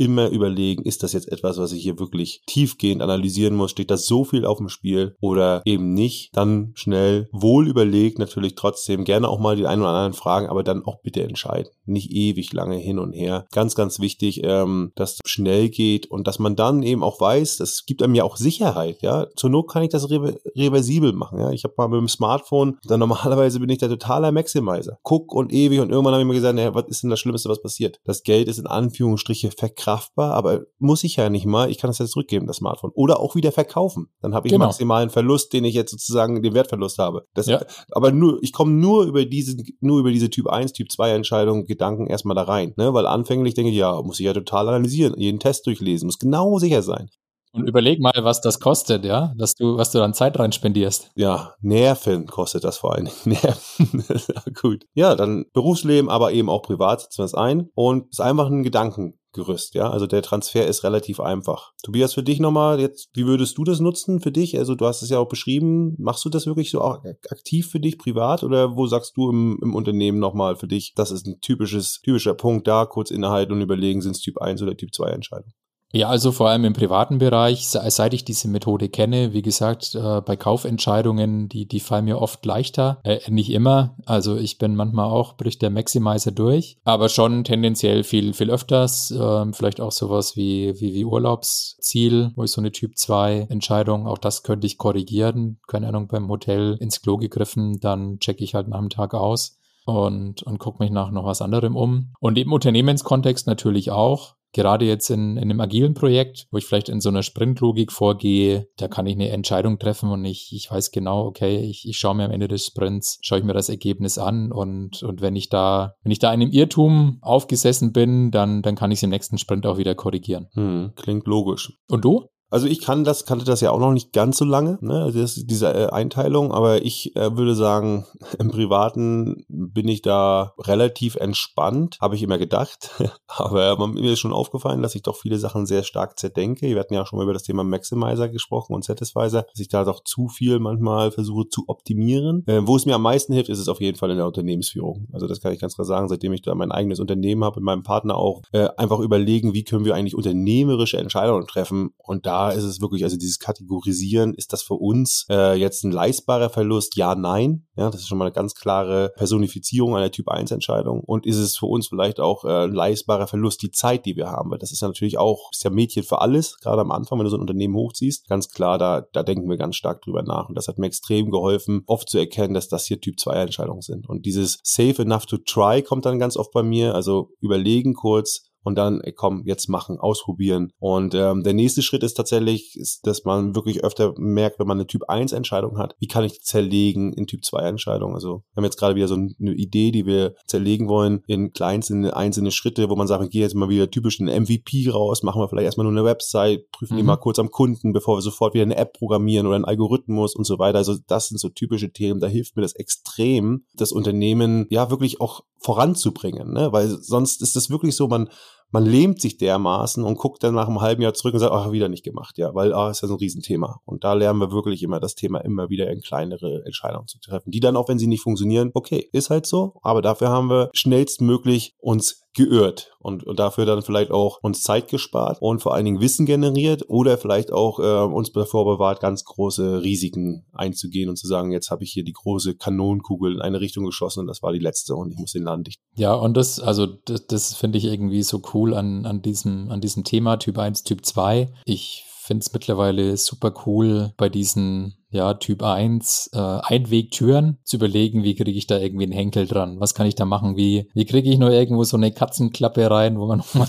immer 0.00 0.30
überlegen, 0.30 0.82
ist 0.82 1.02
das 1.02 1.12
jetzt 1.12 1.30
etwas, 1.30 1.58
was 1.58 1.72
ich 1.72 1.82
hier 1.82 1.98
wirklich 1.98 2.42
tiefgehend 2.46 3.02
analysieren 3.02 3.54
muss? 3.54 3.70
Steht 3.70 3.90
da 3.90 3.98
so 3.98 4.24
viel 4.24 4.46
auf 4.46 4.56
dem 4.56 4.70
Spiel 4.70 5.14
oder 5.20 5.60
eben 5.66 5.92
nicht? 5.92 6.30
Dann 6.32 6.72
schnell 6.74 7.28
wohl 7.32 7.68
überlegt, 7.68 8.18
natürlich 8.18 8.54
trotzdem 8.54 9.04
gerne 9.04 9.28
auch 9.28 9.38
mal 9.38 9.56
die 9.56 9.66
ein 9.66 9.80
oder 9.80 9.90
anderen 9.90 10.14
Fragen, 10.14 10.48
aber 10.48 10.64
dann 10.64 10.84
auch 10.86 11.02
bitte 11.02 11.22
entscheiden. 11.22 11.70
Nicht 11.84 12.10
ewig 12.12 12.50
lange 12.54 12.76
hin 12.76 12.98
und 12.98 13.12
her. 13.12 13.46
Ganz, 13.52 13.74
ganz 13.74 14.00
wichtig, 14.00 14.40
ähm, 14.42 14.92
dass 14.94 15.18
schnell 15.26 15.68
geht 15.68 16.10
und 16.10 16.26
dass 16.26 16.38
man 16.38 16.56
dann 16.56 16.82
eben 16.82 17.02
auch 17.02 17.20
weiß, 17.20 17.58
das 17.58 17.84
gibt 17.84 18.02
einem 18.02 18.14
ja 18.14 18.24
auch 18.24 18.38
Sicherheit, 18.38 19.02
ja. 19.02 19.26
Zur 19.36 19.50
Not 19.50 19.70
kann 19.70 19.82
ich 19.82 19.90
das 19.90 20.08
re 20.08 20.40
reversibel 20.56 21.12
machen, 21.12 21.38
ja. 21.38 21.50
Ich 21.50 21.64
habe 21.64 21.74
mal 21.76 21.88
mit 21.88 22.00
dem 22.00 22.08
Smartphone, 22.08 22.78
dann 22.84 23.00
normalerweise 23.00 23.60
bin 23.60 23.68
ich 23.68 23.78
der 23.78 23.90
totaler 23.90 24.32
Maximizer. 24.32 24.98
Guck 25.02 25.34
und 25.34 25.52
ewig 25.52 25.80
und 25.80 25.90
irgendwann 25.90 26.14
habe 26.14 26.22
ich 26.22 26.28
mir 26.28 26.34
gesagt, 26.34 26.54
naja, 26.54 26.74
was 26.74 26.86
ist 26.88 27.02
denn 27.02 27.10
das 27.10 27.20
Schlimmste, 27.20 27.50
was 27.50 27.60
passiert? 27.60 27.98
Das 28.04 28.22
Geld 28.22 28.48
ist 28.48 28.58
in 28.58 28.66
Anführungsstriche 28.66 29.50
verkratzt 29.50 29.89
verkraftbar, 29.90 30.32
aber 30.34 30.62
muss 30.78 31.04
ich 31.04 31.16
ja 31.16 31.28
nicht 31.28 31.46
mal. 31.46 31.70
Ich 31.70 31.78
kann 31.78 31.90
es 31.90 31.98
jetzt 31.98 32.12
zurückgeben, 32.12 32.46
das 32.46 32.56
Smartphone. 32.56 32.90
Oder 32.94 33.20
auch 33.20 33.34
wieder 33.34 33.52
verkaufen. 33.52 34.08
Dann 34.20 34.34
habe 34.34 34.46
ich 34.46 34.52
genau. 34.52 34.66
maximalen 34.66 35.10
Verlust, 35.10 35.52
den 35.52 35.64
ich 35.64 35.74
jetzt 35.74 35.90
sozusagen 35.90 36.42
den 36.42 36.54
Wertverlust 36.54 36.98
habe. 36.98 37.26
Das, 37.34 37.46
ja. 37.46 37.62
Aber 37.92 38.12
nur, 38.12 38.38
ich 38.42 38.52
komme 38.52 38.72
nur 38.72 39.04
über 39.04 39.24
diese, 39.24 39.56
nur 39.80 40.00
über 40.00 40.10
diese 40.10 40.30
Typ 40.30 40.48
1, 40.48 40.72
Typ 40.72 40.90
2 40.90 41.12
Entscheidungen, 41.12 41.66
Gedanken 41.66 42.06
erstmal 42.06 42.36
da 42.36 42.42
rein. 42.42 42.74
Ne? 42.76 42.94
Weil 42.94 43.06
anfänglich 43.06 43.54
denke 43.54 43.70
ich, 43.70 43.76
ja, 43.76 44.00
muss 44.02 44.20
ich 44.20 44.26
ja 44.26 44.32
total 44.32 44.68
analysieren, 44.68 45.14
jeden 45.16 45.40
Test 45.40 45.66
durchlesen, 45.66 46.06
muss 46.06 46.18
genau 46.18 46.58
sicher 46.58 46.82
sein. 46.82 47.10
Und 47.52 47.68
überleg 47.68 48.00
mal, 48.00 48.12
was 48.18 48.40
das 48.40 48.60
kostet, 48.60 49.04
ja, 49.04 49.34
dass 49.36 49.54
du, 49.54 49.76
was 49.76 49.90
du 49.90 49.98
dann 49.98 50.14
Zeit 50.14 50.38
rein 50.38 50.52
spendierst. 50.52 51.10
Ja, 51.16 51.54
Nerven 51.60 52.26
kostet 52.26 52.64
das 52.64 52.78
vor 52.78 52.94
allen 52.94 53.06
Dingen. 53.06 53.16
Nerven. 53.42 54.04
ja, 54.08 54.42
gut. 54.60 54.84
Ja, 54.94 55.14
dann 55.14 55.46
Berufsleben, 55.52 56.08
aber 56.08 56.32
eben 56.32 56.48
auch 56.48 56.62
privat 56.62 57.00
setzen 57.00 57.18
wir 57.18 57.24
es 57.24 57.34
ein. 57.34 57.68
Und 57.74 58.04
es 58.04 58.18
ist 58.18 58.20
einfach 58.20 58.46
ein 58.46 58.62
Gedanken, 58.62 59.20
Gerüst, 59.32 59.74
ja. 59.74 59.88
Also 59.88 60.08
der 60.08 60.22
Transfer 60.22 60.66
ist 60.66 60.82
relativ 60.82 61.20
einfach. 61.20 61.72
Tobias, 61.84 62.14
für 62.14 62.22
dich 62.24 62.40
nochmal 62.40 62.80
jetzt, 62.80 63.10
wie 63.14 63.26
würdest 63.26 63.56
du 63.58 63.64
das 63.64 63.78
nutzen 63.78 64.20
für 64.20 64.32
dich? 64.32 64.58
Also 64.58 64.74
du 64.74 64.86
hast 64.86 65.02
es 65.02 65.10
ja 65.10 65.20
auch 65.20 65.28
beschrieben. 65.28 65.94
Machst 65.98 66.24
du 66.24 66.30
das 66.30 66.46
wirklich 66.46 66.70
so 66.72 66.80
auch 66.80 67.04
aktiv 67.30 67.68
für 67.70 67.78
dich 67.78 67.96
privat 67.96 68.42
oder 68.42 68.76
wo 68.76 68.88
sagst 68.88 69.16
du 69.16 69.30
im, 69.30 69.60
im 69.62 69.76
Unternehmen 69.76 70.18
nochmal 70.18 70.56
für 70.56 70.66
dich, 70.66 70.94
das 70.96 71.12
ist 71.12 71.28
ein 71.28 71.40
typisches, 71.40 72.00
typischer 72.00 72.34
Punkt 72.34 72.66
da, 72.66 72.86
kurz 72.86 73.12
innehalten 73.12 73.52
und 73.52 73.60
überlegen, 73.60 74.02
sind 74.02 74.16
es 74.16 74.20
Typ 74.20 74.38
1 74.38 74.62
oder 74.62 74.76
Typ 74.76 74.92
2 74.92 75.10
Entscheidungen? 75.10 75.54
Ja, 75.92 76.08
also 76.08 76.30
vor 76.30 76.48
allem 76.48 76.64
im 76.64 76.72
privaten 76.72 77.18
Bereich, 77.18 77.66
seit 77.66 78.14
ich 78.14 78.24
diese 78.24 78.46
Methode 78.46 78.88
kenne, 78.88 79.32
wie 79.32 79.42
gesagt, 79.42 79.96
äh, 79.96 80.20
bei 80.20 80.36
Kaufentscheidungen, 80.36 81.48
die, 81.48 81.66
die 81.66 81.80
fallen 81.80 82.04
mir 82.04 82.20
oft 82.20 82.46
leichter. 82.46 83.00
Äh, 83.02 83.18
nicht 83.28 83.50
immer. 83.50 83.96
Also 84.06 84.36
ich 84.36 84.58
bin 84.58 84.76
manchmal 84.76 85.06
auch, 85.06 85.36
bricht 85.36 85.62
der 85.62 85.70
Maximizer 85.70 86.30
durch, 86.30 86.78
aber 86.84 87.08
schon 87.08 87.42
tendenziell 87.42 88.04
viel, 88.04 88.34
viel 88.34 88.50
öfters. 88.50 89.10
Äh, 89.10 89.52
vielleicht 89.52 89.80
auch 89.80 89.90
sowas 89.90 90.36
wie, 90.36 90.80
wie, 90.80 90.94
wie 90.94 91.04
Urlaubsziel, 91.04 92.30
wo 92.36 92.44
ich 92.44 92.52
so 92.52 92.60
eine 92.60 92.70
Typ 92.70 92.96
2 92.96 93.48
Entscheidung, 93.50 94.06
auch 94.06 94.18
das 94.18 94.44
könnte 94.44 94.68
ich 94.68 94.78
korrigieren. 94.78 95.58
Keine 95.66 95.88
Ahnung, 95.88 96.06
beim 96.06 96.28
Hotel 96.28 96.76
ins 96.78 97.02
Klo 97.02 97.16
gegriffen, 97.16 97.80
dann 97.80 98.20
checke 98.20 98.44
ich 98.44 98.54
halt 98.54 98.68
nach 98.68 98.78
dem 98.78 98.90
Tag 98.90 99.12
aus 99.12 99.59
und, 99.94 100.42
und 100.42 100.58
gucke 100.58 100.82
mich 100.82 100.90
nach 100.90 101.10
noch 101.10 101.24
was 101.24 101.42
anderem 101.42 101.76
um. 101.76 102.12
Und 102.20 102.38
im 102.38 102.52
Unternehmenskontext 102.52 103.46
natürlich 103.46 103.90
auch 103.90 104.34
gerade 104.52 104.84
jetzt 104.84 105.10
in, 105.10 105.36
in 105.36 105.44
einem 105.44 105.60
agilen 105.60 105.94
Projekt, 105.94 106.46
wo 106.50 106.58
ich 106.58 106.66
vielleicht 106.66 106.88
in 106.88 107.00
so 107.00 107.08
einer 107.08 107.22
Sprintlogik 107.22 107.92
vorgehe, 107.92 108.68
da 108.76 108.88
kann 108.88 109.06
ich 109.06 109.14
eine 109.14 109.30
Entscheidung 109.30 109.78
treffen 109.78 110.10
und 110.10 110.24
ich, 110.24 110.52
ich 110.52 110.70
weiß 110.70 110.90
genau, 110.90 111.24
okay, 111.26 111.58
ich, 111.58 111.88
ich 111.88 111.98
schaue 111.98 112.16
mir 112.16 112.24
am 112.24 112.30
Ende 112.30 112.48
des 112.48 112.66
Sprints, 112.66 113.18
schaue 113.22 113.38
ich 113.38 113.44
mir 113.44 113.52
das 113.52 113.68
Ergebnis 113.68 114.18
an 114.18 114.50
und, 114.52 115.02
und 115.02 115.20
wenn 115.20 115.36
ich 115.36 115.48
da, 115.48 115.94
wenn 116.02 116.12
ich 116.12 116.18
da 116.18 116.30
einem 116.30 116.50
Irrtum 116.50 117.18
aufgesessen 117.22 117.92
bin, 117.92 118.30
dann, 118.30 118.62
dann 118.62 118.74
kann 118.74 118.90
ich 118.90 118.98
es 118.98 119.02
im 119.02 119.10
nächsten 119.10 119.38
Sprint 119.38 119.66
auch 119.66 119.78
wieder 119.78 119.94
korrigieren. 119.94 120.48
Hm, 120.54 120.92
klingt 120.96 121.26
logisch. 121.26 121.72
Und 121.88 122.04
du? 122.04 122.26
Also 122.50 122.66
ich 122.66 122.80
kann 122.80 123.04
das, 123.04 123.24
kannte 123.24 123.44
das 123.44 123.60
ja 123.60 123.70
auch 123.70 123.78
noch 123.78 123.92
nicht 123.92 124.12
ganz 124.12 124.36
so 124.36 124.44
lange, 124.44 124.78
ne, 124.80 125.02
also 125.04 125.20
das, 125.20 125.34
diese 125.34 125.72
äh, 125.72 125.86
Einteilung, 125.90 126.52
aber 126.52 126.82
ich 126.82 127.14
äh, 127.14 127.36
würde 127.36 127.54
sagen, 127.54 128.06
im 128.38 128.50
Privaten 128.50 129.44
bin 129.48 129.86
ich 129.88 130.02
da 130.02 130.52
relativ 130.58 131.14
entspannt, 131.16 131.98
habe 132.00 132.16
ich 132.16 132.22
immer 132.22 132.38
gedacht. 132.38 132.90
aber 133.28 133.86
mir 133.86 134.12
ist 134.12 134.18
schon 134.18 134.32
aufgefallen, 134.32 134.82
dass 134.82 134.94
ich 134.94 135.02
doch 135.02 135.16
viele 135.16 135.38
Sachen 135.38 135.66
sehr 135.66 135.84
stark 135.84 136.18
zerdenke. 136.18 136.66
Wir 136.66 136.80
hatten 136.80 136.94
ja 136.94 137.02
auch 137.02 137.06
schon 137.06 137.18
mal 137.18 137.22
über 137.22 137.32
das 137.32 137.44
Thema 137.44 137.62
Maximizer 137.62 138.28
gesprochen 138.28 138.74
und 138.74 138.84
Satisfizer, 138.84 139.42
dass 139.42 139.60
ich 139.60 139.68
da 139.68 139.84
doch 139.84 140.02
zu 140.02 140.28
viel 140.28 140.58
manchmal 140.58 141.12
versuche 141.12 141.48
zu 141.48 141.64
optimieren. 141.68 142.44
Äh, 142.46 142.66
wo 142.66 142.76
es 142.76 142.84
mir 142.84 142.96
am 142.96 143.02
meisten 143.02 143.32
hilft, 143.32 143.48
ist 143.48 143.60
es 143.60 143.68
auf 143.68 143.80
jeden 143.80 143.96
Fall 143.96 144.10
in 144.10 144.16
der 144.16 144.26
Unternehmensführung. 144.26 145.08
Also 145.12 145.28
das 145.28 145.40
kann 145.40 145.52
ich 145.52 145.60
ganz 145.60 145.76
klar 145.76 145.84
sagen, 145.84 146.08
seitdem 146.08 146.32
ich 146.32 146.42
da 146.42 146.54
mein 146.54 146.72
eigenes 146.72 146.98
Unternehmen 146.98 147.44
habe, 147.44 147.60
mit 147.60 147.64
meinem 147.64 147.84
Partner 147.84 148.16
auch, 148.16 148.42
äh, 148.52 148.68
einfach 148.76 148.98
überlegen, 148.98 149.54
wie 149.54 149.64
können 149.64 149.84
wir 149.84 149.94
eigentlich 149.94 150.16
unternehmerische 150.16 150.98
Entscheidungen 150.98 151.46
treffen 151.46 151.90
und 151.98 152.26
da 152.26 152.39
ist 152.48 152.64
es 152.64 152.80
wirklich, 152.80 153.04
also 153.04 153.16
dieses 153.16 153.38
Kategorisieren, 153.38 154.34
ist 154.34 154.52
das 154.52 154.62
für 154.62 154.74
uns 154.74 155.26
äh, 155.30 155.54
jetzt 155.54 155.84
ein 155.84 155.92
leistbarer 155.92 156.50
Verlust? 156.50 156.96
Ja, 156.96 157.14
nein. 157.14 157.66
Ja, 157.76 157.90
das 157.90 158.00
ist 158.00 158.08
schon 158.08 158.18
mal 158.18 158.24
eine 158.24 158.32
ganz 158.32 158.54
klare 158.54 159.12
Personifizierung 159.16 159.96
einer 159.96 160.10
Typ 160.10 160.28
1 160.28 160.50
Entscheidung. 160.50 161.00
Und 161.00 161.26
ist 161.26 161.36
es 161.36 161.56
für 161.56 161.66
uns 161.66 161.88
vielleicht 161.88 162.20
auch 162.20 162.44
äh, 162.44 162.64
ein 162.64 162.72
leistbarer 162.72 163.26
Verlust, 163.26 163.62
die 163.62 163.70
Zeit, 163.70 164.06
die 164.06 164.16
wir 164.16 164.30
haben? 164.30 164.50
Weil 164.50 164.58
das 164.58 164.72
ist 164.72 164.80
ja 164.80 164.88
natürlich 164.88 165.18
auch, 165.18 165.50
ist 165.52 165.64
ja 165.64 165.70
Mädchen 165.70 166.02
für 166.02 166.20
alles, 166.20 166.58
gerade 166.60 166.80
am 166.80 166.90
Anfang, 166.90 167.18
wenn 167.18 167.24
du 167.24 167.30
so 167.30 167.36
ein 167.36 167.42
Unternehmen 167.42 167.74
hochziehst. 167.74 168.28
Ganz 168.28 168.48
klar, 168.48 168.78
da, 168.78 169.02
da 169.12 169.22
denken 169.22 169.48
wir 169.48 169.56
ganz 169.56 169.76
stark 169.76 170.02
drüber 170.02 170.22
nach. 170.22 170.48
Und 170.48 170.56
das 170.56 170.68
hat 170.68 170.78
mir 170.78 170.86
extrem 170.86 171.30
geholfen, 171.30 171.82
oft 171.86 172.08
zu 172.08 172.18
erkennen, 172.18 172.54
dass 172.54 172.68
das 172.68 172.86
hier 172.86 173.00
Typ 173.00 173.18
2 173.18 173.34
Entscheidungen 173.34 173.82
sind. 173.82 174.08
Und 174.08 174.26
dieses 174.26 174.60
safe 174.62 175.02
enough 175.02 175.26
to 175.26 175.38
try 175.38 175.82
kommt 175.82 176.06
dann 176.06 176.18
ganz 176.18 176.36
oft 176.36 176.52
bei 176.52 176.62
mir. 176.62 176.94
Also 176.94 177.30
überlegen 177.40 177.94
kurz, 177.94 178.49
und 178.62 178.76
dann, 178.76 179.00
ey, 179.00 179.12
komm, 179.12 179.42
jetzt 179.46 179.68
machen, 179.68 179.98
ausprobieren. 179.98 180.72
Und 180.78 181.14
ähm, 181.14 181.42
der 181.42 181.54
nächste 181.54 181.82
Schritt 181.82 182.02
ist 182.02 182.14
tatsächlich, 182.14 182.76
ist, 182.76 183.06
dass 183.06 183.24
man 183.24 183.54
wirklich 183.54 183.84
öfter 183.84 184.14
merkt, 184.16 184.58
wenn 184.58 184.66
man 184.66 184.78
eine 184.78 184.86
Typ 184.86 185.08
1 185.08 185.32
Entscheidung 185.32 185.78
hat, 185.78 185.94
wie 185.98 186.08
kann 186.08 186.24
ich 186.24 186.32
die 186.32 186.40
zerlegen 186.40 187.12
in 187.12 187.26
Typ 187.26 187.44
2 187.44 187.60
Entscheidungen. 187.62 188.14
Also 188.14 188.42
wir 188.52 188.56
haben 188.56 188.64
jetzt 188.64 188.78
gerade 188.78 188.94
wieder 188.94 189.08
so 189.08 189.14
eine 189.14 189.52
Idee, 189.54 189.90
die 189.90 190.06
wir 190.06 190.34
zerlegen 190.46 190.88
wollen 190.88 191.22
in 191.26 191.52
kleinste 191.52 192.16
einzelne 192.16 192.50
Schritte, 192.50 192.90
wo 192.90 192.96
man 192.96 193.06
sagt, 193.06 193.22
wir 193.22 193.28
gehen 193.28 193.42
jetzt 193.42 193.54
mal 193.54 193.68
wieder 193.68 193.90
typisch 193.90 194.20
einen 194.20 194.42
MVP 194.42 194.90
raus, 194.90 195.22
machen 195.22 195.40
wir 195.40 195.48
vielleicht 195.48 195.66
erstmal 195.66 195.84
nur 195.84 195.92
eine 195.92 196.04
Website, 196.04 196.70
prüfen 196.72 196.94
mhm. 196.94 196.98
die 196.98 197.04
mal 197.04 197.16
kurz 197.16 197.38
am 197.38 197.50
Kunden, 197.50 197.92
bevor 197.92 198.16
wir 198.16 198.22
sofort 198.22 198.54
wieder 198.54 198.64
eine 198.64 198.76
App 198.76 198.92
programmieren 198.92 199.46
oder 199.46 199.56
einen 199.56 199.64
Algorithmus 199.64 200.34
und 200.34 200.44
so 200.44 200.58
weiter. 200.58 200.78
Also 200.78 200.96
das 201.06 201.28
sind 201.28 201.38
so 201.38 201.48
typische 201.48 201.92
Themen, 201.92 202.20
da 202.20 202.26
hilft 202.26 202.56
mir 202.56 202.62
das 202.62 202.74
extrem, 202.74 203.64
das 203.74 203.92
Unternehmen 203.92 204.66
ja 204.70 204.90
wirklich 204.90 205.20
auch 205.20 205.42
voranzubringen, 205.60 206.52
ne? 206.52 206.72
weil 206.72 206.88
sonst 206.88 207.42
ist 207.42 207.56
es 207.56 207.70
wirklich 207.70 207.94
so, 207.94 208.08
man 208.08 208.28
man 208.70 208.84
lähmt 208.84 209.20
sich 209.20 209.36
dermaßen 209.36 210.04
und 210.04 210.16
guckt 210.16 210.42
dann 210.42 210.54
nach 210.54 210.68
einem 210.68 210.80
halben 210.80 211.02
Jahr 211.02 211.14
zurück 211.14 211.34
und 211.34 211.40
sagt, 211.40 211.52
ach, 211.52 211.72
wieder 211.72 211.88
nicht 211.88 212.04
gemacht, 212.04 212.38
ja, 212.38 212.54
weil, 212.54 212.72
ah, 212.72 212.90
ist 212.90 213.02
ja 213.02 213.08
so 213.08 213.14
ein 213.14 213.20
Riesenthema. 213.20 213.80
Und 213.84 214.04
da 214.04 214.12
lernen 214.12 214.40
wir 214.40 214.52
wirklich 214.52 214.82
immer 214.82 215.00
das 215.00 215.14
Thema 215.14 215.40
immer 215.40 215.70
wieder 215.70 215.90
in 215.90 216.00
kleinere 216.00 216.64
Entscheidungen 216.64 217.08
zu 217.08 217.18
treffen, 217.18 217.50
die 217.50 217.60
dann 217.60 217.76
auch, 217.76 217.88
wenn 217.88 217.98
sie 217.98 218.06
nicht 218.06 218.22
funktionieren, 218.22 218.70
okay, 218.74 219.08
ist 219.12 219.30
halt 219.30 219.46
so, 219.46 219.74
aber 219.82 220.02
dafür 220.02 220.28
haben 220.28 220.48
wir 220.48 220.70
schnellstmöglich 220.72 221.74
uns 221.78 222.26
geirrt 222.34 222.92
und, 223.00 223.24
dafür 223.38 223.64
dann 223.64 223.82
vielleicht 223.82 224.10
auch 224.10 224.38
uns 224.42 224.62
Zeit 224.62 224.88
gespart 224.88 225.38
und 225.40 225.60
vor 225.60 225.74
allen 225.74 225.84
Dingen 225.84 226.00
Wissen 226.00 226.26
generiert 226.26 226.84
oder 226.88 227.16
vielleicht 227.18 227.52
auch 227.52 227.78
äh, 227.78 228.12
uns 228.12 228.32
davor 228.32 228.64
bewahrt, 228.64 229.00
ganz 229.00 229.24
große 229.24 229.82
Risiken 229.82 230.46
einzugehen 230.52 231.08
und 231.08 231.16
zu 231.16 231.26
sagen, 231.26 231.52
jetzt 231.52 231.70
habe 231.70 231.84
ich 231.84 231.92
hier 231.92 232.04
die 232.04 232.12
große 232.12 232.56
Kanonenkugel 232.56 233.34
in 233.34 233.40
eine 233.40 233.60
Richtung 233.60 233.84
geschossen 233.84 234.20
und 234.20 234.26
das 234.26 234.42
war 234.42 234.52
die 234.52 234.58
letzte 234.58 234.94
und 234.94 235.12
ich 235.12 235.18
muss 235.18 235.32
den 235.32 235.44
Laden 235.44 235.64
dicht. 235.64 235.80
Ja, 235.96 236.14
und 236.14 236.36
das, 236.36 236.60
also 236.60 236.86
das, 236.86 237.26
das 237.26 237.54
finde 237.54 237.78
ich 237.78 237.84
irgendwie 237.84 238.22
so 238.22 238.42
cool 238.54 238.74
an, 238.74 239.06
an, 239.06 239.22
diesem, 239.22 239.70
an 239.70 239.80
diesem 239.80 240.04
Thema 240.04 240.36
Typ 240.36 240.58
1, 240.58 240.84
Typ 240.84 241.04
2. 241.04 241.52
Ich 241.64 242.04
finde 242.30 242.44
es 242.46 242.52
mittlerweile 242.52 243.16
super 243.16 243.52
cool 243.66 244.12
bei 244.16 244.28
diesen 244.28 244.94
ja, 245.10 245.34
Typ 245.34 245.64
1 245.64 246.30
äh, 246.32 246.38
Einwegtüren 246.38 247.58
zu 247.64 247.74
überlegen, 247.74 248.22
wie 248.22 248.36
kriege 248.36 248.56
ich 248.56 248.68
da 248.68 248.78
irgendwie 248.78 249.02
einen 249.02 249.12
Henkel 249.12 249.48
dran? 249.48 249.80
Was 249.80 249.94
kann 249.94 250.06
ich 250.06 250.14
da 250.14 250.24
machen? 250.26 250.56
Wie, 250.56 250.88
wie 250.94 251.06
kriege 251.06 251.28
ich 251.28 251.38
nur 251.40 251.50
irgendwo 251.50 251.82
so 251.82 251.96
eine 251.96 252.12
Katzenklappe 252.12 252.88
rein, 252.88 253.18
wo 253.18 253.26
man 253.26 253.38
nochmal 253.54 253.68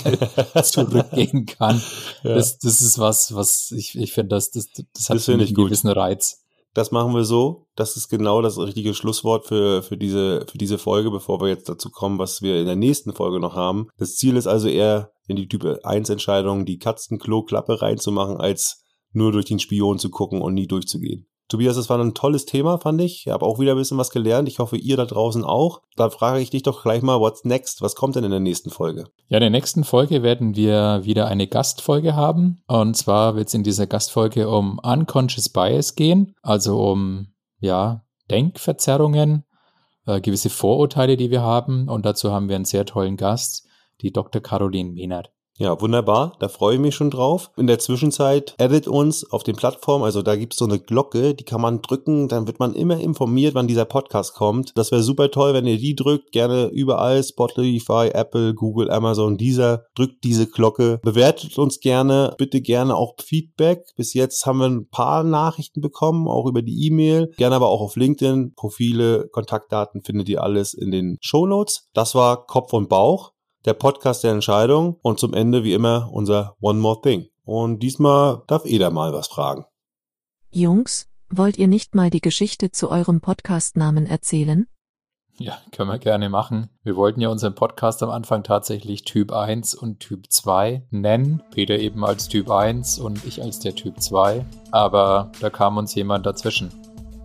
zurückgehen 0.63 1.47
kann? 1.47 1.81
Ja. 2.21 2.35
Das, 2.35 2.59
das 2.59 2.81
ist 2.81 2.99
was, 2.99 3.33
was 3.33 3.71
ich, 3.75 3.97
ich 3.97 4.13
finde, 4.13 4.35
das, 4.35 4.51
das, 4.51 4.67
das 4.93 5.09
hat 5.09 5.17
das 5.17 5.27
einen 5.27 5.51
gewissen 5.51 5.89
Reiz. 5.89 6.40
Das 6.73 6.91
machen 6.91 7.13
wir 7.13 7.25
so. 7.25 7.67
Das 7.75 7.97
ist 7.97 8.07
genau 8.07 8.41
das 8.41 8.57
richtige 8.57 8.93
Schlusswort 8.93 9.45
für, 9.45 9.83
für, 9.83 9.97
diese, 9.97 10.45
für 10.49 10.57
diese 10.57 10.77
Folge, 10.77 11.11
bevor 11.11 11.41
wir 11.41 11.49
jetzt 11.49 11.67
dazu 11.67 11.89
kommen, 11.89 12.17
was 12.17 12.41
wir 12.41 12.59
in 12.59 12.65
der 12.65 12.77
nächsten 12.77 13.13
Folge 13.13 13.39
noch 13.39 13.55
haben. 13.55 13.87
Das 13.97 14.15
Ziel 14.15 14.37
ist 14.37 14.47
also 14.47 14.67
eher, 14.67 15.11
in 15.27 15.35
die 15.35 15.47
Typ 15.47 15.65
1 15.83 16.09
Entscheidung 16.09 16.65
die 16.65 16.77
Katzenklo-Klappe 16.77 17.81
reinzumachen, 17.81 18.37
als 18.37 18.83
nur 19.11 19.31
durch 19.31 19.45
den 19.45 19.59
Spion 19.59 19.99
zu 19.99 20.09
gucken 20.09 20.41
und 20.41 20.53
nie 20.53 20.67
durchzugehen. 20.67 21.27
Tobias, 21.51 21.75
das 21.75 21.89
war 21.89 21.99
ein 21.99 22.13
tolles 22.13 22.45
Thema, 22.45 22.77
fand 22.77 23.01
ich. 23.01 23.25
Ich 23.25 23.31
habe 23.31 23.45
auch 23.45 23.59
wieder 23.59 23.73
ein 23.73 23.77
bisschen 23.77 23.97
was 23.97 24.09
gelernt. 24.09 24.47
Ich 24.47 24.59
hoffe, 24.59 24.77
ihr 24.77 24.95
da 24.95 25.05
draußen 25.05 25.43
auch. 25.43 25.81
Da 25.97 26.09
frage 26.09 26.39
ich 26.39 26.49
dich 26.49 26.63
doch 26.63 26.81
gleich 26.81 27.01
mal, 27.01 27.19
what's 27.19 27.43
next? 27.43 27.81
Was 27.81 27.95
kommt 27.95 28.15
denn 28.15 28.23
in 28.23 28.31
der 28.31 28.39
nächsten 28.39 28.69
Folge? 28.69 29.03
Ja, 29.27 29.37
in 29.37 29.41
der 29.41 29.49
nächsten 29.49 29.83
Folge 29.83 30.23
werden 30.23 30.55
wir 30.55 31.01
wieder 31.03 31.27
eine 31.27 31.47
Gastfolge 31.47 32.15
haben. 32.15 32.61
Und 32.67 32.95
zwar 32.95 33.35
wird 33.35 33.49
es 33.49 33.53
in 33.53 33.63
dieser 33.63 33.85
Gastfolge 33.85 34.47
um 34.47 34.79
Unconscious 34.79 35.49
Bias 35.49 35.95
gehen, 35.95 36.35
also 36.41 36.81
um, 36.89 37.33
ja, 37.59 38.05
Denkverzerrungen, 38.29 39.43
äh, 40.05 40.21
gewisse 40.21 40.49
Vorurteile, 40.49 41.17
die 41.17 41.31
wir 41.31 41.41
haben. 41.41 41.89
Und 41.89 42.05
dazu 42.05 42.31
haben 42.31 42.47
wir 42.47 42.55
einen 42.55 42.63
sehr 42.63 42.85
tollen 42.85 43.17
Gast, 43.17 43.67
die 43.99 44.13
Dr. 44.13 44.41
Caroline 44.41 44.91
Mehnert. 44.91 45.33
Ja, 45.57 45.79
wunderbar. 45.79 46.35
Da 46.39 46.47
freue 46.47 46.75
ich 46.75 46.81
mich 46.81 46.95
schon 46.95 47.11
drauf. 47.11 47.51
In 47.55 47.67
der 47.67 47.77
Zwischenzeit 47.77 48.55
edit 48.57 48.87
uns 48.87 49.29
auf 49.29 49.43
den 49.43 49.55
Plattformen. 49.55 50.03
Also 50.03 50.23
da 50.23 50.35
gibt's 50.35 50.57
so 50.57 50.65
eine 50.65 50.79
Glocke, 50.79 51.35
die 51.35 51.43
kann 51.43 51.61
man 51.61 51.81
drücken. 51.81 52.27
Dann 52.27 52.47
wird 52.47 52.59
man 52.59 52.73
immer 52.73 52.99
informiert, 52.99 53.53
wann 53.53 53.67
dieser 53.67 53.85
Podcast 53.85 54.33
kommt. 54.33 54.75
Das 54.75 54.91
wäre 54.91 55.03
super 55.03 55.29
toll, 55.29 55.53
wenn 55.53 55.67
ihr 55.67 55.77
die 55.77 55.95
drückt. 55.95 56.31
Gerne 56.31 56.67
überall. 56.67 57.23
Spotify, 57.23 58.09
Apple, 58.13 58.55
Google, 58.55 58.89
Amazon, 58.89 59.37
dieser. 59.37 59.83
Drückt 59.93 60.23
diese 60.23 60.47
Glocke. 60.47 60.99
Bewertet 61.03 61.57
uns 61.59 61.79
gerne. 61.79 62.33
Bitte 62.37 62.61
gerne 62.61 62.95
auch 62.95 63.15
Feedback. 63.21 63.85
Bis 63.95 64.13
jetzt 64.13 64.45
haben 64.45 64.59
wir 64.59 64.65
ein 64.67 64.87
paar 64.89 65.23
Nachrichten 65.23 65.81
bekommen, 65.81 66.27
auch 66.27 66.47
über 66.47 66.61
die 66.61 66.87
E-Mail. 66.87 67.31
Gerne 67.37 67.57
aber 67.57 67.67
auch 67.67 67.81
auf 67.81 67.95
LinkedIn. 67.95 68.53
Profile, 68.55 69.27
Kontaktdaten 69.31 70.01
findet 70.01 70.29
ihr 70.29 70.41
alles 70.41 70.73
in 70.73 70.91
den 70.91 71.17
Show 71.21 71.45
Notes. 71.45 71.89
Das 71.93 72.15
war 72.15 72.47
Kopf 72.47 72.73
und 72.73 72.89
Bauch 72.89 73.30
der 73.65 73.73
Podcast 73.73 74.23
der 74.23 74.31
Entscheidung 74.31 74.97
und 75.01 75.19
zum 75.19 75.33
Ende 75.33 75.63
wie 75.63 75.73
immer 75.73 76.09
unser 76.11 76.55
One 76.59 76.79
More 76.79 77.01
Thing. 77.01 77.27
Und 77.43 77.79
diesmal 77.79 78.43
darf 78.47 78.65
Eda 78.65 78.89
mal 78.89 79.13
was 79.13 79.27
fragen. 79.27 79.65
Jungs, 80.51 81.09
wollt 81.29 81.57
ihr 81.57 81.67
nicht 81.67 81.95
mal 81.95 82.09
die 82.09 82.21
Geschichte 82.21 82.71
zu 82.71 82.89
eurem 82.89 83.21
Podcastnamen 83.21 84.05
erzählen? 84.05 84.67
Ja, 85.37 85.57
können 85.71 85.89
wir 85.89 85.97
gerne 85.97 86.29
machen. 86.29 86.69
Wir 86.83 86.95
wollten 86.95 87.21
ja 87.21 87.29
unseren 87.29 87.55
Podcast 87.55 88.03
am 88.03 88.09
Anfang 88.09 88.43
tatsächlich 88.43 89.05
Typ 89.05 89.31
1 89.31 89.73
und 89.73 89.99
Typ 89.99 90.29
2 90.29 90.85
nennen. 90.91 91.41
Peter 91.51 91.79
eben 91.79 92.05
als 92.05 92.27
Typ 92.27 92.51
1 92.51 92.99
und 92.99 93.25
ich 93.25 93.41
als 93.41 93.59
der 93.59 93.73
Typ 93.73 94.01
2. 94.01 94.45
Aber 94.71 95.31
da 95.39 95.49
kam 95.49 95.77
uns 95.77 95.95
jemand 95.95 96.25
dazwischen. 96.25 96.69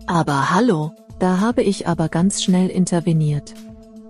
Aber 0.07 0.51
hallo, 0.51 0.93
da 1.19 1.39
habe 1.41 1.61
ich 1.61 1.87
aber 1.87 2.09
ganz 2.09 2.41
schnell 2.41 2.69
interveniert. 2.69 3.53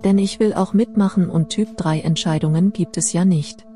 Denn 0.04 0.18
ich 0.18 0.40
will 0.40 0.54
auch 0.54 0.72
mitmachen 0.72 1.28
und 1.28 1.50
Typ 1.50 1.76
3 1.76 2.00
Entscheidungen 2.00 2.72
gibt 2.72 2.96
es 2.96 3.12
ja 3.12 3.24
nicht. 3.24 3.67